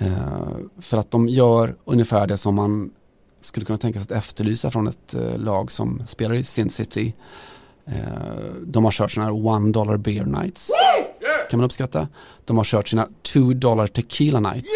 Eh, 0.00 0.56
för 0.80 0.98
att 0.98 1.10
de 1.10 1.28
gör 1.28 1.76
ungefär 1.84 2.26
det 2.26 2.36
som 2.36 2.54
man 2.54 2.90
skulle 3.40 3.66
kunna 3.66 3.78
tänka 3.78 3.98
sig 4.00 4.04
att 4.04 4.24
efterlysa 4.24 4.70
från 4.70 4.86
ett 4.88 5.14
eh, 5.14 5.38
lag 5.38 5.72
som 5.72 6.02
spelar 6.06 6.34
i 6.34 6.44
Sin 6.44 6.70
City. 6.70 7.14
Eh, 7.86 7.94
de 8.66 8.84
har 8.84 8.90
kört 8.90 9.10
sådana 9.12 9.32
här 9.32 9.46
one 9.46 9.72
dollar 9.72 9.96
beer 9.96 10.24
nights. 10.24 10.70
Kan 11.50 11.60
man 11.60 11.64
uppskatta. 11.64 12.08
De 12.44 12.56
har 12.56 12.64
kört 12.64 12.88
sina 12.88 13.08
two 13.22 13.52
dollar 13.54 13.86
tequila 13.86 14.40
nights. 14.40 14.72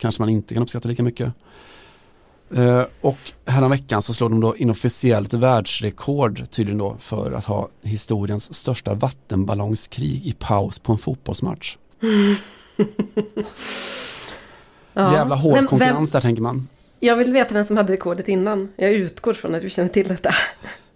Kanske 0.00 0.22
man 0.22 0.28
inte 0.28 0.54
kan 0.54 0.62
uppskatta 0.62 0.88
lika 0.88 1.02
mycket. 1.02 1.32
Eh, 2.54 2.82
och 3.00 3.18
häromveckan 3.46 4.02
så 4.02 4.14
slår 4.14 4.28
de 4.28 4.40
då 4.40 4.56
inofficiellt 4.56 5.34
världsrekord 5.34 6.50
tydligen 6.50 6.78
då 6.78 6.96
för 6.98 7.32
att 7.32 7.44
ha 7.44 7.68
historiens 7.82 8.54
största 8.54 8.94
vattenballongskrig 8.94 10.26
i 10.26 10.32
paus 10.38 10.78
på 10.78 10.92
en 10.92 10.98
fotbollsmatch. 10.98 11.76
Ja. 14.92 15.12
Jävla 15.12 15.34
hård 15.34 15.54
Vem- 15.54 15.66
konkurrens 15.66 15.96
vem- 16.08 16.12
där 16.12 16.20
tänker 16.20 16.42
man. 16.42 16.68
Jag 17.00 17.16
vill 17.16 17.32
veta 17.32 17.54
vem 17.54 17.64
som 17.64 17.76
hade 17.76 17.92
rekordet 17.92 18.28
innan. 18.28 18.68
Jag 18.76 18.92
utgår 18.92 19.32
från 19.34 19.54
att 19.54 19.62
du 19.62 19.70
känner 19.70 19.88
till 19.88 20.08
detta. 20.08 20.30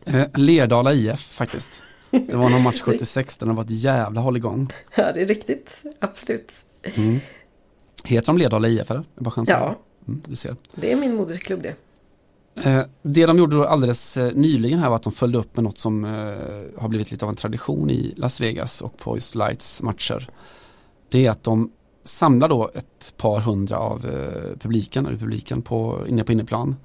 Eh, 0.04 0.24
Lerdala 0.34 0.92
IF 0.92 1.20
faktiskt. 1.20 1.84
Det 2.10 2.34
var 2.36 2.48
någon 2.48 2.62
match 2.62 2.80
76 2.84 3.36
där 3.36 3.46
det 3.46 3.52
var 3.52 3.62
ett 3.64 3.70
jävla 3.70 4.20
hålligång. 4.20 4.72
Ja, 4.96 5.12
det 5.12 5.22
är 5.22 5.26
riktigt. 5.26 5.82
Absolut. 6.00 6.52
Mm. 6.82 7.20
Heter 8.04 8.26
de 8.26 8.38
Lerdala 8.38 8.68
IF 8.68 8.90
eller? 8.90 9.02
Jag 9.14 9.24
bara 9.24 9.30
chansar. 9.30 9.54
Ja, 9.60 9.78
du 10.29 10.37
ser. 10.37 10.57
det 10.75 10.92
är 10.92 10.96
min 10.96 11.14
moderklubb 11.14 11.62
det. 11.62 11.75
Eh, 12.55 12.83
det 13.03 13.27
de 13.27 13.38
gjorde 13.38 13.57
då 13.57 13.64
alldeles 13.64 14.16
eh, 14.16 14.35
nyligen 14.35 14.79
här 14.79 14.88
var 14.88 14.96
att 14.96 15.03
de 15.03 15.12
följde 15.12 15.38
upp 15.38 15.57
med 15.57 15.64
något 15.64 15.79
som 15.79 16.05
eh, 16.05 16.81
har 16.81 16.88
blivit 16.88 17.11
lite 17.11 17.25
av 17.25 17.29
en 17.29 17.37
tradition 17.37 17.90
i 17.90 18.14
Las 18.16 18.40
Vegas 18.40 18.81
och 18.81 18.99
på 18.99 19.16
just 19.16 19.35
Lights 19.35 19.83
matcher. 19.83 20.29
Det 21.09 21.27
är 21.27 21.31
att 21.31 21.42
de 21.42 21.73
samlar 22.05 22.49
då 22.49 22.70
ett 22.75 23.14
par 23.16 23.40
hundra 23.40 23.79
av 23.79 24.07
publiken, 24.61 25.07
eller 25.07 25.18
publiken 25.18 25.62
på, 25.62 25.99
inne 26.09 26.25
på 26.25 26.33
inneplan. 26.33 26.77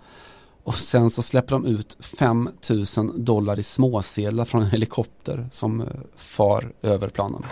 Och 0.64 0.76
sen 0.76 1.10
så 1.10 1.22
släpper 1.22 1.52
de 1.52 1.66
ut 1.66 1.98
5000 2.00 3.26
dollar 3.26 3.60
i 3.60 3.64
småsedlar 3.64 4.46
från 4.46 4.62
en 4.62 4.70
helikopter 4.70 5.50
som 5.52 5.84
far 6.16 6.74
över 6.82 7.10
planen. 7.10 7.44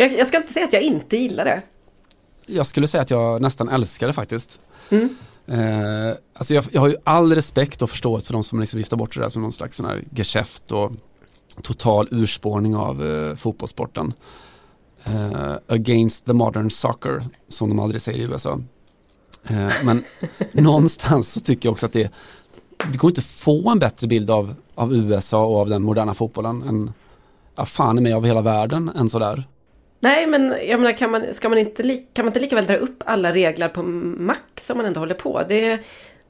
Jag, 0.00 0.18
jag 0.18 0.28
ska 0.28 0.36
inte 0.36 0.52
säga 0.52 0.66
att 0.66 0.72
jag 0.72 0.82
inte 0.82 1.16
gillar 1.16 1.44
det. 1.44 1.62
Jag 2.46 2.66
skulle 2.66 2.86
säga 2.86 3.02
att 3.02 3.10
jag 3.10 3.42
nästan 3.42 3.68
älskar 3.68 4.06
det 4.06 4.12
faktiskt. 4.12 4.60
Mm. 4.90 5.16
Eh, 5.46 6.16
alltså 6.34 6.54
jag, 6.54 6.64
jag 6.72 6.80
har 6.80 6.88
ju 6.88 6.96
all 7.04 7.34
respekt 7.34 7.82
och 7.82 7.90
förståelse 7.90 8.26
för 8.26 8.32
de 8.32 8.44
som 8.44 8.60
liksom 8.60 8.78
viftar 8.78 8.96
bort 8.96 9.14
det 9.14 9.20
där 9.20 9.28
som 9.28 9.42
någon 9.42 9.52
slags 9.52 9.76
sån 9.76 9.86
här 9.86 10.02
geschäft 10.10 10.72
och 10.72 10.92
total 11.62 12.08
urspårning 12.10 12.76
av 12.76 13.06
eh, 13.06 13.34
fotbollssporten. 13.34 14.12
Eh, 15.04 15.54
against 15.66 16.24
the 16.24 16.32
modern 16.32 16.70
soccer, 16.70 17.22
som 17.48 17.68
de 17.68 17.80
aldrig 17.80 18.02
säger 18.02 18.18
i 18.18 18.30
USA. 18.30 18.60
Eh, 19.48 19.70
men 19.84 20.04
någonstans 20.52 21.32
så 21.32 21.40
tycker 21.40 21.66
jag 21.66 21.72
också 21.72 21.86
att 21.86 21.92
det, 21.92 22.12
det 22.92 22.98
går 22.98 23.10
inte 23.10 23.20
att 23.20 23.24
få 23.24 23.70
en 23.70 23.78
bättre 23.78 24.06
bild 24.06 24.30
av, 24.30 24.54
av 24.74 24.94
USA 24.94 25.44
och 25.44 25.60
av 25.60 25.68
den 25.68 25.82
moderna 25.82 26.14
fotbollen 26.14 26.62
än, 26.62 26.92
ja 27.56 27.64
fan 27.64 27.98
är 27.98 28.02
med 28.02 28.16
av 28.16 28.26
hela 28.26 28.40
världen 28.40 28.88
än 28.88 29.08
sådär. 29.08 29.44
Nej, 30.00 30.26
men 30.26 30.54
jag 30.68 30.80
menar, 30.80 30.92
kan 30.96 31.10
man, 31.10 31.34
ska 31.34 31.48
man 31.48 31.58
inte, 31.58 31.82
li- 31.82 32.06
kan 32.12 32.24
man 32.24 32.30
inte 32.30 32.40
lika 32.40 32.56
väl 32.56 32.66
dra 32.66 32.76
upp 32.76 33.02
alla 33.06 33.32
regler 33.32 33.68
på 33.68 33.82
max 33.82 34.66
som 34.66 34.76
man 34.76 34.86
ändå 34.86 35.00
håller 35.00 35.14
på? 35.14 35.42
Det 35.48 35.78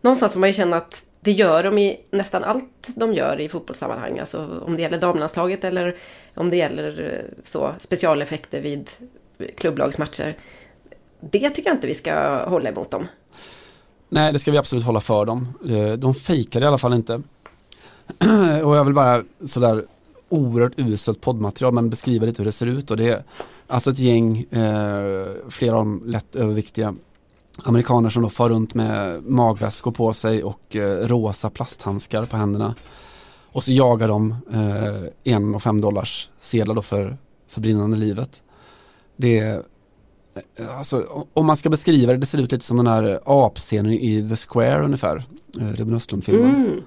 någonstans 0.00 0.32
får 0.32 0.40
man 0.40 0.48
ju 0.48 0.52
känna 0.52 0.76
att 0.76 1.04
det 1.20 1.32
gör 1.32 1.62
de 1.62 1.78
i 1.78 2.00
nästan 2.10 2.44
allt 2.44 2.88
de 2.94 3.12
gör 3.14 3.40
i 3.40 3.48
fotbollssammanhang. 3.48 4.18
Alltså 4.18 4.62
om 4.66 4.76
det 4.76 4.82
gäller 4.82 4.98
damlandslaget 4.98 5.64
eller 5.64 5.96
om 6.34 6.50
det 6.50 6.56
gäller 6.56 7.12
eh, 7.14 7.42
så 7.44 7.74
specialeffekter 7.78 8.60
vid 8.60 8.90
klubblagsmatcher. 9.56 10.36
Det 11.20 11.50
tycker 11.50 11.70
jag 11.70 11.76
inte 11.76 11.86
vi 11.86 11.94
ska 11.94 12.44
hålla 12.44 12.68
emot 12.68 12.90
dem. 12.90 13.06
Nej, 14.08 14.32
det 14.32 14.38
ska 14.38 14.50
vi 14.50 14.58
absolut 14.58 14.84
hålla 14.84 15.00
för 15.00 15.24
dem. 15.26 15.48
Eh, 15.68 15.92
de 15.92 16.14
fejkar 16.14 16.62
i 16.62 16.66
alla 16.66 16.78
fall 16.78 16.94
inte. 16.94 17.22
Och 18.64 18.76
jag 18.76 18.84
vill 18.84 18.94
bara 18.94 19.24
sådär 19.44 19.84
oerhört 20.28 20.72
uselt 20.78 21.20
poddmaterial 21.20 21.72
men 21.72 21.90
beskriva 21.90 22.26
lite 22.26 22.42
hur 22.42 22.46
det 22.46 22.52
ser 22.52 22.66
ut 22.66 22.90
och 22.90 22.96
det 22.96 23.08
är 23.08 23.22
alltså 23.70 23.90
ett 23.90 23.98
gäng, 23.98 24.38
eh, 24.50 25.26
flera 25.48 25.76
av 25.76 25.84
dem 25.84 26.02
lätt 26.06 26.36
överviktiga 26.36 26.94
amerikaner 27.64 28.08
som 28.08 28.22
då 28.22 28.28
far 28.28 28.48
runt 28.48 28.74
med 28.74 29.24
magväskor 29.24 29.90
på 29.92 30.12
sig 30.12 30.44
och 30.44 30.76
eh, 30.76 31.06
rosa 31.08 31.50
plasthandskar 31.50 32.24
på 32.24 32.36
händerna. 32.36 32.74
Och 33.52 33.64
så 33.64 33.72
jagar 33.72 34.08
de 34.08 34.36
eh, 34.52 35.32
en 35.34 35.54
och 35.54 35.62
fem 35.62 35.80
dollars 35.80 36.30
sedlar 36.38 36.74
då 36.74 36.82
för, 36.82 37.16
för 37.48 37.60
brinnande 37.60 37.96
livet. 37.96 38.42
Det 39.16 39.38
är 39.38 39.62
eh, 40.56 40.78
Alltså, 40.78 41.26
om 41.32 41.46
man 41.46 41.56
ska 41.56 41.70
beskriva 41.70 42.12
det, 42.12 42.18
det 42.18 42.26
ser 42.26 42.38
ut 42.38 42.52
lite 42.52 42.64
som 42.64 42.76
den 42.76 42.86
här 42.86 43.20
apscenen 43.24 43.92
i 43.92 44.28
The 44.28 44.36
Square 44.36 44.84
ungefär. 44.84 45.22
Eh, 45.60 45.66
Ruben 45.66 45.94
Östlund-filmen. 45.94 46.54
Mm. 46.54 46.80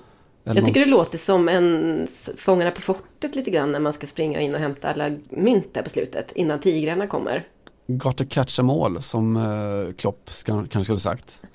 Eller 0.45 0.55
Jag 0.55 0.65
tycker 0.65 0.79
det 0.79 0.91
låter 0.91 1.17
som 1.17 1.49
en 1.49 2.07
Fångarna 2.37 2.71
på 2.71 2.81
fortet 2.81 3.35
lite 3.35 3.51
grann 3.51 3.71
när 3.71 3.79
man 3.79 3.93
ska 3.93 4.07
springa 4.07 4.41
in 4.41 4.55
och 4.55 4.61
hämta 4.61 4.89
alla 4.89 5.11
mynt 5.29 5.73
där 5.73 5.81
på 5.81 5.89
slutet 5.89 6.31
innan 6.31 6.59
tigrarna 6.59 7.07
kommer. 7.07 7.47
Got 7.87 8.17
to 8.17 8.23
catch 8.29 8.55
them 8.55 8.69
all 8.69 9.01
som 9.01 9.37
eh, 9.37 9.93
Klopp 9.93 10.29
ska, 10.29 10.53
kanske 10.53 10.83
skulle 10.83 10.99
sagt. 10.99 11.37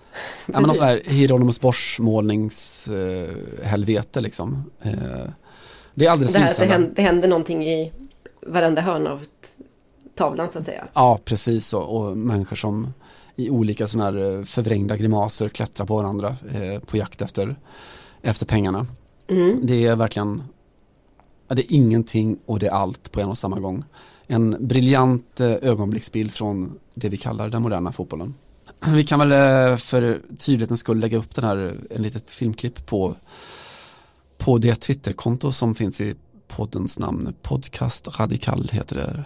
Ja, 0.46 0.52
men 0.52 0.62
någon 0.62 0.74
sån 0.74 0.86
här 0.86 1.02
Hieronymus 1.04 1.60
Bosch 1.60 1.96
målningshelvete 2.00 4.18
eh, 4.18 4.22
liksom. 4.22 4.70
Eh, 4.82 4.92
det 5.94 6.06
är 6.06 6.10
alldeles 6.10 6.32
Det, 6.32 6.38
här, 6.38 6.54
det, 6.58 6.66
händer, 6.66 6.90
det 6.94 7.02
händer 7.02 7.28
någonting 7.28 7.68
i 7.68 7.92
varenda 8.46 8.82
hörn 8.82 9.06
av 9.06 9.20
tavlan 10.14 10.48
så 10.52 10.58
att 10.58 10.64
säga. 10.64 10.88
Ja, 10.94 11.18
precis 11.24 11.66
så. 11.66 11.80
Och 11.80 12.16
människor 12.16 12.56
som 12.56 12.94
i 13.36 13.50
olika 13.50 13.86
sådana 13.86 14.10
här 14.10 14.38
eh, 14.38 14.44
förvrängda 14.44 14.96
grimaser 14.96 15.48
klättrar 15.48 15.86
på 15.86 15.96
varandra 15.96 16.36
eh, 16.54 16.78
på 16.80 16.96
jakt 16.96 17.22
efter, 17.22 17.56
efter 18.22 18.46
pengarna. 18.46 18.86
Mm. 19.28 19.66
Det 19.66 19.86
är 19.86 19.96
verkligen, 19.96 20.42
det 21.48 21.62
är 21.62 21.72
ingenting 21.72 22.38
och 22.46 22.58
det 22.58 22.66
är 22.66 22.70
allt 22.70 23.12
på 23.12 23.20
en 23.20 23.28
och 23.28 23.38
samma 23.38 23.60
gång. 23.60 23.84
En 24.26 24.66
briljant 24.68 25.40
eh, 25.40 25.52
ögonblicksbild 25.62 26.32
från 26.32 26.78
det 26.94 27.08
vi 27.08 27.16
kallar 27.16 27.48
den 27.48 27.62
moderna 27.62 27.92
fotbollen. 27.92 28.34
Vi 28.94 29.04
kan 29.04 29.18
väl 29.18 29.32
eh, 29.32 29.76
för 29.76 30.20
tydlighetens 30.38 30.80
skull 30.80 30.98
lägga 30.98 31.18
upp 31.18 31.34
den 31.34 31.44
här, 31.44 31.74
en 31.90 32.02
litet 32.02 32.30
filmklipp 32.30 32.86
på, 32.86 33.14
på 34.38 34.58
det 34.58 34.74
Twitterkonto 34.74 35.52
som 35.52 35.74
finns 35.74 36.00
i 36.00 36.14
poddens 36.48 36.98
namn. 36.98 37.34
Podcast 37.42 38.20
Radikal 38.20 38.70
heter 38.72 38.96
det. 38.96 39.24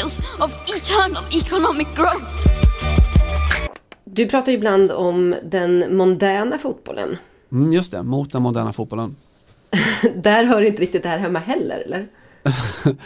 Tales 0.00 0.18
of 0.18 0.50
eternal 0.66 1.24
economic 1.30 1.88
growth. 1.96 2.34
Du 4.04 4.28
pratar 4.28 4.52
ibland 4.52 4.92
om 4.92 5.34
den 5.44 5.96
mondäna 5.96 6.58
fotbollen. 6.58 7.16
Mm, 7.52 7.72
just 7.72 7.92
det, 7.92 8.02
mot 8.02 8.32
den 8.32 8.42
moderna 8.42 8.72
fotbollen. 8.72 9.16
Där 10.16 10.44
hör 10.44 10.62
inte 10.62 10.82
riktigt 10.82 11.02
det 11.02 11.08
här 11.08 11.18
hemma 11.18 11.38
heller, 11.38 11.82
eller? 11.86 12.08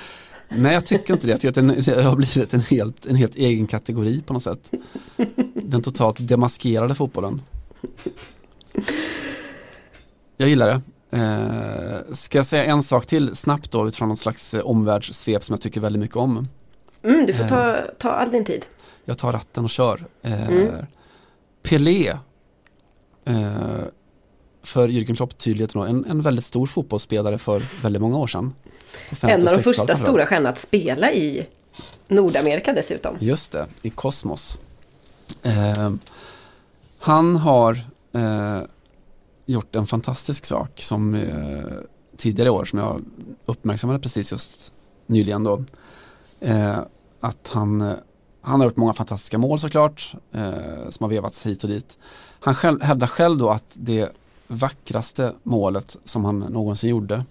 Nej, 0.48 0.74
jag 0.74 0.86
tycker 0.86 1.14
inte 1.14 1.26
det. 1.26 1.30
Jag 1.30 1.40
tycker 1.40 1.78
att 1.78 1.84
det 1.84 2.02
har 2.02 2.16
blivit 2.16 2.54
en 2.54 2.60
helt, 2.60 3.06
en 3.06 3.16
helt 3.16 3.34
egen 3.34 3.66
kategori 3.66 4.22
på 4.26 4.32
något 4.32 4.42
sätt. 4.42 4.70
Den 5.54 5.82
totalt 5.82 6.28
demaskerade 6.28 6.94
fotbollen. 6.94 7.42
Jag 10.36 10.48
gillar 10.48 10.66
det. 10.66 10.80
Eh, 11.18 12.12
ska 12.12 12.38
jag 12.38 12.46
säga 12.46 12.64
en 12.64 12.82
sak 12.82 13.06
till 13.06 13.34
snabbt 13.34 13.70
då 13.70 13.88
utifrån 13.88 14.08
någon 14.08 14.16
slags 14.16 14.54
eh, 14.54 14.60
omvärldssvep 14.60 15.44
som 15.44 15.52
jag 15.52 15.60
tycker 15.60 15.80
väldigt 15.80 16.00
mycket 16.00 16.16
om. 16.16 16.48
Mm, 17.04 17.26
du 17.26 17.32
får 17.32 17.48
ta, 17.48 17.80
ta 17.98 18.10
all 18.10 18.30
din 18.30 18.44
tid. 18.44 18.64
Jag 19.04 19.18
tar 19.18 19.32
ratten 19.32 19.64
och 19.64 19.70
kör. 19.70 20.06
Eh, 20.22 20.48
Mm. 20.48 20.86
Pelé, 21.62 22.08
eh, 23.24 23.84
för 24.62 24.88
Jürgen 24.88 25.16
Klopp 25.16 25.38
tydligheten 25.38 25.80
en, 25.82 26.04
en 26.04 26.22
väldigt 26.22 26.44
stor 26.44 26.66
fotbollsspelare 26.66 27.38
för 27.38 27.62
väldigt 27.82 28.02
många 28.02 28.18
år 28.18 28.26
sedan. 28.26 28.54
På 29.10 29.16
50 29.16 29.34
En 29.34 29.40
av 29.48 29.54
de 29.54 29.60
60-talet 29.60 29.64
första 29.64 29.96
stora 29.96 30.26
stjärnorna 30.26 30.48
att 30.48 30.58
spela 30.58 31.12
i 31.12 31.46
Nordamerika 32.08 32.72
dessutom. 32.72 33.16
Just 33.20 33.52
det, 33.52 33.66
i 33.82 33.90
Kosmos. 33.90 34.58
Eh, 35.42 35.92
han 36.98 37.36
har 37.36 37.78
eh, 38.12 38.60
gjort 39.46 39.76
en 39.76 39.86
fantastisk 39.86 40.44
sak 40.44 40.70
som 40.80 41.14
eh, 41.14 41.64
tidigare 42.16 42.50
år 42.50 42.64
som 42.64 42.78
jag 42.78 43.00
uppmärksammade 43.46 43.98
precis 43.98 44.32
just 44.32 44.72
nyligen 45.06 45.44
då. 45.44 45.64
Att 47.24 47.48
han, 47.48 47.80
eh, 47.80 47.94
han 48.42 48.60
har 48.60 48.66
gjort 48.66 48.76
många 48.76 48.92
fantastiska 48.92 49.38
mål 49.38 49.58
såklart 49.58 50.14
eh, 50.32 50.88
som 50.88 51.04
har 51.04 51.08
vevats 51.08 51.46
hit 51.46 51.64
och 51.64 51.70
dit. 51.70 51.98
Han 52.40 52.54
själv, 52.54 52.82
hävdar 52.82 53.06
själv 53.06 53.38
då 53.38 53.50
att 53.50 53.64
det 53.74 54.12
vackraste 54.46 55.34
målet 55.42 55.96
som 56.04 56.24
han 56.24 56.38
någonsin 56.38 56.90
gjorde 56.90 57.24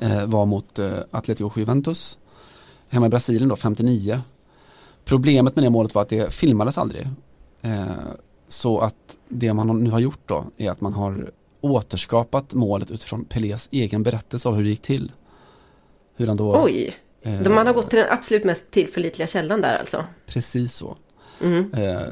eh, 0.00 0.26
var 0.26 0.46
mot 0.46 0.78
eh, 0.78 0.92
Atletico 1.10 1.50
Juventus 1.56 2.18
hemma 2.88 3.06
i 3.06 3.08
Brasilien 3.08 3.48
då, 3.48 3.56
59. 3.56 4.20
Problemet 5.04 5.56
med 5.56 5.64
det 5.64 5.70
målet 5.70 5.94
var 5.94 6.02
att 6.02 6.08
det 6.08 6.34
filmades 6.34 6.78
aldrig. 6.78 7.08
Eh, 7.62 7.84
så 8.48 8.78
att 8.80 9.18
det 9.28 9.54
man 9.54 9.84
nu 9.84 9.90
har 9.90 10.00
gjort 10.00 10.28
då 10.28 10.44
är 10.56 10.70
att 10.70 10.80
man 10.80 10.92
har 10.92 11.30
återskapat 11.60 12.54
målet 12.54 12.90
utifrån 12.90 13.24
Pelés 13.24 13.68
egen 13.72 14.02
berättelse 14.02 14.48
av 14.48 14.54
hur 14.54 14.64
det 14.64 14.70
gick 14.70 14.82
till. 14.82 15.12
Hur 16.16 16.26
han 16.26 16.36
då, 16.36 16.62
Oj! 16.64 16.96
De 17.24 17.48
man 17.54 17.66
har 17.66 17.74
gått 17.74 17.90
till 17.90 17.98
den 17.98 18.08
absolut 18.10 18.44
mest 18.44 18.70
tillförlitliga 18.70 19.26
källan 19.28 19.60
där 19.60 19.76
alltså. 19.76 20.04
Precis 20.26 20.74
så. 20.74 20.96
Mm. 21.42 21.72
Eh, 21.74 22.02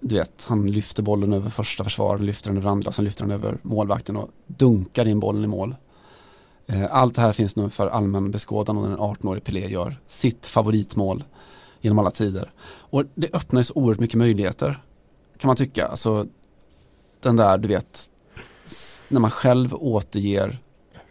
du 0.00 0.14
vet, 0.14 0.44
han 0.48 0.66
lyfter 0.66 1.02
bollen 1.02 1.32
över 1.32 1.50
första 1.50 1.84
försvararen, 1.84 2.26
lyfter 2.26 2.50
den 2.50 2.56
över 2.58 2.70
andra, 2.70 2.92
sen 2.92 3.04
lyfter 3.04 3.24
den 3.24 3.30
över 3.30 3.58
målvakten 3.62 4.16
och 4.16 4.28
dunkar 4.46 5.08
in 5.08 5.20
bollen 5.20 5.44
i 5.44 5.46
mål. 5.46 5.74
Eh, 6.66 6.86
allt 6.90 7.14
det 7.14 7.20
här 7.20 7.32
finns 7.32 7.56
nu 7.56 7.70
för 7.70 7.86
allmän 7.86 8.30
beskådan 8.30 8.76
och 8.76 8.82
när 8.82 8.90
en 8.90 8.98
18-årig 8.98 9.44
Pelé 9.44 9.68
gör 9.68 9.96
sitt 10.06 10.46
favoritmål 10.46 11.24
genom 11.80 11.98
alla 11.98 12.10
tider. 12.10 12.52
Och 12.66 13.04
det 13.14 13.34
öppnar 13.34 13.60
ju 13.60 13.64
så 13.64 13.74
oerhört 13.74 14.00
mycket 14.00 14.18
möjligheter 14.18 14.82
kan 15.38 15.48
man 15.48 15.56
tycka. 15.56 15.86
Alltså 15.86 16.26
den 17.20 17.36
där, 17.36 17.58
du 17.58 17.68
vet, 17.68 18.10
när 19.08 19.20
man 19.20 19.30
själv 19.30 19.74
återger 19.74 20.58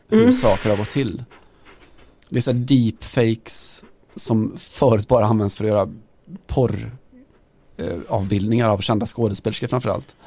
hur 0.07 0.21
Mm. 0.21 0.33
saker 0.33 0.69
har 0.69 0.77
gått 0.77 0.89
till. 0.89 1.23
Det 2.29 2.37
är 2.37 2.41
såhär 2.41 2.59
deepfakes 2.59 3.83
som 4.15 4.57
förut 4.57 5.07
bara 5.07 5.25
används 5.25 5.55
för 5.55 5.63
att 5.63 5.69
göra 5.69 5.89
porr 6.47 6.91
eh, 7.77 7.97
avbildningar 8.07 8.69
av 8.69 8.77
kända 8.77 9.05
skådespelerskor 9.05 9.67
framförallt. 9.67 10.17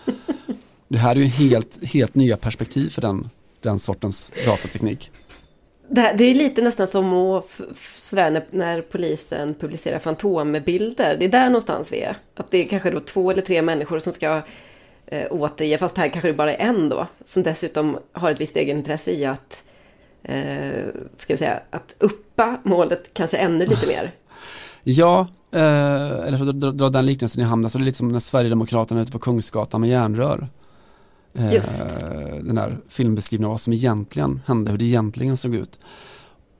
Det 0.88 0.98
här 0.98 1.16
är 1.16 1.20
ju 1.20 1.26
helt, 1.26 1.84
helt 1.84 2.14
nya 2.14 2.36
perspektiv 2.36 2.88
för 2.88 3.02
den, 3.02 3.30
den 3.60 3.78
sortens 3.78 4.32
datateknik. 4.46 5.10
Det, 5.88 6.00
här, 6.00 6.14
det 6.14 6.24
är 6.24 6.34
lite 6.34 6.62
nästan 6.62 6.88
som 6.88 7.12
att, 7.12 7.60
sådär, 7.98 8.30
när, 8.30 8.46
när 8.50 8.82
polisen 8.82 9.54
publicerar 9.54 9.98
fantombilder. 9.98 11.16
Det 11.18 11.24
är 11.24 11.28
där 11.28 11.46
någonstans 11.46 11.92
vi 11.92 12.00
är. 12.00 12.16
Att 12.34 12.50
det 12.50 12.58
är 12.58 12.68
kanske 12.68 12.90
då 12.90 13.00
två 13.00 13.30
eller 13.30 13.42
tre 13.42 13.62
människor 13.62 13.98
som 13.98 14.12
ska 14.12 14.42
eh, 15.06 15.26
återge, 15.30 15.78
fast 15.78 15.96
här 15.96 16.08
kanske 16.08 16.28
det 16.28 16.34
bara 16.34 16.54
är 16.54 16.68
en 16.68 16.88
då, 16.88 17.06
som 17.24 17.42
dessutom 17.42 17.98
har 18.12 18.30
ett 18.30 18.40
visst 18.40 18.56
egenintresse 18.56 19.10
i 19.10 19.24
att, 19.24 19.62
eh, 20.24 20.84
ska 21.18 21.34
vi 21.34 21.38
säga, 21.38 21.60
att 21.70 21.94
uppa 21.98 22.60
målet 22.62 23.14
kanske 23.14 23.36
ännu 23.36 23.66
lite 23.66 23.86
mer. 23.86 24.12
Ja, 24.84 25.26
eh, 25.52 26.26
eller 26.26 26.38
för 26.38 26.48
att 26.48 26.60
dra, 26.60 26.70
dra 26.70 26.88
den 26.88 27.06
liknelsen 27.06 27.42
i 27.42 27.46
hamn, 27.46 27.70
så 27.70 27.78
det 27.78 27.82
är 27.82 27.84
lite 27.84 27.98
som 27.98 28.08
när 28.08 28.18
Sverigedemokraterna 28.18 29.00
är 29.00 29.02
ute 29.02 29.12
på 29.12 29.18
Kungsgatan 29.18 29.80
med 29.80 29.90
järnrör. 29.90 30.48
Eh, 31.34 31.64
den 32.40 32.58
här 32.58 32.78
filmbeskrivningen 32.88 33.46
av 33.46 33.50
vad 33.50 33.60
som 33.60 33.72
egentligen 33.72 34.40
hände, 34.46 34.70
hur 34.70 34.78
det 34.78 34.84
egentligen 34.84 35.36
såg 35.36 35.54
ut. 35.54 35.80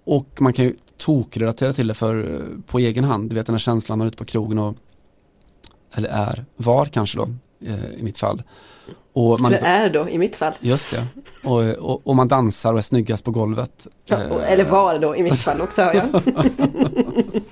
Och 0.05 0.41
man 0.41 0.53
kan 0.53 0.65
ju 0.65 0.77
tokrelatera 0.97 1.73
till 1.73 1.87
det 1.87 1.95
för, 1.95 2.35
eh, 2.35 2.63
på 2.67 2.79
egen 2.79 3.05
hand, 3.05 3.31
du 3.31 3.37
vet 3.37 3.47
den 3.47 3.55
här 3.55 3.59
känslan 3.59 3.99
man 3.99 4.07
är 4.07 4.09
ute 4.09 4.17
på 4.17 4.25
krogen 4.25 4.59
och 4.59 4.77
eller 5.95 6.09
är, 6.09 6.45
var 6.57 6.85
kanske 6.87 7.19
då 7.19 7.29
eh, 7.67 7.95
i 7.99 8.03
mitt 8.03 8.19
fall. 8.19 8.43
Och 9.13 9.41
man, 9.41 9.55
Eller 9.55 9.67
är 9.69 9.91
då, 9.91 10.09
i 10.09 10.19
mitt 10.19 10.37
fall. 10.37 10.53
Just 10.61 10.91
det, 10.91 11.07
och, 11.45 11.61
och, 11.63 12.01
och 12.07 12.17
man 12.17 12.29
dansar 12.29 12.73
och 12.73 12.79
är 12.79 12.83
snyggast 12.83 13.25
på 13.25 13.31
golvet. 13.31 13.87
Ja, 14.05 14.29
och- 14.31 14.43
Eller 14.43 14.65
var 14.65 14.99
då, 14.99 15.17
i 15.17 15.23
mitt 15.23 15.39
fall 15.39 15.61
också, 15.61 15.83
hör 15.83 15.95
jag. 15.95 16.09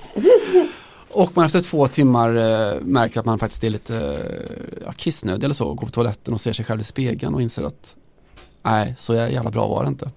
Och 1.12 1.30
man 1.36 1.46
efter 1.46 1.60
två 1.60 1.86
timmar 1.86 2.28
eh, 2.36 2.80
märker 2.80 3.20
att 3.20 3.26
man 3.26 3.38
faktiskt 3.38 3.64
är 3.64 3.70
lite 3.70 3.96
eh, 3.96 4.82
ja, 4.86 4.92
kissnödig 4.92 5.44
eller 5.44 5.54
så 5.54 5.66
och 5.68 5.76
går 5.76 5.86
på 5.86 5.92
toaletten 5.92 6.34
och 6.34 6.40
ser 6.40 6.52
sig 6.52 6.64
själv 6.64 6.80
i 6.80 6.84
spegeln 6.84 7.34
och 7.34 7.42
inser 7.42 7.62
att 7.64 7.96
nej, 8.62 8.94
så 8.98 9.14
jävla 9.14 9.50
bra 9.50 9.66
var 9.68 9.82
det 9.82 9.88
inte. 9.88 10.10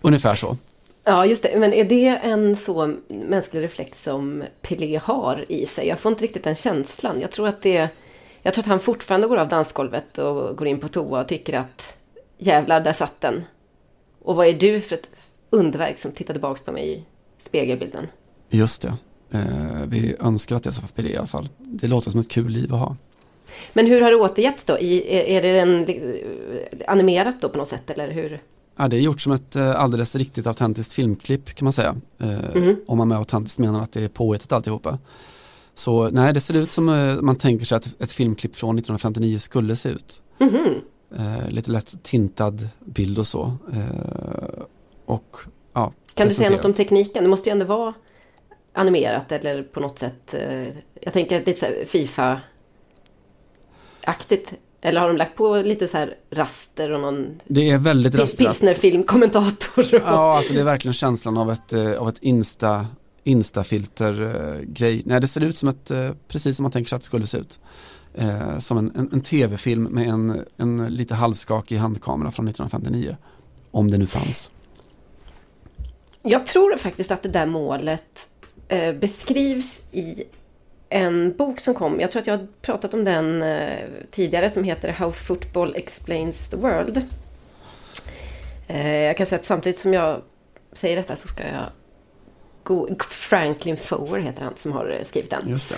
Ungefär 0.00 0.34
så. 0.34 0.56
Ja, 1.04 1.26
just 1.26 1.42
det. 1.42 1.58
Men 1.58 1.72
är 1.72 1.84
det 1.84 2.06
en 2.08 2.56
så 2.56 2.94
mänsklig 3.08 3.62
reflex 3.62 4.02
som 4.02 4.44
Pelé 4.62 5.00
har 5.04 5.44
i 5.48 5.66
sig? 5.66 5.88
Jag 5.88 5.98
får 5.98 6.12
inte 6.12 6.24
riktigt 6.24 6.44
den 6.44 6.54
känslan. 6.54 7.20
Jag 7.20 7.30
tror 7.30 7.48
att 7.48 7.62
det... 7.62 7.88
Jag 8.42 8.54
tror 8.54 8.62
att 8.62 8.68
han 8.68 8.80
fortfarande 8.80 9.26
går 9.26 9.36
av 9.36 9.48
dansgolvet 9.48 10.18
och 10.18 10.56
går 10.56 10.66
in 10.68 10.80
på 10.80 10.88
toa 10.88 11.20
och 11.20 11.28
tycker 11.28 11.58
att 11.58 11.94
jävlar, 12.38 12.80
där 12.80 12.92
satt 12.92 13.20
den. 13.20 13.42
Och 14.22 14.36
vad 14.36 14.46
är 14.46 14.52
du 14.52 14.80
för 14.80 14.96
ett 14.96 15.10
underverk 15.50 15.98
som 15.98 16.12
tittar 16.12 16.34
tillbaka 16.34 16.60
på 16.64 16.72
mig 16.72 16.92
i 16.92 17.04
spegelbilden? 17.38 18.06
Just 18.50 18.82
det. 18.82 18.94
Eh, 19.30 19.82
vi 19.88 20.14
önskar 20.20 20.56
att 20.56 20.62
det 20.62 20.70
är 20.70 20.72
så 20.72 20.82
för 20.82 21.06
i 21.06 21.16
alla 21.16 21.26
fall. 21.26 21.48
Det 21.58 21.86
låter 21.86 22.10
som 22.10 22.20
ett 22.20 22.30
kul 22.30 22.48
liv 22.48 22.74
att 22.74 22.80
ha. 22.80 22.96
Men 23.72 23.86
hur 23.86 24.00
har 24.00 24.10
det 24.10 24.16
återgetts 24.16 24.64
då? 24.64 24.78
I, 24.78 25.16
är, 25.18 25.22
är 25.24 25.42
det 25.42 25.58
en, 25.60 25.84
eh, 25.84 26.90
animerat 26.92 27.40
då 27.40 27.48
på 27.48 27.58
något 27.58 27.68
sätt, 27.68 27.90
eller 27.90 28.10
hur? 28.10 28.40
Ja, 28.76 28.88
det 28.88 28.96
är 28.96 29.00
gjort 29.00 29.20
som 29.20 29.32
ett 29.32 29.56
eh, 29.56 29.80
alldeles 29.80 30.16
riktigt 30.16 30.46
autentiskt 30.46 30.92
filmklipp 30.92 31.54
kan 31.54 31.64
man 31.66 31.72
säga. 31.72 31.96
Eh, 32.18 32.28
Mhm. 32.54 32.76
Om 32.86 32.98
man 32.98 33.08
med 33.08 33.18
autentiskt 33.18 33.58
menar 33.58 33.82
att 33.82 33.92
det 33.92 34.04
är 34.04 34.08
påhittat 34.08 34.52
alltihopa. 34.52 34.98
Så 35.74 36.08
nej, 36.10 36.32
det 36.32 36.40
ser 36.40 36.54
ut 36.56 36.70
som 36.70 36.88
eh, 36.88 37.20
man 37.20 37.36
tänker 37.36 37.66
sig 37.66 37.76
att 37.76 38.00
ett 38.02 38.12
filmklipp 38.12 38.56
från 38.56 38.78
1959 38.78 39.38
skulle 39.38 39.76
se 39.76 39.88
ut. 39.88 40.22
Mhm. 40.38 40.80
Eh, 41.16 41.48
lite 41.50 41.70
lätt 41.70 42.02
tintad 42.02 42.68
bild 42.84 43.18
och 43.18 43.26
så. 43.26 43.52
Eh, 43.72 44.62
och 45.06 45.36
ja, 45.72 45.92
Kan 46.14 46.28
du 46.28 46.34
säga 46.34 46.50
något 46.50 46.64
om 46.64 46.72
tekniken? 46.72 47.24
Det 47.24 47.30
måste 47.30 47.48
ju 47.48 47.52
ändå 47.52 47.64
vara 47.64 47.94
animerat 48.72 49.32
eller 49.32 49.62
på 49.62 49.80
något 49.80 49.98
sätt. 49.98 50.34
eh, 50.34 50.68
Jag 51.00 51.12
tänker 51.12 51.44
lite 51.44 51.60
så 51.60 51.66
Fifa-aktigt. 51.86 52.42
Eller 54.84 55.00
har 55.00 55.08
de 55.08 55.16
lagt 55.16 55.36
på 55.36 55.56
lite 55.56 55.88
så 55.88 55.96
här 55.96 56.14
raster 56.30 56.90
och 56.92 57.00
någon 57.00 57.40
Det 57.46 57.70
är 57.70 57.78
väldigt 57.78 58.14
rastrat. 58.14 58.38
pilsnerfilmkommentator? 58.48 59.94
och- 59.94 60.00
Ja, 60.06 60.36
alltså 60.36 60.52
det 60.54 60.60
är 60.60 60.64
verkligen 60.64 60.92
känslan 60.92 61.36
av 61.36 61.50
ett, 61.50 61.72
eh, 61.72 61.92
av 61.94 62.08
ett 62.08 62.18
Insta, 62.20 62.86
Instafilter-grej. 63.24 65.02
Nej, 65.06 65.20
det 65.20 65.28
ser 65.28 65.40
ut 65.40 65.56
som 65.56 65.68
ett, 65.68 65.90
eh, 65.90 66.10
precis 66.28 66.56
som 66.56 66.62
man 66.62 66.72
tänker 66.72 66.88
sig 66.88 66.96
att 66.96 67.02
det 67.02 67.06
skulle 67.06 67.26
se 67.26 67.38
ut. 67.38 67.60
Eh, 68.14 68.58
som 68.58 68.78
en, 68.78 68.92
en, 68.96 69.08
en 69.12 69.20
tv-film 69.20 69.82
med 69.82 70.08
en, 70.08 70.44
en 70.56 70.86
lite 70.86 71.14
halvskakig 71.14 71.76
handkamera 71.76 72.30
från 72.30 72.48
1959. 72.48 73.16
Om 73.70 73.90
det 73.90 73.98
nu 73.98 74.06
fanns. 74.06 74.50
Jag 76.22 76.46
tror 76.46 76.76
faktiskt 76.76 77.10
att 77.10 77.22
det 77.22 77.28
där 77.28 77.46
målet 77.46 78.28
eh, 78.68 78.94
beskrivs 78.94 79.82
i 79.92 80.24
en 80.88 81.36
bok 81.36 81.60
som 81.60 81.74
kom. 81.74 82.00
Jag 82.00 82.12
tror 82.12 82.20
att 82.20 82.26
jag 82.26 82.38
har 82.38 82.46
pratat 82.62 82.94
om 82.94 83.04
den 83.04 83.42
eh, 83.42 83.88
tidigare 84.10 84.50
som 84.50 84.64
heter 84.64 84.92
How 84.92 85.12
Football 85.12 85.74
Explains 85.76 86.50
the 86.50 86.56
World. 86.56 87.02
Eh, 88.68 88.96
jag 88.96 89.16
kan 89.16 89.26
säga 89.26 89.38
att 89.38 89.46
samtidigt 89.46 89.78
som 89.78 89.92
jag 89.92 90.22
säger 90.72 90.96
detta 90.96 91.16
så 91.16 91.28
ska 91.28 91.42
jag 91.42 91.66
gå... 92.62 92.88
Franklin 93.08 93.76
Foer 93.76 94.18
heter 94.18 94.44
han 94.44 94.56
som 94.56 94.72
har 94.72 94.90
eh, 94.90 95.04
skrivit 95.04 95.30
den. 95.30 95.48
Just 95.48 95.74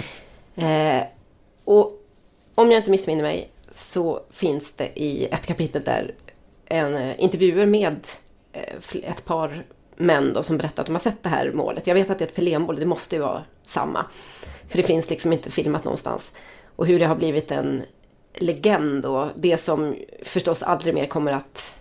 det. 0.54 0.62
Eh, 0.62 1.02
och 1.64 2.00
om 2.54 2.70
jag 2.70 2.80
inte 2.80 2.90
missminner 2.90 3.22
mig 3.22 3.50
så 3.70 4.22
finns 4.30 4.72
det 4.72 5.00
i 5.00 5.24
ett 5.24 5.46
kapitel 5.46 5.82
där 5.84 6.14
en 6.66 6.94
eh, 6.94 7.22
intervjuer 7.22 7.66
med 7.66 8.06
eh, 8.52 8.74
ett 9.02 9.24
par 9.24 9.64
män 9.96 10.32
då, 10.32 10.42
som 10.42 10.56
berättar 10.56 10.82
att 10.82 10.86
de 10.86 10.92
har 10.92 11.00
sett 11.00 11.22
det 11.22 11.28
här 11.28 11.52
målet. 11.52 11.86
Jag 11.86 11.94
vet 11.94 12.10
att 12.10 12.18
det 12.18 12.24
är 12.24 12.28
ett 12.28 12.34
Pelé-mål, 12.34 12.76
det 12.76 12.86
måste 12.86 13.16
ju 13.16 13.22
vara 13.22 13.44
samma. 13.62 14.06
För 14.68 14.76
det 14.76 14.82
finns 14.82 15.10
liksom 15.10 15.32
inte 15.32 15.50
filmat 15.50 15.84
någonstans. 15.84 16.32
Och 16.76 16.86
hur 16.86 16.98
det 16.98 17.06
har 17.06 17.16
blivit 17.16 17.50
en 17.50 17.82
legend 18.34 19.06
och 19.06 19.28
det 19.34 19.58
som 19.58 19.96
förstås 20.22 20.62
aldrig 20.62 20.94
mer 20.94 21.06
kommer 21.06 21.32
att 21.32 21.74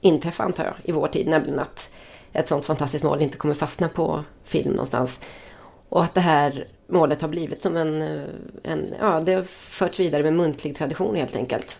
inträffa 0.00 0.42
antar 0.42 0.64
jag 0.64 0.74
i 0.82 0.92
vår 0.92 1.08
tid. 1.08 1.28
Nämligen 1.28 1.58
att 1.58 1.93
ett 2.34 2.48
sånt 2.48 2.64
fantastiskt 2.64 3.04
mål 3.04 3.22
inte 3.22 3.36
kommer 3.36 3.54
fastna 3.54 3.88
på 3.88 4.24
film 4.44 4.70
någonstans. 4.70 5.20
Och 5.88 6.04
att 6.04 6.14
det 6.14 6.20
här 6.20 6.68
målet 6.88 7.22
har 7.22 7.28
blivit 7.28 7.62
som 7.62 7.76
en, 7.76 8.02
eh, 8.02 8.22
en 8.62 8.94
ja 9.00 9.20
det 9.20 9.34
har 9.34 9.42
förts 9.42 10.00
vidare 10.00 10.22
med 10.22 10.32
muntlig 10.32 10.76
tradition 10.76 11.16
helt 11.16 11.36
enkelt. 11.36 11.78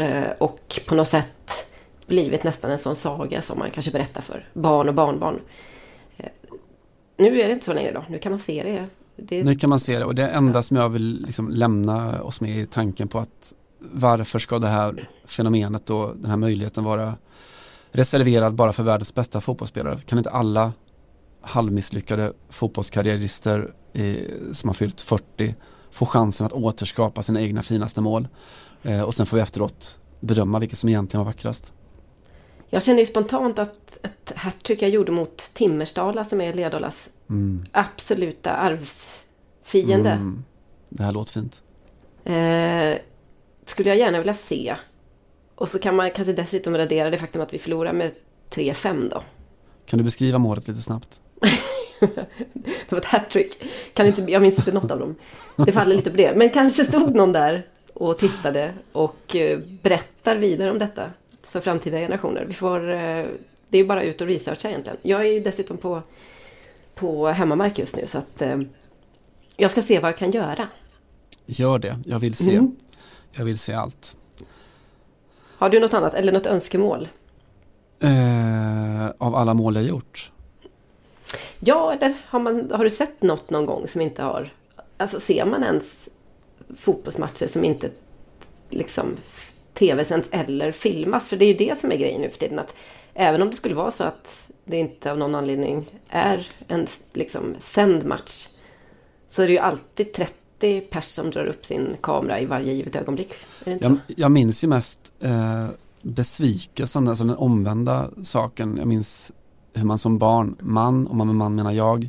Eh, 0.00 0.30
Och 0.38 0.80
på 0.86 0.94
något 0.94 1.08
sätt 1.08 1.28
blivit 2.06 2.44
nästan 2.44 2.70
en 2.70 2.78
sån 2.78 2.96
saga 2.96 3.42
som 3.42 3.58
man 3.58 3.70
kanske 3.70 3.90
berättar 3.90 4.20
för 4.20 4.48
barn 4.52 4.88
och 4.88 4.94
barnbarn. 4.94 5.40
Eh, 6.16 6.28
Nu 7.16 7.40
är 7.40 7.46
det 7.46 7.52
inte 7.52 7.64
så 7.64 7.72
längre 7.72 7.92
då, 7.92 8.04
nu 8.08 8.18
kan 8.18 8.32
man 8.32 8.38
se 8.38 8.62
det. 8.62 8.86
det 9.16 9.44
Nu 9.44 9.54
kan 9.54 9.70
man 9.70 9.80
se 9.80 9.98
det 9.98 10.04
och 10.04 10.14
det 10.14 10.28
enda 10.28 10.62
som 10.62 10.76
jag 10.76 10.88
vill 10.88 11.22
liksom 11.26 11.48
lämna 11.50 12.22
oss 12.22 12.40
med 12.40 12.60
är 12.60 12.64
tanken 12.64 13.08
på 13.08 13.18
att 13.18 13.54
varför 13.78 14.38
ska 14.38 14.58
det 14.58 14.68
här 14.68 15.08
fenomenet 15.24 15.90
och 15.90 16.16
den 16.16 16.30
här 16.30 16.36
möjligheten 16.36 16.84
vara 16.84 17.14
reserverad 17.96 18.54
bara 18.54 18.72
för 18.72 18.82
världens 18.82 19.14
bästa 19.14 19.40
fotbollsspelare? 19.40 19.98
Kan 20.06 20.18
inte 20.18 20.30
alla 20.30 20.72
halvmisslyckade 21.40 22.32
fotbollskarriärister 22.48 23.74
eh, 23.92 24.14
som 24.52 24.68
har 24.68 24.74
fyllt 24.74 25.00
40 25.00 25.54
få 25.90 26.06
chansen 26.06 26.46
att 26.46 26.52
återskapa 26.52 27.22
sina 27.22 27.40
egna 27.40 27.62
finaste 27.62 28.00
mål? 28.00 28.28
Eh, 28.82 29.00
och 29.02 29.14
sen 29.14 29.26
får 29.26 29.36
vi 29.36 29.42
efteråt 29.42 29.98
bedöma 30.20 30.58
vilket 30.58 30.78
som 30.78 30.88
egentligen 30.88 31.24
var 31.24 31.32
vackrast. 31.32 31.72
Jag 32.68 32.82
känner 32.82 32.98
ju 33.00 33.06
spontant 33.06 33.58
att 33.58 33.98
ett 34.02 34.32
hattrick 34.36 34.82
jag 34.82 34.90
gjorde 34.90 35.12
mot 35.12 35.36
Timmersdala 35.54 36.24
som 36.24 36.40
är 36.40 36.52
Ledolas 36.54 37.08
Mm. 37.28 37.64
absoluta 37.72 38.52
arvsfiende. 38.52 40.10
Mm. 40.10 40.44
Det 40.88 41.02
här 41.02 41.12
låter 41.12 41.32
fint. 41.32 41.62
Eh, 42.24 43.02
skulle 43.64 43.88
jag 43.88 43.98
gärna 43.98 44.18
vilja 44.18 44.34
se. 44.34 44.76
Och 45.56 45.68
så 45.68 45.78
kan 45.78 45.96
man 45.96 46.10
kanske 46.10 46.32
dessutom 46.32 46.76
radera 46.76 47.10
det 47.10 47.18
faktum 47.18 47.42
att 47.42 47.54
vi 47.54 47.58
förlorar 47.58 47.92
med 47.92 48.12
3-5 48.50 49.10
då. 49.10 49.22
Kan 49.86 49.98
du 49.98 50.04
beskriva 50.04 50.38
målet 50.38 50.68
lite 50.68 50.80
snabbt? 50.80 51.20
Det 52.88 52.92
var 52.92 52.98
ett 52.98 53.04
hattrick. 53.04 53.62
Kan 53.94 54.06
inte, 54.06 54.22
jag 54.22 54.42
minns 54.42 54.58
inte 54.58 54.72
något 54.72 54.90
av 54.90 54.98
dem. 54.98 55.14
Det 55.56 55.72
faller 55.72 55.96
lite 55.96 56.10
på 56.10 56.16
det. 56.16 56.34
Men 56.36 56.50
kanske 56.50 56.84
stod 56.84 57.14
någon 57.14 57.32
där 57.32 57.66
och 57.94 58.18
tittade 58.18 58.74
och 58.92 59.36
eh, 59.36 59.58
berättar 59.82 60.36
vidare 60.36 60.70
om 60.70 60.78
detta 60.78 61.10
för 61.42 61.60
framtida 61.60 61.98
generationer. 61.98 62.44
Vi 62.44 62.54
får, 62.54 62.90
eh, 62.90 63.26
det 63.68 63.78
är 63.78 63.84
bara 63.84 64.02
ut 64.02 64.20
och 64.20 64.26
researcha 64.26 64.68
egentligen. 64.68 64.98
Jag 65.02 65.20
är 65.20 65.32
ju 65.32 65.40
dessutom 65.40 65.76
på, 65.76 66.02
på 66.94 67.28
hemmamark 67.28 67.78
just 67.78 67.96
nu 67.96 68.06
så 68.06 68.18
att 68.18 68.42
eh, 68.42 68.60
jag 69.56 69.70
ska 69.70 69.82
se 69.82 69.98
vad 69.98 70.08
jag 70.10 70.18
kan 70.18 70.30
göra. 70.30 70.68
Gör 71.46 71.78
det, 71.78 71.98
jag 72.04 72.18
vill 72.18 72.34
se. 72.34 72.54
Mm. 72.54 72.76
Jag 73.32 73.44
vill 73.44 73.58
se 73.58 73.72
allt. 73.72 74.16
Har 75.58 75.70
du 75.70 75.80
något 75.80 75.94
annat 75.94 76.14
eller 76.14 76.32
något 76.32 76.46
önskemål? 76.46 77.08
Eh, 78.00 79.06
av 79.18 79.34
alla 79.34 79.54
mål 79.54 79.74
jag 79.74 79.84
gjort. 79.84 80.32
Ja, 81.60 81.92
eller 81.92 82.14
har, 82.26 82.38
man, 82.38 82.70
har 82.70 82.84
du 82.84 82.90
sett 82.90 83.22
något 83.22 83.50
någon 83.50 83.66
gång 83.66 83.88
som 83.88 84.00
inte 84.00 84.22
har... 84.22 84.50
Alltså 84.96 85.20
ser 85.20 85.44
man 85.44 85.64
ens 85.64 86.08
fotbollsmatcher 86.76 87.46
som 87.46 87.64
inte 87.64 87.90
liksom 88.70 89.16
tv-sänds 89.74 90.28
eller 90.30 90.72
filmas? 90.72 91.28
För 91.28 91.36
det 91.36 91.44
är 91.44 91.52
ju 91.52 91.66
det 91.68 91.80
som 91.80 91.92
är 91.92 91.96
grejen 91.96 92.20
nu 92.20 92.30
för 92.30 92.38
tiden. 92.38 92.58
Att 92.58 92.74
även 93.14 93.42
om 93.42 93.50
det 93.50 93.56
skulle 93.56 93.74
vara 93.74 93.90
så 93.90 94.04
att 94.04 94.48
det 94.64 94.76
inte 94.76 95.10
av 95.10 95.18
någon 95.18 95.34
anledning 95.34 96.00
är 96.08 96.48
en 96.68 96.86
liksom 97.12 97.54
sänd 97.60 98.04
match 98.04 98.48
så 99.28 99.42
är 99.42 99.46
det 99.46 99.52
ju 99.52 99.58
alltid 99.58 100.12
30 100.12 100.34
pers 100.90 101.04
som 101.04 101.30
drar 101.30 101.46
upp 101.46 101.66
sin 101.66 101.96
kamera 102.00 102.40
i 102.40 102.46
varje 102.46 102.72
givet 102.72 102.96
ögonblick. 102.96 103.32
Jag, 103.64 103.98
jag 104.06 104.30
minns 104.32 104.64
ju 104.64 104.68
mest 104.68 105.12
eh, 105.20 105.66
besvikelsen, 106.02 107.08
alltså 107.08 107.24
den 107.24 107.36
omvända 107.36 108.10
saken. 108.22 108.76
Jag 108.76 108.86
minns 108.86 109.32
hur 109.74 109.84
man 109.84 109.98
som 109.98 110.18
barn, 110.18 110.56
man, 110.60 111.06
och 111.06 111.16
man 111.16 111.26
med 111.26 111.36
man 111.36 111.54
menar 111.54 111.72
jag, 111.72 112.08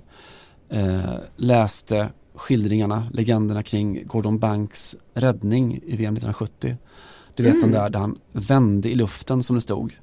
eh, 0.69 1.13
läste 1.35 2.09
skildringarna, 2.35 3.07
legenderna 3.13 3.63
kring 3.63 4.07
Gordon 4.07 4.39
Banks 4.39 4.95
räddning 5.13 5.73
i 5.73 5.95
VM 5.97 6.13
1970. 6.13 6.77
Du 7.35 7.43
vet 7.43 7.53
Mm. 7.53 7.61
den 7.61 7.71
där 7.71 7.89
där 7.89 7.99
han 7.99 8.17
vände 8.31 8.89
i 8.89 8.95
luften 8.95 9.43
som 9.43 9.55
det 9.55 9.61
stod 9.61 9.97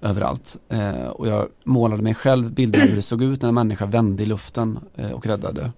överallt. 0.00 0.56
Eh, 0.68 1.06
och 1.06 1.28
jag 1.28 1.48
målade 1.64 2.02
mig 2.02 2.14
själv 2.14 2.52
bilder 2.52 2.82
av 2.82 2.88
hur 2.88 2.96
det 2.96 3.02
såg 3.02 3.22
ut 3.22 3.42
när 3.42 3.48
en 3.48 3.54
människa 3.54 3.86
vände 3.86 4.22
i 4.22 4.26
luften 4.26 4.78
eh, 4.96 5.10
och 5.10 5.26
räddade. 5.26 5.72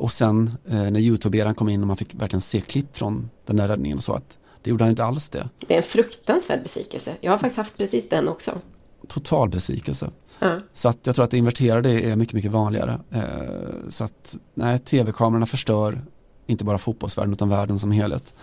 Och 0.00 0.12
sen 0.12 0.50
eh, 0.68 0.90
när 0.90 1.00
Youtube-eran 1.00 1.54
kom 1.54 1.68
in 1.68 1.80
och 1.80 1.86
man 1.86 1.96
fick 1.96 2.14
verkligen 2.14 2.40
se 2.40 2.60
klipp 2.60 2.96
från 2.96 3.30
den 3.46 3.56
där 3.56 3.68
räddningen 3.68 3.98
och 3.98 4.04
så 4.04 4.12
att 4.12 4.38
det 4.62 4.70
gjorde 4.70 4.84
han 4.84 4.90
inte 4.90 5.04
alls 5.04 5.28
det. 5.28 5.48
Det 5.66 5.74
är 5.74 5.78
en 5.78 5.82
fruktansvärd 5.82 6.62
besvikelse. 6.62 7.14
Jag 7.20 7.30
har 7.30 7.38
faktiskt 7.38 7.56
haft 7.56 7.76
precis 7.76 8.08
den 8.08 8.28
också. 8.28 8.60
Total 9.08 9.48
besvikelse. 9.48 10.10
Ja. 10.38 10.58
Så 10.72 10.88
att 10.88 11.06
jag 11.06 11.14
tror 11.14 11.24
att 11.24 11.30
det 11.30 11.38
inverterade 11.38 11.90
är 11.90 12.16
mycket, 12.16 12.34
mycket 12.34 12.50
vanligare. 12.50 12.98
Eh, 13.10 13.88
så 13.88 14.04
att 14.04 14.36
nej, 14.54 14.78
tv-kamerorna 14.78 15.46
förstör 15.46 16.02
inte 16.46 16.64
bara 16.64 16.78
fotbollsvärlden 16.78 17.32
utan 17.32 17.48
världen 17.48 17.78
som 17.78 17.92
helhet. 17.92 18.34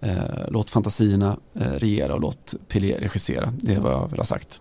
Eh, 0.00 0.14
låt 0.48 0.70
fantasierna 0.70 1.36
eh, 1.54 1.72
regera 1.72 2.14
och 2.14 2.20
låt 2.20 2.54
Pelé 2.68 2.98
regissera. 3.00 3.52
Det 3.56 3.74
är 3.74 3.80
vad 3.80 3.92
jag 3.92 4.08
vill 4.08 4.20
ha 4.20 4.24
sagt. 4.24 4.60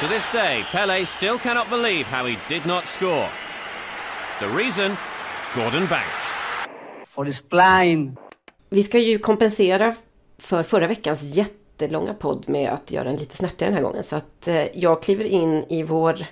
To 0.00 0.06
this 0.08 0.28
day, 0.32 0.64
Pele 0.72 1.06
still 1.06 1.38
cannot 1.42 1.70
believe 1.70 2.04
how 2.04 2.26
he 2.26 2.36
did 2.48 2.66
not 2.66 2.86
score. 2.86 3.28
The 4.40 4.46
reason? 4.46 4.96
Gordon 5.54 5.86
Banks. 5.86 6.34
For 7.06 7.24
his 7.24 7.48
blind. 7.48 8.16
Vi 8.68 8.82
ska 8.82 8.98
ju 8.98 9.18
kompensera 9.18 9.94
för 10.38 10.62
förra 10.62 10.86
veckans 10.86 11.22
jättelånga 11.22 12.14
podd 12.14 12.48
med 12.48 12.70
att 12.70 12.90
göra 12.90 13.08
en 13.08 13.16
lite 13.16 13.36
snärtigare 13.36 13.70
den 13.70 13.74
här 13.74 13.82
gången. 13.82 14.04
Så 14.04 14.16
att 14.16 14.48
eh, 14.48 14.78
jag 14.78 15.02
kliver 15.02 15.24
in 15.24 15.64
i 15.68 15.82
vår 15.82 16.26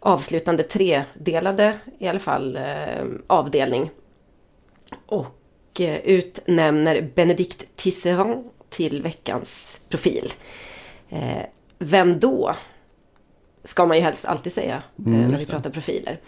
avslutande 0.00 0.62
tredelade, 0.62 1.78
i 1.98 2.08
alla 2.08 2.18
fall, 2.18 2.56
eh, 2.56 3.04
avdelning. 3.26 3.90
Och 5.06 5.80
eh, 5.80 5.98
utnämner 5.98 7.10
Benedict 7.14 7.76
Tisserand 7.76 8.44
till 8.68 9.02
veckans 9.02 9.80
profil. 9.88 10.28
Vem 11.78 12.20
då? 12.20 12.54
Ska 13.64 13.86
man 13.86 13.96
ju 13.96 14.02
helst 14.02 14.24
alltid 14.24 14.52
säga 14.52 14.82
eh, 14.98 15.06
Mm, 15.06 15.30
när 15.30 15.38
vi 15.38 15.46
pratar 15.46 15.70
profiler. 15.70 16.20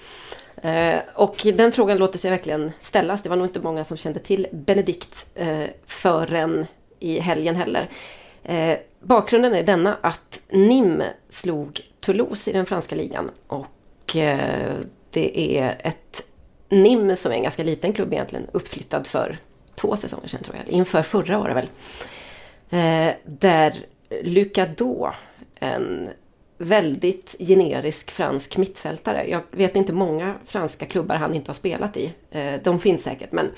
Eh, 0.62 0.98
och 1.14 1.46
den 1.54 1.72
frågan 1.72 1.98
låter 1.98 2.18
sig 2.18 2.30
verkligen 2.30 2.72
ställas. 2.80 3.22
Det 3.22 3.28
var 3.28 3.36
nog 3.36 3.46
inte 3.46 3.60
många 3.60 3.84
som 3.84 3.96
kände 3.96 4.20
till 4.20 4.46
Benedikt 4.52 5.26
eh, 5.34 5.64
förrän 5.86 6.66
i 6.98 7.18
helgen 7.18 7.56
heller. 7.56 7.88
Bakgrunden 9.00 9.54
är 9.54 9.62
denna 9.62 9.98
att 10.00 10.40
NIM 10.48 11.02
slog 11.28 11.80
Toulouse 12.00 12.50
i 12.50 12.52
den 12.52 12.66
franska 12.66 12.96
ligan. 12.96 13.30
Och 13.46 14.16
det 15.10 15.58
är 15.58 15.80
ett 15.84 16.22
NIM 16.68 17.16
som 17.16 17.32
är 17.32 17.36
en 17.36 17.42
ganska 17.42 17.62
liten 17.62 17.92
klubb 17.92 18.12
egentligen, 18.12 18.46
uppflyttad 18.52 19.06
för 19.06 19.38
två 19.74 19.96
säsonger 19.96 20.28
sedan 20.28 20.42
tror 20.42 20.56
jag, 20.56 20.68
inför 20.68 21.02
förra 21.02 21.38
året 21.38 21.56
väl. 21.56 21.68
Där 23.24 23.74
Lucado 24.22 25.10
en 25.60 26.10
väldigt 26.58 27.36
generisk 27.38 28.10
fransk 28.10 28.56
mittfältare. 28.56 29.30
Jag 29.30 29.42
vet 29.50 29.76
inte 29.76 29.92
många 29.92 30.34
franska 30.46 30.86
klubbar 30.86 31.16
han 31.16 31.34
inte 31.34 31.48
har 31.48 31.54
spelat 31.54 31.96
i. 31.96 32.12
Eh, 32.30 32.54
de 32.64 32.80
finns 32.80 33.02
säkert 33.02 33.32
men 33.32 33.50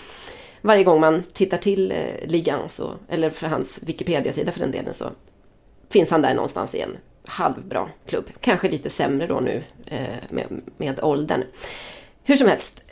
varje 0.60 0.84
gång 0.84 1.00
man 1.00 1.22
tittar 1.32 1.58
till 1.58 1.92
eh, 1.92 1.98
ligan, 2.26 2.68
så, 2.70 2.94
eller 3.08 3.30
för 3.30 3.46
hans 3.46 3.78
Wikipedia-sida 3.82 4.52
för 4.52 4.60
den 4.60 4.70
delen, 4.70 4.94
så 4.94 5.04
finns 5.90 6.10
han 6.10 6.22
där 6.22 6.34
någonstans 6.34 6.74
i 6.74 6.80
en 6.80 6.96
halvbra 7.24 7.88
klubb. 8.06 8.24
Kanske 8.40 8.68
lite 8.68 8.90
sämre 8.90 9.26
då 9.26 9.40
nu 9.40 9.62
eh, 9.86 10.00
med, 10.30 10.46
med 10.76 11.00
åldern. 11.02 11.44
Hur 12.24 12.36
som 12.36 12.48
helst, 12.48 12.82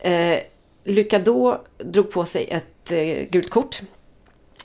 Lucado 0.84 1.58
drog 1.78 2.10
på 2.10 2.24
sig 2.24 2.48
ett 2.50 2.88
gult 3.30 3.50
kort 3.50 3.80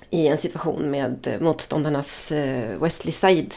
i 0.09 0.27
en 0.27 0.37
situation 0.37 0.91
med 0.91 1.37
motståndarnas 1.41 2.31
Wesley 2.79 3.11
Said 3.11 3.53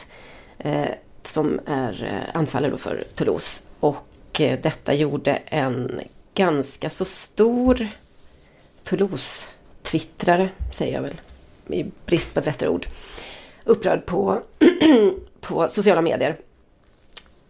som 1.27 1.59
är 1.65 2.03
eh, 2.03 2.39
anfallare 2.39 2.77
för 2.77 3.03
Toulouse. 3.15 3.63
Och 3.79 4.41
eh, 4.41 4.59
detta 4.61 4.93
gjorde 4.93 5.35
en 5.45 6.01
ganska 6.33 6.89
så 6.89 7.05
stor 7.05 7.87
Toulouse-twittrare, 8.83 10.49
säger 10.71 10.93
jag 10.93 11.01
väl, 11.01 11.21
i 11.67 11.91
brist 12.05 12.33
på 12.33 12.39
ett 12.39 12.45
bättre 12.45 12.69
ord, 12.69 12.87
upprörd 13.63 14.05
på, 14.05 14.41
på 15.41 15.69
sociala 15.69 16.01
medier. 16.01 16.37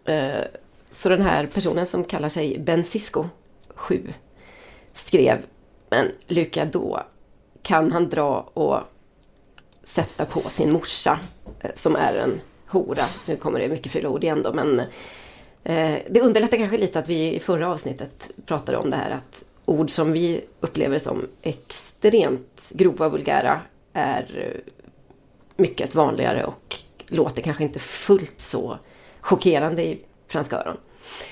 Eh, 0.04 0.44
så 0.90 1.08
den 1.08 1.22
här 1.22 1.46
personen 1.46 1.86
som 1.86 2.04
kallar 2.04 2.28
sig 2.28 2.58
Bencisco 2.58 3.28
7 3.68 4.12
skrev, 4.94 5.42
men 5.90 6.12
Luka 6.26 6.64
då 6.64 7.02
kan 7.62 7.92
han 7.92 8.08
dra 8.08 8.40
och 8.40 8.78
sätta 9.84 10.24
på 10.24 10.40
sin 10.40 10.72
morsa 10.72 11.18
som 11.74 11.96
är 11.96 12.14
en 12.14 12.40
hora. 12.74 13.02
Nu 13.28 13.36
kommer 13.36 13.60
det 13.60 13.68
mycket 13.68 13.92
fula 13.92 14.08
ord 14.08 14.24
igen 14.24 14.42
då, 14.42 14.52
men 14.52 14.80
eh, 15.64 15.98
det 16.08 16.20
underlättar 16.20 16.56
kanske 16.56 16.76
lite 16.76 16.98
att 16.98 17.08
vi 17.08 17.34
i 17.34 17.40
förra 17.40 17.72
avsnittet 17.72 18.30
pratade 18.46 18.78
om 18.78 18.90
det 18.90 18.96
här 18.96 19.10
att 19.10 19.44
ord 19.64 19.90
som 19.90 20.12
vi 20.12 20.40
upplever 20.60 20.98
som 20.98 21.28
extremt 21.42 22.62
grova 22.70 23.06
och 23.06 23.12
vulgära 23.12 23.60
är 23.92 24.52
eh, 24.54 24.72
mycket 25.56 25.94
vanligare 25.94 26.44
och 26.44 26.76
låter 27.08 27.42
kanske 27.42 27.64
inte 27.64 27.78
fullt 27.78 28.40
så 28.40 28.78
chockerande 29.20 29.86
i 29.86 29.98
franska 30.28 30.56
öron. 30.56 30.76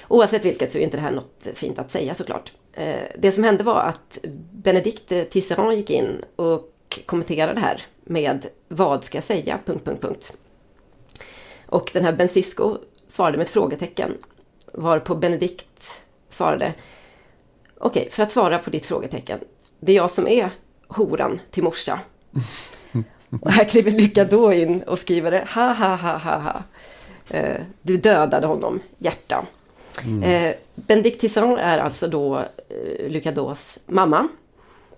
Oavsett 0.09 0.45
vilket 0.45 0.73
så 0.73 0.79
är 0.79 0.83
inte 0.83 0.97
det 0.97 1.03
här 1.03 1.11
något 1.11 1.47
fint 1.55 1.79
att 1.79 1.91
säga 1.91 2.15
såklart. 2.15 2.53
Eh, 2.73 3.03
det 3.19 3.33
som 3.33 3.45
hände 3.45 3.65
var 3.65 3.81
att 3.81 4.19
Benedikt 4.53 5.31
Tisserand 5.31 5.75
gick 5.75 5.91
in 5.91 6.23
och 6.37 7.01
kommenterade 7.07 7.55
det 7.55 7.61
här 7.61 7.83
med 8.05 8.47
vad 8.69 9.05
ska 9.05 9.17
jag 9.17 9.25
säga? 9.25 9.59
Punkt, 9.65 9.85
punkt, 9.85 10.03
punkt. 10.03 10.37
Och 11.73 11.91
den 11.93 12.05
här 12.05 12.13
Bencisco 12.13 12.79
svarade 13.09 13.39
med 13.39 13.45
ett 13.45 13.51
frågetecken. 13.51 14.15
Varpå 14.73 15.15
Benedikt 15.15 16.03
svarade 16.31 16.75
Okej, 17.79 18.01
okay, 18.01 18.11
för 18.11 18.23
att 18.23 18.33
svara 18.33 18.59
på 18.59 18.71
ditt 18.71 18.87
frågetecken. 18.87 19.39
Det 19.81 19.93
är 19.93 19.97
jag 19.97 20.11
som 20.11 20.29
är 20.29 20.51
horan 20.87 21.41
till 21.51 21.63
morsa. 21.63 22.01
och 23.43 23.51
här 23.51 23.65
kliver 23.65 23.91
Lycka 23.91 24.25
då 24.25 24.53
in 24.53 24.83
och 24.83 24.99
skriver 24.99 25.47
ha 25.55 25.73
ha 25.73 25.97
ha 25.97 26.17
ha 26.19 26.39
ha. 26.39 26.63
Eh, 27.29 27.61
du 27.83 27.97
dödade 27.97 28.47
honom, 28.47 28.81
hjärta. 28.99 29.45
Mm. 30.05 30.23
Eh, 30.23 31.11
Tisserand 31.19 31.59
är 31.59 31.79
alltså 31.79 32.09
då 32.09 32.39
eh, 32.39 33.11
mamma. 33.87 34.29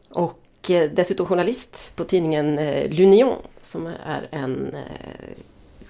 Och 0.09 0.71
eh, 0.71 0.91
dessutom 0.91 1.27
journalist 1.27 1.93
på 1.97 2.05
tidningen 2.05 2.59
eh, 2.59 2.91
L'Union 2.91 3.37
som 3.63 3.87
är 3.87 4.29
en, 4.31 4.77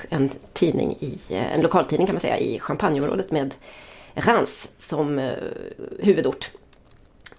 en 0.08 0.30
tidning 0.52 0.96
i, 1.00 1.18
en 1.28 1.60
lokaltidning 1.60 2.06
kan 2.06 2.14
man 2.14 2.20
säga 2.20 2.38
i 2.38 2.60
Champagneområdet 2.60 3.30
med 3.30 3.54
Reims 4.14 4.68
som 4.78 5.18
eh, 5.18 5.32
huvudort. 5.98 6.50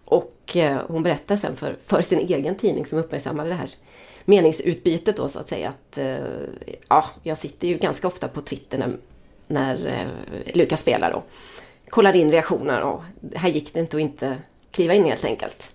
Och 0.05 0.55
eh, 0.55 0.81
hon 0.87 1.03
berättar 1.03 1.35
sen 1.35 1.55
för, 1.55 1.75
för 1.85 2.01
sin 2.01 2.19
egen 2.19 2.55
tidning 2.55 2.85
som 2.85 2.99
uppmärksammade 2.99 3.49
det 3.49 3.55
här 3.55 3.69
meningsutbytet 4.25 5.17
då 5.17 5.27
så 5.27 5.39
att 5.39 5.49
säga 5.49 5.69
att 5.69 5.97
eh, 5.97 6.17
ja, 6.87 7.05
jag 7.23 7.37
sitter 7.37 7.67
ju 7.67 7.77
ganska 7.77 8.07
ofta 8.07 8.27
på 8.27 8.41
Twitter 8.41 8.77
när, 8.77 8.97
när 9.47 10.07
Lukas 10.53 10.81
spelar 10.81 11.11
då 11.11 11.23
kollar 11.89 12.15
in 12.15 12.31
reaktioner 12.31 12.81
och 12.81 13.03
här 13.35 13.49
gick 13.49 13.73
det 13.73 13.79
inte 13.79 13.97
att 13.97 14.01
inte 14.01 14.37
kliva 14.71 14.93
in 14.93 15.05
helt 15.05 15.25
enkelt. 15.25 15.74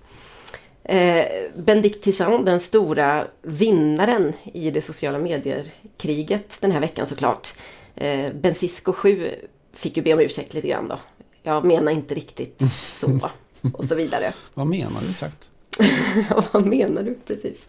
Eh, 0.90 1.26
Benedict 1.56 2.02
Tissan, 2.02 2.44
den 2.44 2.60
stora 2.60 3.26
vinnaren 3.42 4.32
i 4.44 4.70
det 4.70 4.82
sociala 4.82 5.18
medier-kriget 5.18 6.60
den 6.60 6.72
här 6.72 6.80
veckan 6.80 7.06
såklart. 7.06 7.52
Eh, 7.94 8.32
Bencisco 8.32 8.92
7 8.92 9.30
fick 9.72 9.96
ju 9.96 10.02
be 10.02 10.14
om 10.14 10.20
ursäkt 10.20 10.54
lite 10.54 10.68
grann 10.68 10.88
då. 10.88 10.98
Jag 11.42 11.64
menar 11.64 11.92
inte 11.92 12.14
riktigt 12.14 12.62
så 12.94 13.30
och 13.72 13.84
så 13.84 13.94
vidare. 13.94 14.32
Vad 14.54 14.66
menar 14.66 15.00
du 15.00 15.10
exakt? 15.10 15.50
Vad 16.52 16.66
menar 16.66 17.02
du 17.02 17.14
precis? 17.26 17.68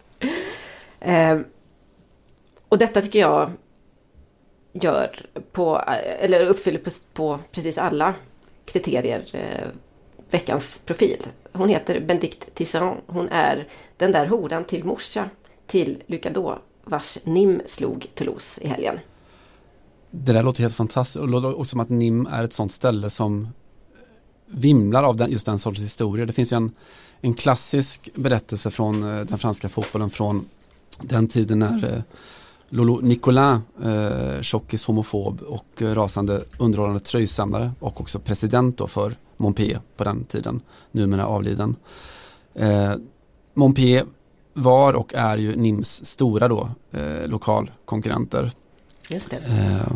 Eh, 0.99 1.39
och 2.69 2.77
detta 2.77 3.01
tycker 3.01 3.19
jag 3.19 3.51
gör 4.73 5.15
på, 5.51 5.77
eller 6.19 6.45
uppfyller 6.45 6.79
på, 6.79 6.91
på 7.13 7.39
precis 7.51 7.77
alla 7.77 8.13
kriterier 8.65 9.25
eh, 9.33 9.67
veckans 10.31 10.81
profil. 10.85 11.17
Hon 11.53 11.69
heter 11.69 11.99
Benedict 11.99 12.55
Tisserand. 12.55 12.99
Hon 13.07 13.27
är 13.29 13.67
den 13.97 14.11
där 14.11 14.25
horan 14.25 14.63
till 14.63 14.83
morsa 14.83 15.29
till 15.67 16.03
Lucadot 16.07 16.57
vars 16.83 17.25
NIM 17.25 17.61
slog 17.67 18.07
Toulouse 18.15 18.61
i 18.61 18.67
helgen. 18.67 18.99
Det 20.11 20.33
där 20.33 20.43
låter 20.43 20.61
helt 20.61 20.75
fantastiskt 20.75 21.15
och 21.15 21.27
låter 21.27 21.59
också 21.59 21.69
som 21.69 21.79
att 21.79 21.89
NIM 21.89 22.25
är 22.25 22.43
ett 22.43 22.53
sånt 22.53 22.71
ställe 22.71 23.09
som 23.09 23.47
vimlar 24.45 25.03
av 25.03 25.15
den, 25.15 25.31
just 25.31 25.45
den 25.45 25.59
sortens 25.59 25.85
historia. 25.85 26.25
Det 26.25 26.33
finns 26.33 26.53
ju 26.53 26.57
en, 26.57 26.71
en 27.21 27.33
klassisk 27.33 28.09
berättelse 28.15 28.71
från 28.71 29.03
eh, 29.03 29.25
den 29.25 29.37
franska 29.37 29.69
fotbollen 29.69 30.09
från 30.09 30.45
den 31.01 31.27
tiden 31.27 31.59
när 31.59 31.93
eh, 31.93 32.01
Lolo 32.73 32.99
Nicolin, 33.01 33.59
eh, 33.83 34.41
tjockis, 34.41 34.85
homofob 34.85 35.41
och 35.41 35.81
eh, 35.81 35.95
rasande 35.95 36.43
underhållande 36.57 36.99
tröjsamlare 36.99 37.71
och 37.79 38.01
också 38.01 38.19
president 38.19 38.77
då 38.77 38.87
för 38.87 39.15
Montpellier 39.37 39.81
på 39.97 40.03
den 40.03 40.23
tiden, 40.23 40.61
numera 40.91 41.25
avliden. 41.25 41.75
Eh, 42.53 42.93
Montpellier 43.53 44.05
var 44.53 44.93
och 44.93 45.13
är 45.13 45.37
ju 45.37 45.55
NIMs 45.55 46.05
stora 46.05 46.47
då, 46.47 46.69
eh, 46.91 47.27
lokalkonkurrenter. 47.27 48.51
Just 49.09 49.29
det. 49.29 49.37
Eh, 49.37 49.95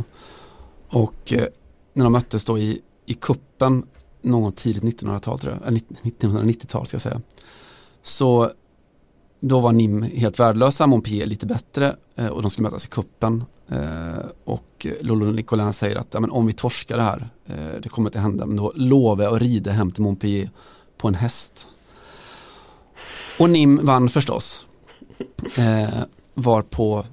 och 0.90 1.34
eh, 1.34 1.48
när 1.94 2.04
de 2.04 2.14
möttes 2.14 2.46
då 2.46 2.58
i, 2.58 2.82
i 3.06 3.14
kuppen 3.14 3.86
någon 4.22 4.52
tidigt 4.52 4.84
1900-tal 4.84 5.40
tror 5.40 5.60
jag, 5.64 5.74
1990-tal 5.74 6.88
ska 6.88 6.96
jag 6.96 7.02
säga. 7.02 7.22
Så 8.02 8.52
då 9.48 9.60
var 9.60 9.72
NIM 9.72 10.04
helt 10.04 10.40
värdelösa, 10.40 10.88
Montpellier 10.88 11.26
lite 11.26 11.46
bättre 11.46 11.96
eh, 12.16 12.28
och 12.28 12.42
de 12.42 12.52
skulle 12.52 12.64
mötas 12.64 12.86
i 12.86 12.90
kuppen 12.90 13.44
eh, 13.70 14.26
och 14.44 14.88
Lolo 15.02 15.26
Nicolin 15.26 15.74
säger 15.74 15.96
att 15.96 16.08
ja, 16.14 16.20
men 16.20 16.32
om 16.32 16.48
vi 16.48 16.54
torskar 16.54 16.98
det 16.98 17.04
här, 17.04 17.30
eh, 17.46 17.82
det 17.82 17.90
kommer 17.90 18.10
inte 18.10 18.20
hända, 18.20 18.46
men 18.46 18.58
då 18.58 18.72
lovar 18.76 19.24
jag 19.24 19.36
att 19.36 19.42
rida 19.42 19.72
hem 19.72 19.92
till 19.92 20.04
Montpellier 20.04 20.50
på 20.98 21.08
en 21.08 21.16
häst. 21.16 21.70
Och 23.40 23.50
NIM 23.50 23.86
vann 23.86 24.10
förstås. 24.10 24.68
Eh, 25.58 26.00
var 26.34 26.62
på 26.62 27.06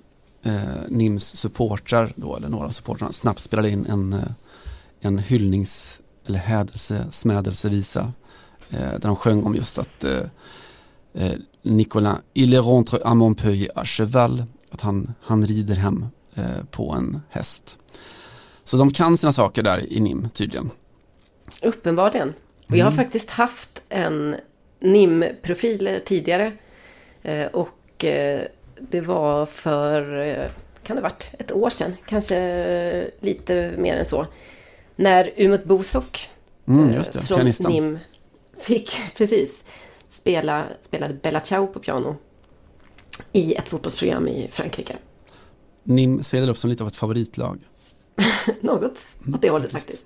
eh, 0.43 0.63
NIMs 0.89 1.37
supportrar 1.37 2.13
då, 2.17 2.37
eller 2.37 2.49
några 2.49 2.67
av 2.67 2.71
supportrarna, 2.71 3.13
snabbt 3.13 3.41
spelade 3.41 3.71
in 3.71 3.87
en, 3.87 4.17
en 5.01 5.19
hyllnings 5.19 6.01
eller 6.27 6.39
hädelse, 6.39 7.07
smädelsevisa 7.11 8.13
eh, 8.71 8.91
där 8.91 8.99
de 9.09 9.17
sjöng 9.17 9.43
om 9.45 9.55
just 9.55 9.79
att 9.79 10.05
eh, 11.15 11.33
Nicolas, 11.63 12.19
il 12.35 12.61
rentre 12.61 13.01
à 13.05 13.15
Montpellier 13.15 13.71
à 13.75 13.85
cheval, 13.85 14.45
att 14.71 14.81
han, 14.81 15.15
han 15.21 15.47
rider 15.47 15.75
hem 15.75 16.07
eh, 16.35 16.65
på 16.71 16.91
en 16.91 17.23
häst. 17.31 17.79
Så 18.65 18.77
de 18.77 18.91
kan 18.91 19.17
sina 19.17 19.33
saker 19.33 19.63
där 19.63 19.93
i 19.93 20.01
NIM 20.01 20.29
tydligen. 20.29 20.71
Uppenbarligen. 21.63 22.35
Och 22.69 22.77
jag 22.77 22.85
har 22.85 22.93
mm. 22.93 23.05
faktiskt 23.05 23.31
haft 23.31 23.83
en 23.89 24.37
NIM-profil 24.81 26.01
tidigare. 26.05 26.53
Eh, 27.23 27.47
och 27.47 28.05
eh, 28.05 28.43
det 28.91 29.01
var 29.01 29.47
för, 29.47 30.21
eh, 30.21 30.51
kan 30.83 30.97
det 30.97 31.03
varit, 31.03 31.31
ett 31.39 31.53
år 31.53 31.71
sedan. 31.71 31.97
Kanske 32.07 33.11
lite 33.21 33.75
mer 33.79 33.97
än 33.97 34.05
så. 34.05 34.27
När 34.97 35.31
Umut 35.37 35.65
Bosok 35.65 36.29
mm, 36.67 36.91
eh, 36.91 37.03
från. 37.03 37.53
NIM 37.69 37.99
fick, 38.59 38.97
precis, 39.17 39.65
spela, 40.13 40.67
spelade 40.83 41.15
Bella 41.15 41.41
Ciao 41.41 41.67
på 41.67 41.81
piano 41.81 42.17
i 43.33 43.55
ett 43.55 43.69
fotbollsprogram 43.69 44.29
i 44.29 44.49
Frankrike. 44.53 44.97
NIM 45.83 46.23
ser 46.23 46.41
det 46.41 46.51
upp 46.51 46.59
som 46.59 46.71
lite 46.71 46.83
av 46.83 46.89
ett 46.89 46.97
favoritlag. 46.97 47.61
Något 48.61 48.99
åt 49.35 49.43
det 49.43 49.51
hållet 49.51 49.73
faktiskt. 49.73 50.03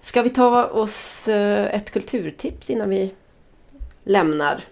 Ska 0.00 0.22
vi 0.22 0.30
ta 0.30 0.66
oss 0.66 1.28
eh, 1.28 1.74
ett 1.74 1.90
kulturtips 1.90 2.70
innan 2.70 2.88
vi 2.88 3.14
lämnar? 4.04 4.64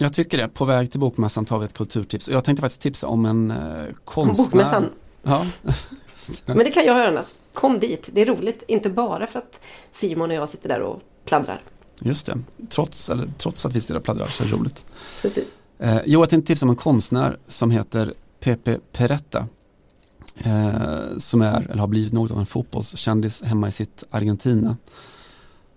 Jag 0.00 0.12
tycker 0.12 0.38
det. 0.38 0.48
På 0.48 0.64
väg 0.64 0.90
till 0.90 1.00
Bokmässan 1.00 1.44
tar 1.44 1.58
vi 1.58 1.64
ett 1.64 1.74
kulturtips. 1.74 2.28
Och 2.28 2.34
jag 2.34 2.44
tänkte 2.44 2.60
faktiskt 2.60 2.80
tipsa 2.80 3.06
om 3.06 3.26
en 3.26 3.50
eh, 3.50 3.84
konstnär. 4.04 4.44
Bokmässan? 4.44 4.90
Ja. 5.22 5.46
Men 6.46 6.58
det 6.58 6.70
kan 6.70 6.84
jag 6.84 6.98
göra 6.98 7.08
annars. 7.08 7.26
Kom 7.52 7.80
dit, 7.80 8.08
det 8.12 8.20
är 8.20 8.26
roligt. 8.26 8.62
Inte 8.68 8.90
bara 8.90 9.26
för 9.26 9.38
att 9.38 9.60
Simon 9.92 10.30
och 10.30 10.36
jag 10.36 10.48
sitter 10.48 10.68
där 10.68 10.80
och 10.80 11.00
pladdrar. 11.24 11.60
Just 12.00 12.26
det. 12.26 12.38
Trots, 12.68 13.10
eller, 13.10 13.30
trots 13.38 13.66
att 13.66 13.76
vi 13.76 13.80
sitter 13.80 13.96
och 13.96 14.02
pladdrar 14.02 14.26
så 14.26 14.44
är 14.44 14.48
det 14.48 14.54
roligt. 14.54 14.86
Precis. 15.22 15.48
Eh, 15.78 15.98
jo, 16.06 16.20
jag 16.20 16.28
tänkte 16.28 16.46
tipsa 16.46 16.66
om 16.66 16.70
en 16.70 16.76
konstnär 16.76 17.38
som 17.46 17.70
heter 17.70 18.14
Pepe 18.40 18.78
Peretta. 18.92 19.46
Eh, 20.44 21.16
som 21.16 21.42
är, 21.42 21.70
eller 21.70 21.80
har 21.80 21.88
blivit 21.88 22.12
något 22.12 22.30
av 22.30 22.38
en 22.38 22.46
fotbollskändis 22.46 23.42
hemma 23.42 23.68
i 23.68 23.72
sitt 23.72 24.04
Argentina. 24.10 24.76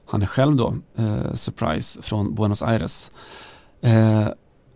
Han 0.05 0.21
är 0.21 0.25
själv 0.25 0.55
då, 0.55 0.75
eh, 0.95 1.33
surprise, 1.33 2.01
från 2.01 2.35
Buenos 2.35 2.63
Aires. 2.63 3.11
Eh, 3.83 4.27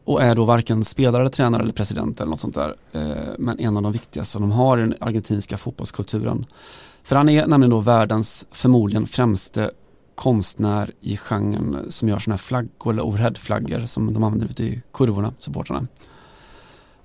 och 0.06 0.24
är 0.24 0.36
då 0.36 0.46
varken 0.46 0.86
spelare, 0.86 1.30
tränare 1.30 1.62
eller 1.62 1.74
president 1.74 2.22
eller 2.22 2.30
något 2.30 2.40
sånt 2.40 2.56
där. 2.56 2.76
Eh, 2.92 3.34
men 3.38 3.60
en 3.60 3.78
av 3.78 3.84
de 3.84 3.92
viktigaste 3.92 4.40
de 4.40 4.52
har 4.52 4.78
i 4.78 4.82
den 4.82 4.96
argentinska 5.00 5.58
fotbollskulturen. 5.58 6.46
För 7.04 7.16
han 7.16 7.30
är 7.30 7.48
nämligen 7.48 7.70
då 7.70 7.80
världens 7.80 8.46
förmodligen 8.52 9.08
främste 9.08 9.72
konstnär 10.16 10.92
i 11.02 11.18
genren 11.18 11.86
som 11.92 12.10
gör 12.10 12.20
sådana 12.20 12.36
här 12.36 12.38
flaggor 12.38 12.94
eller 12.94 13.06
overheadflaggor 13.06 13.80
som 13.80 14.14
de 14.14 14.24
använder 14.24 14.48
ute 14.48 14.64
i 14.64 14.82
kurvorna, 14.94 15.34
supportrarna. 15.38 15.88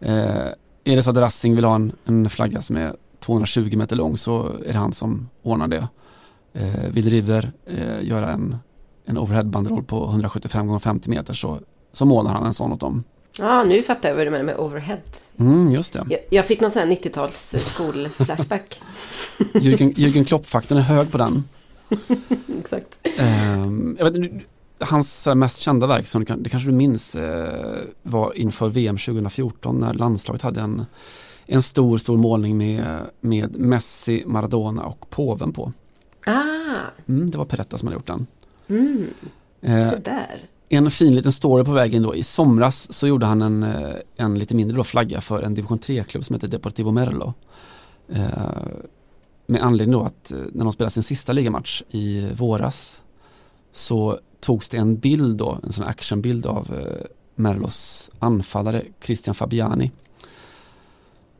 Eh, 0.00 0.46
är 0.84 0.96
det 0.96 1.02
så 1.02 1.10
att 1.10 1.16
Rassing 1.16 1.54
vill 1.54 1.64
ha 1.64 1.74
en, 1.74 1.92
en 2.04 2.30
flagga 2.30 2.60
som 2.60 2.76
är 2.76 2.96
220 3.20 3.76
meter 3.76 3.96
lång 3.96 4.16
så 4.16 4.48
är 4.48 4.72
det 4.72 4.78
han 4.78 4.92
som 4.92 5.28
ordnar 5.42 5.68
det. 5.68 5.88
Eh, 6.52 6.90
vill 6.90 7.10
River 7.10 7.52
eh, 7.66 8.08
göra 8.08 8.30
en, 8.30 8.56
en 9.04 9.18
overheadbanderoll 9.18 9.84
på 9.84 10.04
175 10.04 10.66
gånger 10.66 10.78
50 10.78 11.10
meter 11.10 11.34
så, 11.34 11.60
så 11.92 12.04
målar 12.04 12.30
han 12.32 12.46
en 12.46 12.54
sån 12.54 12.72
åt 12.72 12.80
dem. 12.80 13.04
Ja, 13.38 13.64
nu 13.64 13.82
fattar 13.82 14.08
jag 14.08 14.16
vad 14.16 14.26
du 14.26 14.30
menar 14.30 14.44
med 14.44 14.56
overhead. 14.56 14.98
Mm, 15.36 15.72
just 15.72 15.92
det. 15.92 16.06
Jag, 16.08 16.20
jag 16.30 16.46
fick 16.46 16.60
någon 16.60 16.70
sån 16.70 16.82
här 16.82 16.88
90-tals 16.88 17.54
skolflashback. 17.58 18.80
Jürgen, 19.38 19.94
Jürgen 19.94 20.24
Klopp-faktorn 20.24 20.78
är 20.78 20.82
hög 20.82 21.12
på 21.12 21.18
den. 21.18 21.44
Exakt. 22.60 22.86
Ehm, 23.18 23.96
jag 23.98 24.10
vet, 24.10 24.30
hans 24.78 25.26
eh, 25.26 25.34
mest 25.34 25.58
kända 25.58 25.86
verk, 25.86 26.06
som 26.06 26.24
det 26.24 26.48
kanske 26.50 26.68
du 26.68 26.72
minns, 26.72 27.16
eh, 27.16 27.78
var 28.02 28.38
inför 28.38 28.68
VM 28.68 28.96
2014 28.98 29.78
när 29.80 29.94
landslaget 29.94 30.42
hade 30.42 30.60
en, 30.60 30.86
en 31.46 31.62
stor, 31.62 31.98
stor 31.98 32.16
målning 32.16 32.58
med, 32.58 33.00
med 33.20 33.58
Messi, 33.58 34.22
Maradona 34.26 34.84
och 34.84 35.10
påven 35.10 35.52
på. 35.52 35.72
Ah, 36.26 36.42
Mm, 37.06 37.30
det 37.30 37.38
var 37.38 37.44
Peretta 37.44 37.78
som 37.78 37.86
hade 37.88 37.96
gjort 37.96 38.06
den. 38.06 38.26
mm. 38.68 39.06
Eh, 39.60 39.90
sådär 39.90 40.48
en 40.76 40.90
fin 40.90 41.14
liten 41.14 41.32
story 41.32 41.64
på 41.64 41.72
vägen 41.72 42.02
då. 42.02 42.14
I 42.14 42.22
somras 42.22 42.92
så 42.92 43.06
gjorde 43.06 43.26
han 43.26 43.42
en, 43.42 43.62
eh, 43.62 43.94
en 44.16 44.38
lite 44.38 44.54
mindre 44.54 44.76
då 44.76 44.84
flagga 44.84 45.20
för 45.20 45.42
en 45.42 45.54
division 45.54 45.78
3-klubb 45.78 46.24
som 46.24 46.34
heter 46.34 46.48
Deportivo 46.48 46.90
Merlo. 46.90 47.34
Eh, 48.08 48.22
med 49.46 49.62
anledning 49.62 49.92
då 49.92 50.02
att 50.02 50.32
eh, 50.32 50.38
när 50.52 50.64
de 50.64 50.72
spelade 50.72 50.92
sin 50.92 51.02
sista 51.02 51.32
ligamatch 51.32 51.82
i 51.90 52.28
våras 52.34 53.02
så 53.72 54.18
togs 54.40 54.68
det 54.68 54.76
en 54.76 54.96
bild 54.96 55.36
då, 55.36 55.58
en 55.62 55.72
sån 55.72 55.84
actionbild 55.84 56.46
av 56.46 56.74
eh, 56.74 57.06
Merlos 57.34 58.10
anfallare 58.18 58.84
Christian 59.04 59.34
Fabiani. 59.34 59.90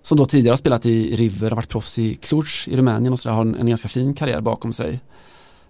Som 0.03 0.19
då 0.19 0.27
tidigare 0.27 0.53
har 0.53 0.59
spelat 0.59 0.87
i 0.87 1.17
River, 1.17 1.51
har 1.51 1.57
varit 1.57 1.69
proffs 1.69 1.99
i 1.99 2.15
Cluj 2.15 2.47
i 2.67 2.77
Rumänien 2.77 3.13
och 3.13 3.21
så 3.21 3.29
där, 3.29 3.37
har 3.37 3.43
en, 3.43 3.55
en 3.55 3.67
ganska 3.67 3.89
fin 3.89 4.15
karriär 4.15 4.41
bakom 4.41 4.73
sig. 4.73 5.01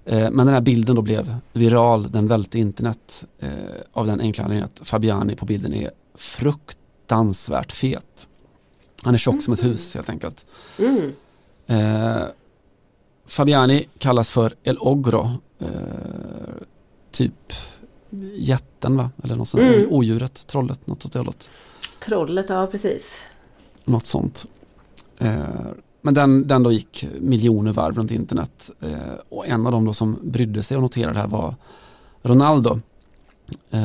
Eh, 0.04 0.30
men 0.30 0.46
den 0.46 0.54
här 0.54 0.60
bilden 0.60 0.96
då 0.96 1.02
blev 1.02 1.36
viral, 1.52 2.10
den 2.12 2.28
välte 2.28 2.58
internet 2.58 3.24
eh, 3.38 3.50
av 3.92 4.06
den 4.06 4.20
enkla 4.20 4.44
anledningen 4.44 4.70
att 4.74 4.88
Fabiani 4.88 5.36
på 5.36 5.44
bilden 5.46 5.74
är 5.74 5.90
fruktansvärt 6.14 7.72
fet. 7.72 8.28
Han 9.02 9.14
är 9.14 9.18
tjock 9.18 9.42
som 9.42 9.52
ett 9.54 9.64
hus 9.64 9.94
helt 9.94 10.08
enkelt. 10.08 10.46
Mm. 10.78 11.12
Eh, 11.66 12.22
Fabiani 13.26 13.88
kallas 13.98 14.30
för 14.30 14.54
El 14.62 14.78
Ogro, 14.78 15.30
eh, 15.58 15.68
typ 17.10 17.52
jätten 18.34 18.96
va? 18.96 19.10
Eller 19.24 19.36
något 19.36 19.48
sånt, 19.48 19.62
Mm. 19.62 19.86
odjuret, 19.90 20.46
trollet, 20.46 20.86
något 20.86 21.06
åt 21.06 21.12
det 21.12 21.18
hållet. 21.18 21.50
Trollet, 22.04 22.46
ja 22.48 22.66
precis. 22.66 23.18
Något 23.84 24.06
sånt. 24.06 24.46
Eh, 25.18 25.38
men 26.02 26.14
den, 26.14 26.48
den 26.48 26.62
då 26.62 26.72
gick 26.72 27.06
miljoner 27.20 27.72
varv 27.72 27.96
runt 27.96 28.10
internet. 28.10 28.70
Eh, 28.80 29.14
och 29.28 29.46
en 29.46 29.66
av 29.66 29.72
dem 29.72 29.84
då 29.84 29.92
som 29.92 30.18
brydde 30.22 30.62
sig 30.62 30.76
och 30.76 30.82
noterade 30.82 31.12
det 31.12 31.20
här 31.20 31.28
var 31.28 31.54
Ronaldo. 32.22 32.80
Eh, 33.70 33.80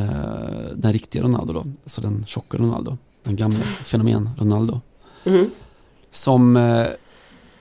den 0.75 0.93
riktiga 0.93 1.23
Ronaldo 1.23 1.53
då, 1.53 1.65
alltså 1.83 2.01
den 2.01 2.25
tjocka 2.27 2.57
Ronaldo. 2.57 2.97
Den 3.23 3.35
gamla 3.35 3.59
fenomen 3.59 4.29
Ronaldo. 4.37 4.81
Mhm. 5.23 5.49
Som 6.11 6.57
eh, 6.57 6.85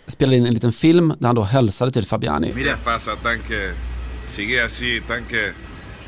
spelade 0.06 0.36
in 0.36 0.46
en 0.46 0.54
liten 0.54 0.72
film 0.72 1.14
där 1.18 1.26
han 1.26 1.36
då 1.36 1.42
hälsade 1.42 1.90
till 1.90 2.06
Fabiani. 2.06 2.52
Mira, 2.54 2.76
pasa 2.84 3.16
tan 3.16 3.38
que 3.48 3.74
sigue 4.36 4.64
así, 4.64 5.00
tan 5.08 5.24
que 5.24 5.52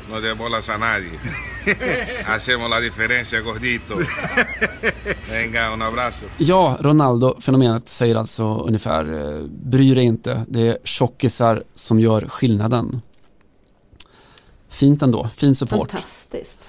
no 0.09 0.19
de 0.19 0.35
bolas 0.35 0.69
a 0.69 0.77
nadie. 0.77 1.19
Hacemos 2.25 2.69
la 2.69 2.79
diferencia, 2.79 3.41
gordito. 3.41 3.95
Venga, 5.29 5.71
un 5.73 5.81
abrazo. 5.81 6.25
Ja, 6.37 6.77
Ronaldo-fenomenet 6.79 7.87
säger 7.87 8.15
alltså 8.15 8.43
ungefär 8.67 9.13
eh, 9.13 9.43
bry 9.47 9.93
dig 9.93 10.03
inte, 10.03 10.45
det 10.47 10.67
är 10.67 10.77
tjockisar 10.83 11.63
som 11.75 11.99
gör 11.99 12.21
skillnaden. 12.21 13.01
Fint 14.69 15.01
ändå, 15.01 15.27
fin 15.35 15.55
support. 15.55 15.91
Fantastiskt. 15.91 16.59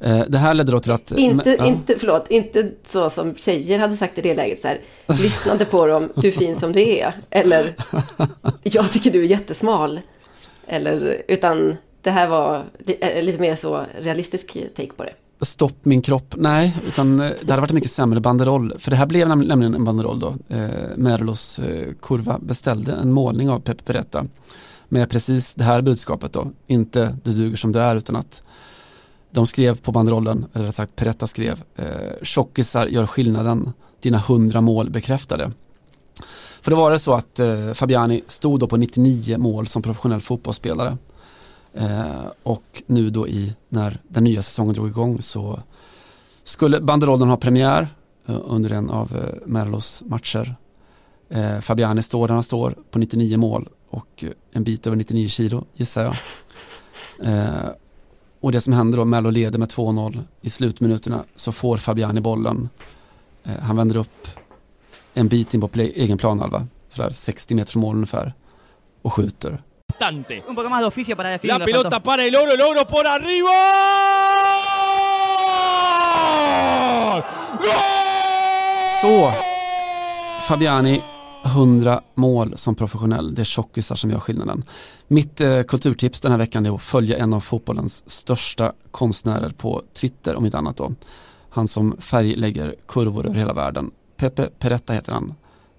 Eh, 0.00 0.24
det 0.28 0.38
här 0.38 0.54
ledde 0.54 0.72
då 0.72 0.80
till 0.80 0.92
att... 0.92 1.12
Inte, 1.12 1.56
ja. 1.58 1.66
inte, 1.66 1.98
förlåt, 1.98 2.30
inte 2.30 2.70
så 2.86 3.10
som 3.10 3.34
tjejer 3.34 3.78
hade 3.78 3.96
sagt 3.96 4.18
i 4.18 4.20
det 4.20 4.34
läget 4.34 4.60
så 4.60 4.68
här. 4.68 4.80
Lyssnade 5.06 5.64
på 5.64 5.86
dem, 5.86 6.08
du 6.14 6.28
är 6.28 6.32
fin 6.32 6.60
som 6.60 6.72
du 6.72 6.80
är. 6.80 7.20
Eller, 7.30 7.74
jag 8.62 8.92
tycker 8.92 9.10
du 9.10 9.20
är 9.24 9.28
jättesmal. 9.28 10.00
Eller, 10.66 11.22
utan 11.28 11.76
det 12.02 12.10
här 12.10 12.28
var 12.28 12.64
eh, 13.00 13.22
lite 13.22 13.38
mer 13.38 13.56
så 13.56 13.86
realistisk 13.98 14.56
take 14.76 14.92
på 14.96 15.04
det. 15.04 15.12
Stopp 15.42 15.84
min 15.84 16.02
kropp, 16.02 16.34
nej, 16.36 16.76
utan 16.86 17.20
eh, 17.20 17.30
det 17.42 17.52
hade 17.52 17.60
varit 17.60 17.70
en 17.70 17.74
mycket 17.74 17.90
sämre 17.90 18.20
banderoll. 18.20 18.74
För 18.78 18.90
det 18.90 18.96
här 18.96 19.06
blev 19.06 19.28
nämligen 19.28 19.74
en 19.74 19.84
banderoll 19.84 20.20
då. 20.20 20.34
Eh, 20.48 20.68
Merlos 20.96 21.58
eh, 21.58 21.88
kurva 22.02 22.38
beställde 22.38 22.92
en 22.92 23.12
målning 23.12 23.50
av 23.50 23.60
Pepe 23.60 23.84
Peretta. 23.84 24.26
Med 24.88 25.10
precis 25.10 25.54
det 25.54 25.64
här 25.64 25.82
budskapet 25.82 26.32
då. 26.32 26.50
Inte 26.66 27.16
du 27.24 27.32
duger 27.32 27.56
som 27.56 27.72
du 27.72 27.78
är 27.78 27.96
utan 27.96 28.16
att 28.16 28.42
de 29.30 29.46
skrev 29.46 29.80
på 29.80 29.92
banderollen, 29.92 30.46
eller 30.52 30.66
rätt 30.66 30.74
sagt 30.74 30.96
Peretta 30.96 31.26
skrev, 31.26 31.62
eh, 31.76 31.84
tjockisar 32.22 32.86
gör 32.86 33.06
skillnaden, 33.06 33.72
dina 34.00 34.18
hundra 34.18 34.60
mål 34.60 34.90
bekräftade. 34.90 35.52
För 36.60 36.70
då 36.70 36.76
var 36.76 36.90
det 36.90 36.98
så 36.98 37.14
att 37.14 37.38
eh, 37.38 37.72
Fabiani 37.72 38.22
stod 38.26 38.60
då 38.60 38.66
på 38.66 38.76
99 38.76 39.38
mål 39.38 39.66
som 39.66 39.82
professionell 39.82 40.20
fotbollsspelare. 40.20 40.96
Eh, 41.74 42.26
och 42.42 42.82
nu 42.86 43.10
då 43.10 43.28
i, 43.28 43.56
när 43.68 43.98
den 44.08 44.24
nya 44.24 44.42
säsongen 44.42 44.74
drog 44.74 44.88
igång 44.88 45.22
så 45.22 45.60
skulle 46.44 46.80
banderollen 46.80 47.28
ha 47.28 47.36
premiär 47.36 47.88
eh, 48.26 48.38
under 48.44 48.72
en 48.72 48.90
av 48.90 49.16
eh, 49.16 49.46
Merlos 49.46 50.02
matcher. 50.06 50.54
Eh, 51.28 51.60
Fabiani 51.60 52.02
står 52.02 52.28
där 52.28 52.34
han 52.34 52.42
står 52.42 52.74
på 52.90 52.98
99 52.98 53.38
mål 53.38 53.68
och 53.90 54.24
eh, 54.24 54.30
en 54.52 54.64
bit 54.64 54.86
över 54.86 54.96
99 54.96 55.28
kilo 55.28 55.64
gissar 55.74 56.04
jag. 56.04 56.16
Eh, 57.22 57.68
och 58.40 58.52
det 58.52 58.60
som 58.60 58.72
händer 58.72 58.98
då, 58.98 59.04
Merlo 59.04 59.30
leder 59.30 59.58
med 59.58 59.68
2-0 59.68 60.22
i 60.40 60.50
slutminuterna 60.50 61.24
så 61.34 61.52
får 61.52 61.76
Fabiani 61.76 62.20
bollen. 62.20 62.68
Eh, 63.44 63.58
han 63.60 63.76
vänder 63.76 63.96
upp 63.96 64.28
en 65.14 65.28
bit 65.28 65.54
in 65.54 65.60
på 65.60 65.68
play, 65.68 65.92
egen 65.96 66.18
planhalva, 66.18 66.66
sådär 66.88 67.10
60 67.10 67.54
meter 67.54 67.72
från 67.72 67.80
mål 67.80 67.94
ungefär 67.94 68.34
och 69.02 69.12
skjuter 69.12 69.62
bastante. 70.00 70.42
Un 70.48 70.54
poco 70.54 70.70
más 70.70 70.80
de 70.80 70.86
oficio 70.86 71.16
para 71.16 71.30
definir. 71.30 71.58
La 71.58 71.64
pelota 71.64 71.90
faltó. 71.90 72.02
para 72.02 72.24
el 72.24 72.36
oro, 72.36 72.52
el 72.52 72.60
oro 72.60 72.86
por 72.86 73.06
arriba. 73.06 73.50
Så, 79.00 79.32
Fabiani, 80.48 81.00
100 81.44 82.02
mål 82.14 82.52
som 82.56 82.74
professionell. 82.74 83.34
Det 83.34 83.42
är 83.42 83.44
tjockisar 83.44 83.94
som 83.94 84.10
gör 84.10 84.18
skillnaden. 84.18 84.62
Mitt 85.08 85.40
eh, 85.40 85.62
kulturtips 85.62 86.20
den 86.20 86.32
här 86.32 86.38
veckan 86.38 86.66
är 86.66 86.74
att 86.74 86.82
följa 86.82 87.18
en 87.18 87.34
av 87.34 87.40
fotbollens 87.40 88.10
största 88.10 88.72
konstnärer 88.90 89.50
på 89.50 89.82
Twitter, 89.94 90.34
om 90.36 90.44
inte 90.44 90.58
annat 90.58 90.76
då. 90.76 90.92
Han 91.50 91.68
som 91.68 91.96
färglägger 91.98 92.74
kurvor 92.88 93.26
över 93.26 93.38
hela 93.38 93.52
världen. 93.52 93.90
Pepe 94.16 94.48
Peretta 94.58 94.92
heter 94.92 95.12
han. 95.12 95.34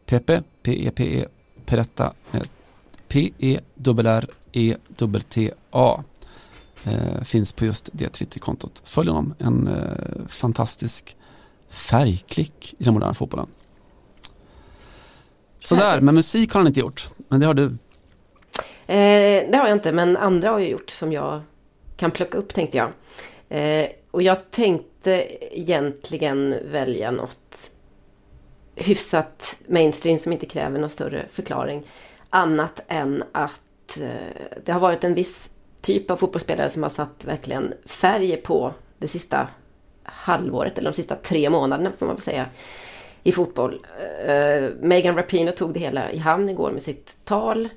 Pepe, 0.06 0.44
P-E-P-E, 0.64 1.26
Peretta, 1.66 2.14
eh, 2.32 2.42
P-E-R-R-E-T-T-A. 3.12 4.34
Eh, 6.84 7.24
finns 7.24 7.54
på 7.54 7.66
just 7.66 7.90
det 7.94 8.10
Twitterkontot. 8.10 8.82
Följ 8.86 9.10
honom, 9.10 9.34
en 9.40 9.68
eh, 9.68 10.28
fantastisk 10.28 11.18
färgklick 11.70 12.76
i 12.80 12.84
den 12.84 12.94
moderna 12.94 13.14
fotbollen. 13.14 13.48
Sådär, 15.60 16.02
men 16.02 16.16
musik 16.16 16.54
har 16.54 16.60
han 16.60 16.68
inte 16.68 16.80
gjort. 16.80 17.10
Men 17.28 17.40
det 17.40 17.46
har 17.46 17.54
du. 17.54 17.66
Eh, 17.66 19.50
det 19.52 19.58
har 19.58 19.68
jag 19.68 19.76
inte, 19.78 19.92
men 19.92 20.18
andra 20.18 20.50
har 20.50 20.60
ju 20.60 20.70
gjort 20.70 20.90
som 20.90 21.12
jag 21.12 21.42
kan 21.98 22.12
plocka 22.12 22.38
upp 22.38 22.54
tänkte 22.54 22.78
jag. 22.78 22.90
Eh, 23.50 23.90
och 24.12 24.22
jag 24.22 24.52
tänkte 24.52 25.28
egentligen 25.60 26.56
välja 26.72 27.12
något 27.12 27.72
hyfsat 28.76 29.56
mainstream 29.68 30.20
som 30.20 30.32
inte 30.34 30.46
kräver 30.46 30.80
någon 30.80 30.90
större 30.90 31.26
förklaring. 31.32 31.84
Annat 32.34 32.84
än 32.88 33.24
att 33.32 33.98
eh, 34.02 34.62
det 34.66 34.72
har 34.72 34.80
varit 34.80 35.04
en 35.04 35.14
viss 35.14 35.50
typ 35.82 36.12
av 36.12 36.18
fotbollsspelare 36.18 36.70
som 36.70 36.84
har 36.84 36.90
satt 36.90 37.26
verkligen 37.26 37.74
färg 37.86 38.38
på 38.38 38.74
det 38.98 39.08
sista 39.08 39.48
halvåret, 40.04 40.78
eller 40.78 40.92
de 40.92 40.96
sista 40.96 41.16
tre 41.16 41.50
månaderna 41.50 41.92
får 41.92 42.06
man 42.06 42.16
väl 42.16 42.24
säga, 42.24 42.46
i 43.24 43.32
fotboll. 43.32 43.86
Eh, 44.26 44.70
Megan 44.80 45.16
Rapinoe 45.16 45.52
tog 45.52 45.74
det 45.74 45.80
hela 45.80 46.12
i 46.12 46.18
hamn 46.18 46.50
igår 46.50 46.72
med 46.72 46.82
sitt 46.82 47.16
tal. 47.26 47.70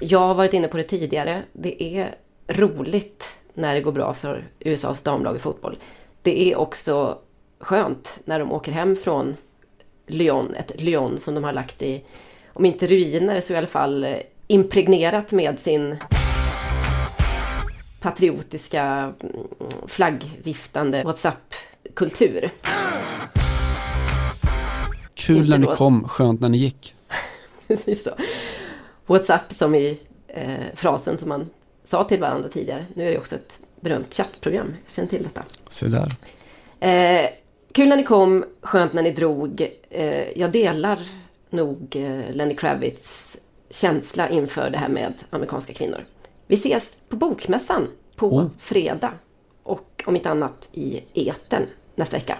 Jag 0.00 0.18
har 0.18 0.34
varit 0.34 0.54
inne 0.54 0.68
på 0.68 0.76
det 0.76 0.82
tidigare. 0.82 1.42
Det 1.52 1.82
är 1.82 2.14
roligt 2.46 3.38
när 3.54 3.74
det 3.74 3.80
går 3.80 3.92
bra 3.92 4.14
för 4.14 4.48
USAs 4.60 5.02
damlag 5.02 5.36
i 5.36 5.38
fotboll. 5.38 5.78
Det 6.22 6.52
är 6.52 6.56
också 6.56 7.18
skönt 7.58 8.20
när 8.24 8.38
de 8.38 8.52
åker 8.52 8.72
hem 8.72 8.96
från 8.96 9.36
Lyon, 10.06 10.54
ett 10.54 10.80
Lyon 10.80 11.18
som 11.18 11.34
de 11.34 11.44
har 11.44 11.52
lagt 11.52 11.82
i, 11.82 12.04
om 12.54 12.64
inte 12.64 12.86
ruiner 12.86 13.40
så 13.40 13.52
i 13.52 13.56
alla 13.56 13.66
fall 13.66 14.04
eh, 14.04 14.16
impregnerat 14.46 15.32
med 15.32 15.58
sin 15.58 15.96
patriotiska 18.00 18.82
mm, 19.20 19.46
flaggviftande 19.86 21.04
WhatsApp-kultur. 21.04 22.50
Kul 25.14 25.50
när 25.50 25.58
ni 25.58 25.66
kom, 25.66 26.08
skönt 26.08 26.40
när 26.40 26.48
ni 26.48 26.58
gick. 26.58 26.94
Precis 27.66 28.02
så. 28.02 28.10
WhatsApp 29.06 29.52
som 29.52 29.74
i 29.74 29.98
eh, 30.28 30.54
frasen 30.74 31.18
som 31.18 31.28
man 31.28 31.50
sa 31.84 32.04
till 32.04 32.20
varandra 32.20 32.48
tidigare. 32.48 32.86
Nu 32.94 33.06
är 33.06 33.10
det 33.10 33.18
också 33.18 33.34
ett 33.34 33.60
berömt 33.80 34.14
chattprogram. 34.14 34.74
Jag 34.84 34.94
känner 34.94 35.08
till 35.08 35.22
detta. 35.22 35.42
Se 35.68 35.86
där. 35.86 36.08
Eh, 36.80 37.30
kul 37.72 37.88
när 37.88 37.96
ni 37.96 38.04
kom, 38.04 38.44
skönt 38.60 38.92
när 38.92 39.02
ni 39.02 39.10
drog. 39.10 39.68
Eh, 39.90 40.38
jag 40.38 40.50
delar 40.52 40.98
nog 41.54 41.96
eh, 41.96 42.30
Lenny 42.34 42.56
Kravitz 42.56 43.36
känsla 43.70 44.28
inför 44.28 44.70
det 44.70 44.78
här 44.78 44.88
med 44.88 45.12
amerikanska 45.30 45.72
kvinnor. 45.74 46.04
Vi 46.46 46.54
ses 46.54 46.90
på 47.08 47.16
Bokmässan 47.16 47.88
på 48.16 48.26
Oh. 48.36 48.46
fredag. 48.58 49.12
Och 49.62 50.04
om 50.06 50.16
inte 50.16 50.30
annat 50.30 50.68
i 50.72 51.02
eten 51.14 51.62
nästa 51.94 52.16
vecka. 52.16 52.38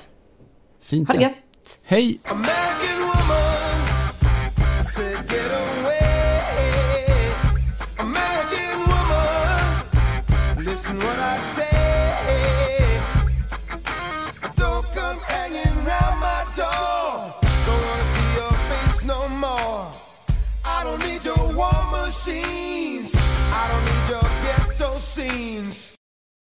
Fint 0.81 1.09
Ha 1.09 1.15
det 1.15 1.19
det. 1.21 1.25
gött! 1.25 1.79
Hej! 1.85 2.21
Scenes. 25.15 25.94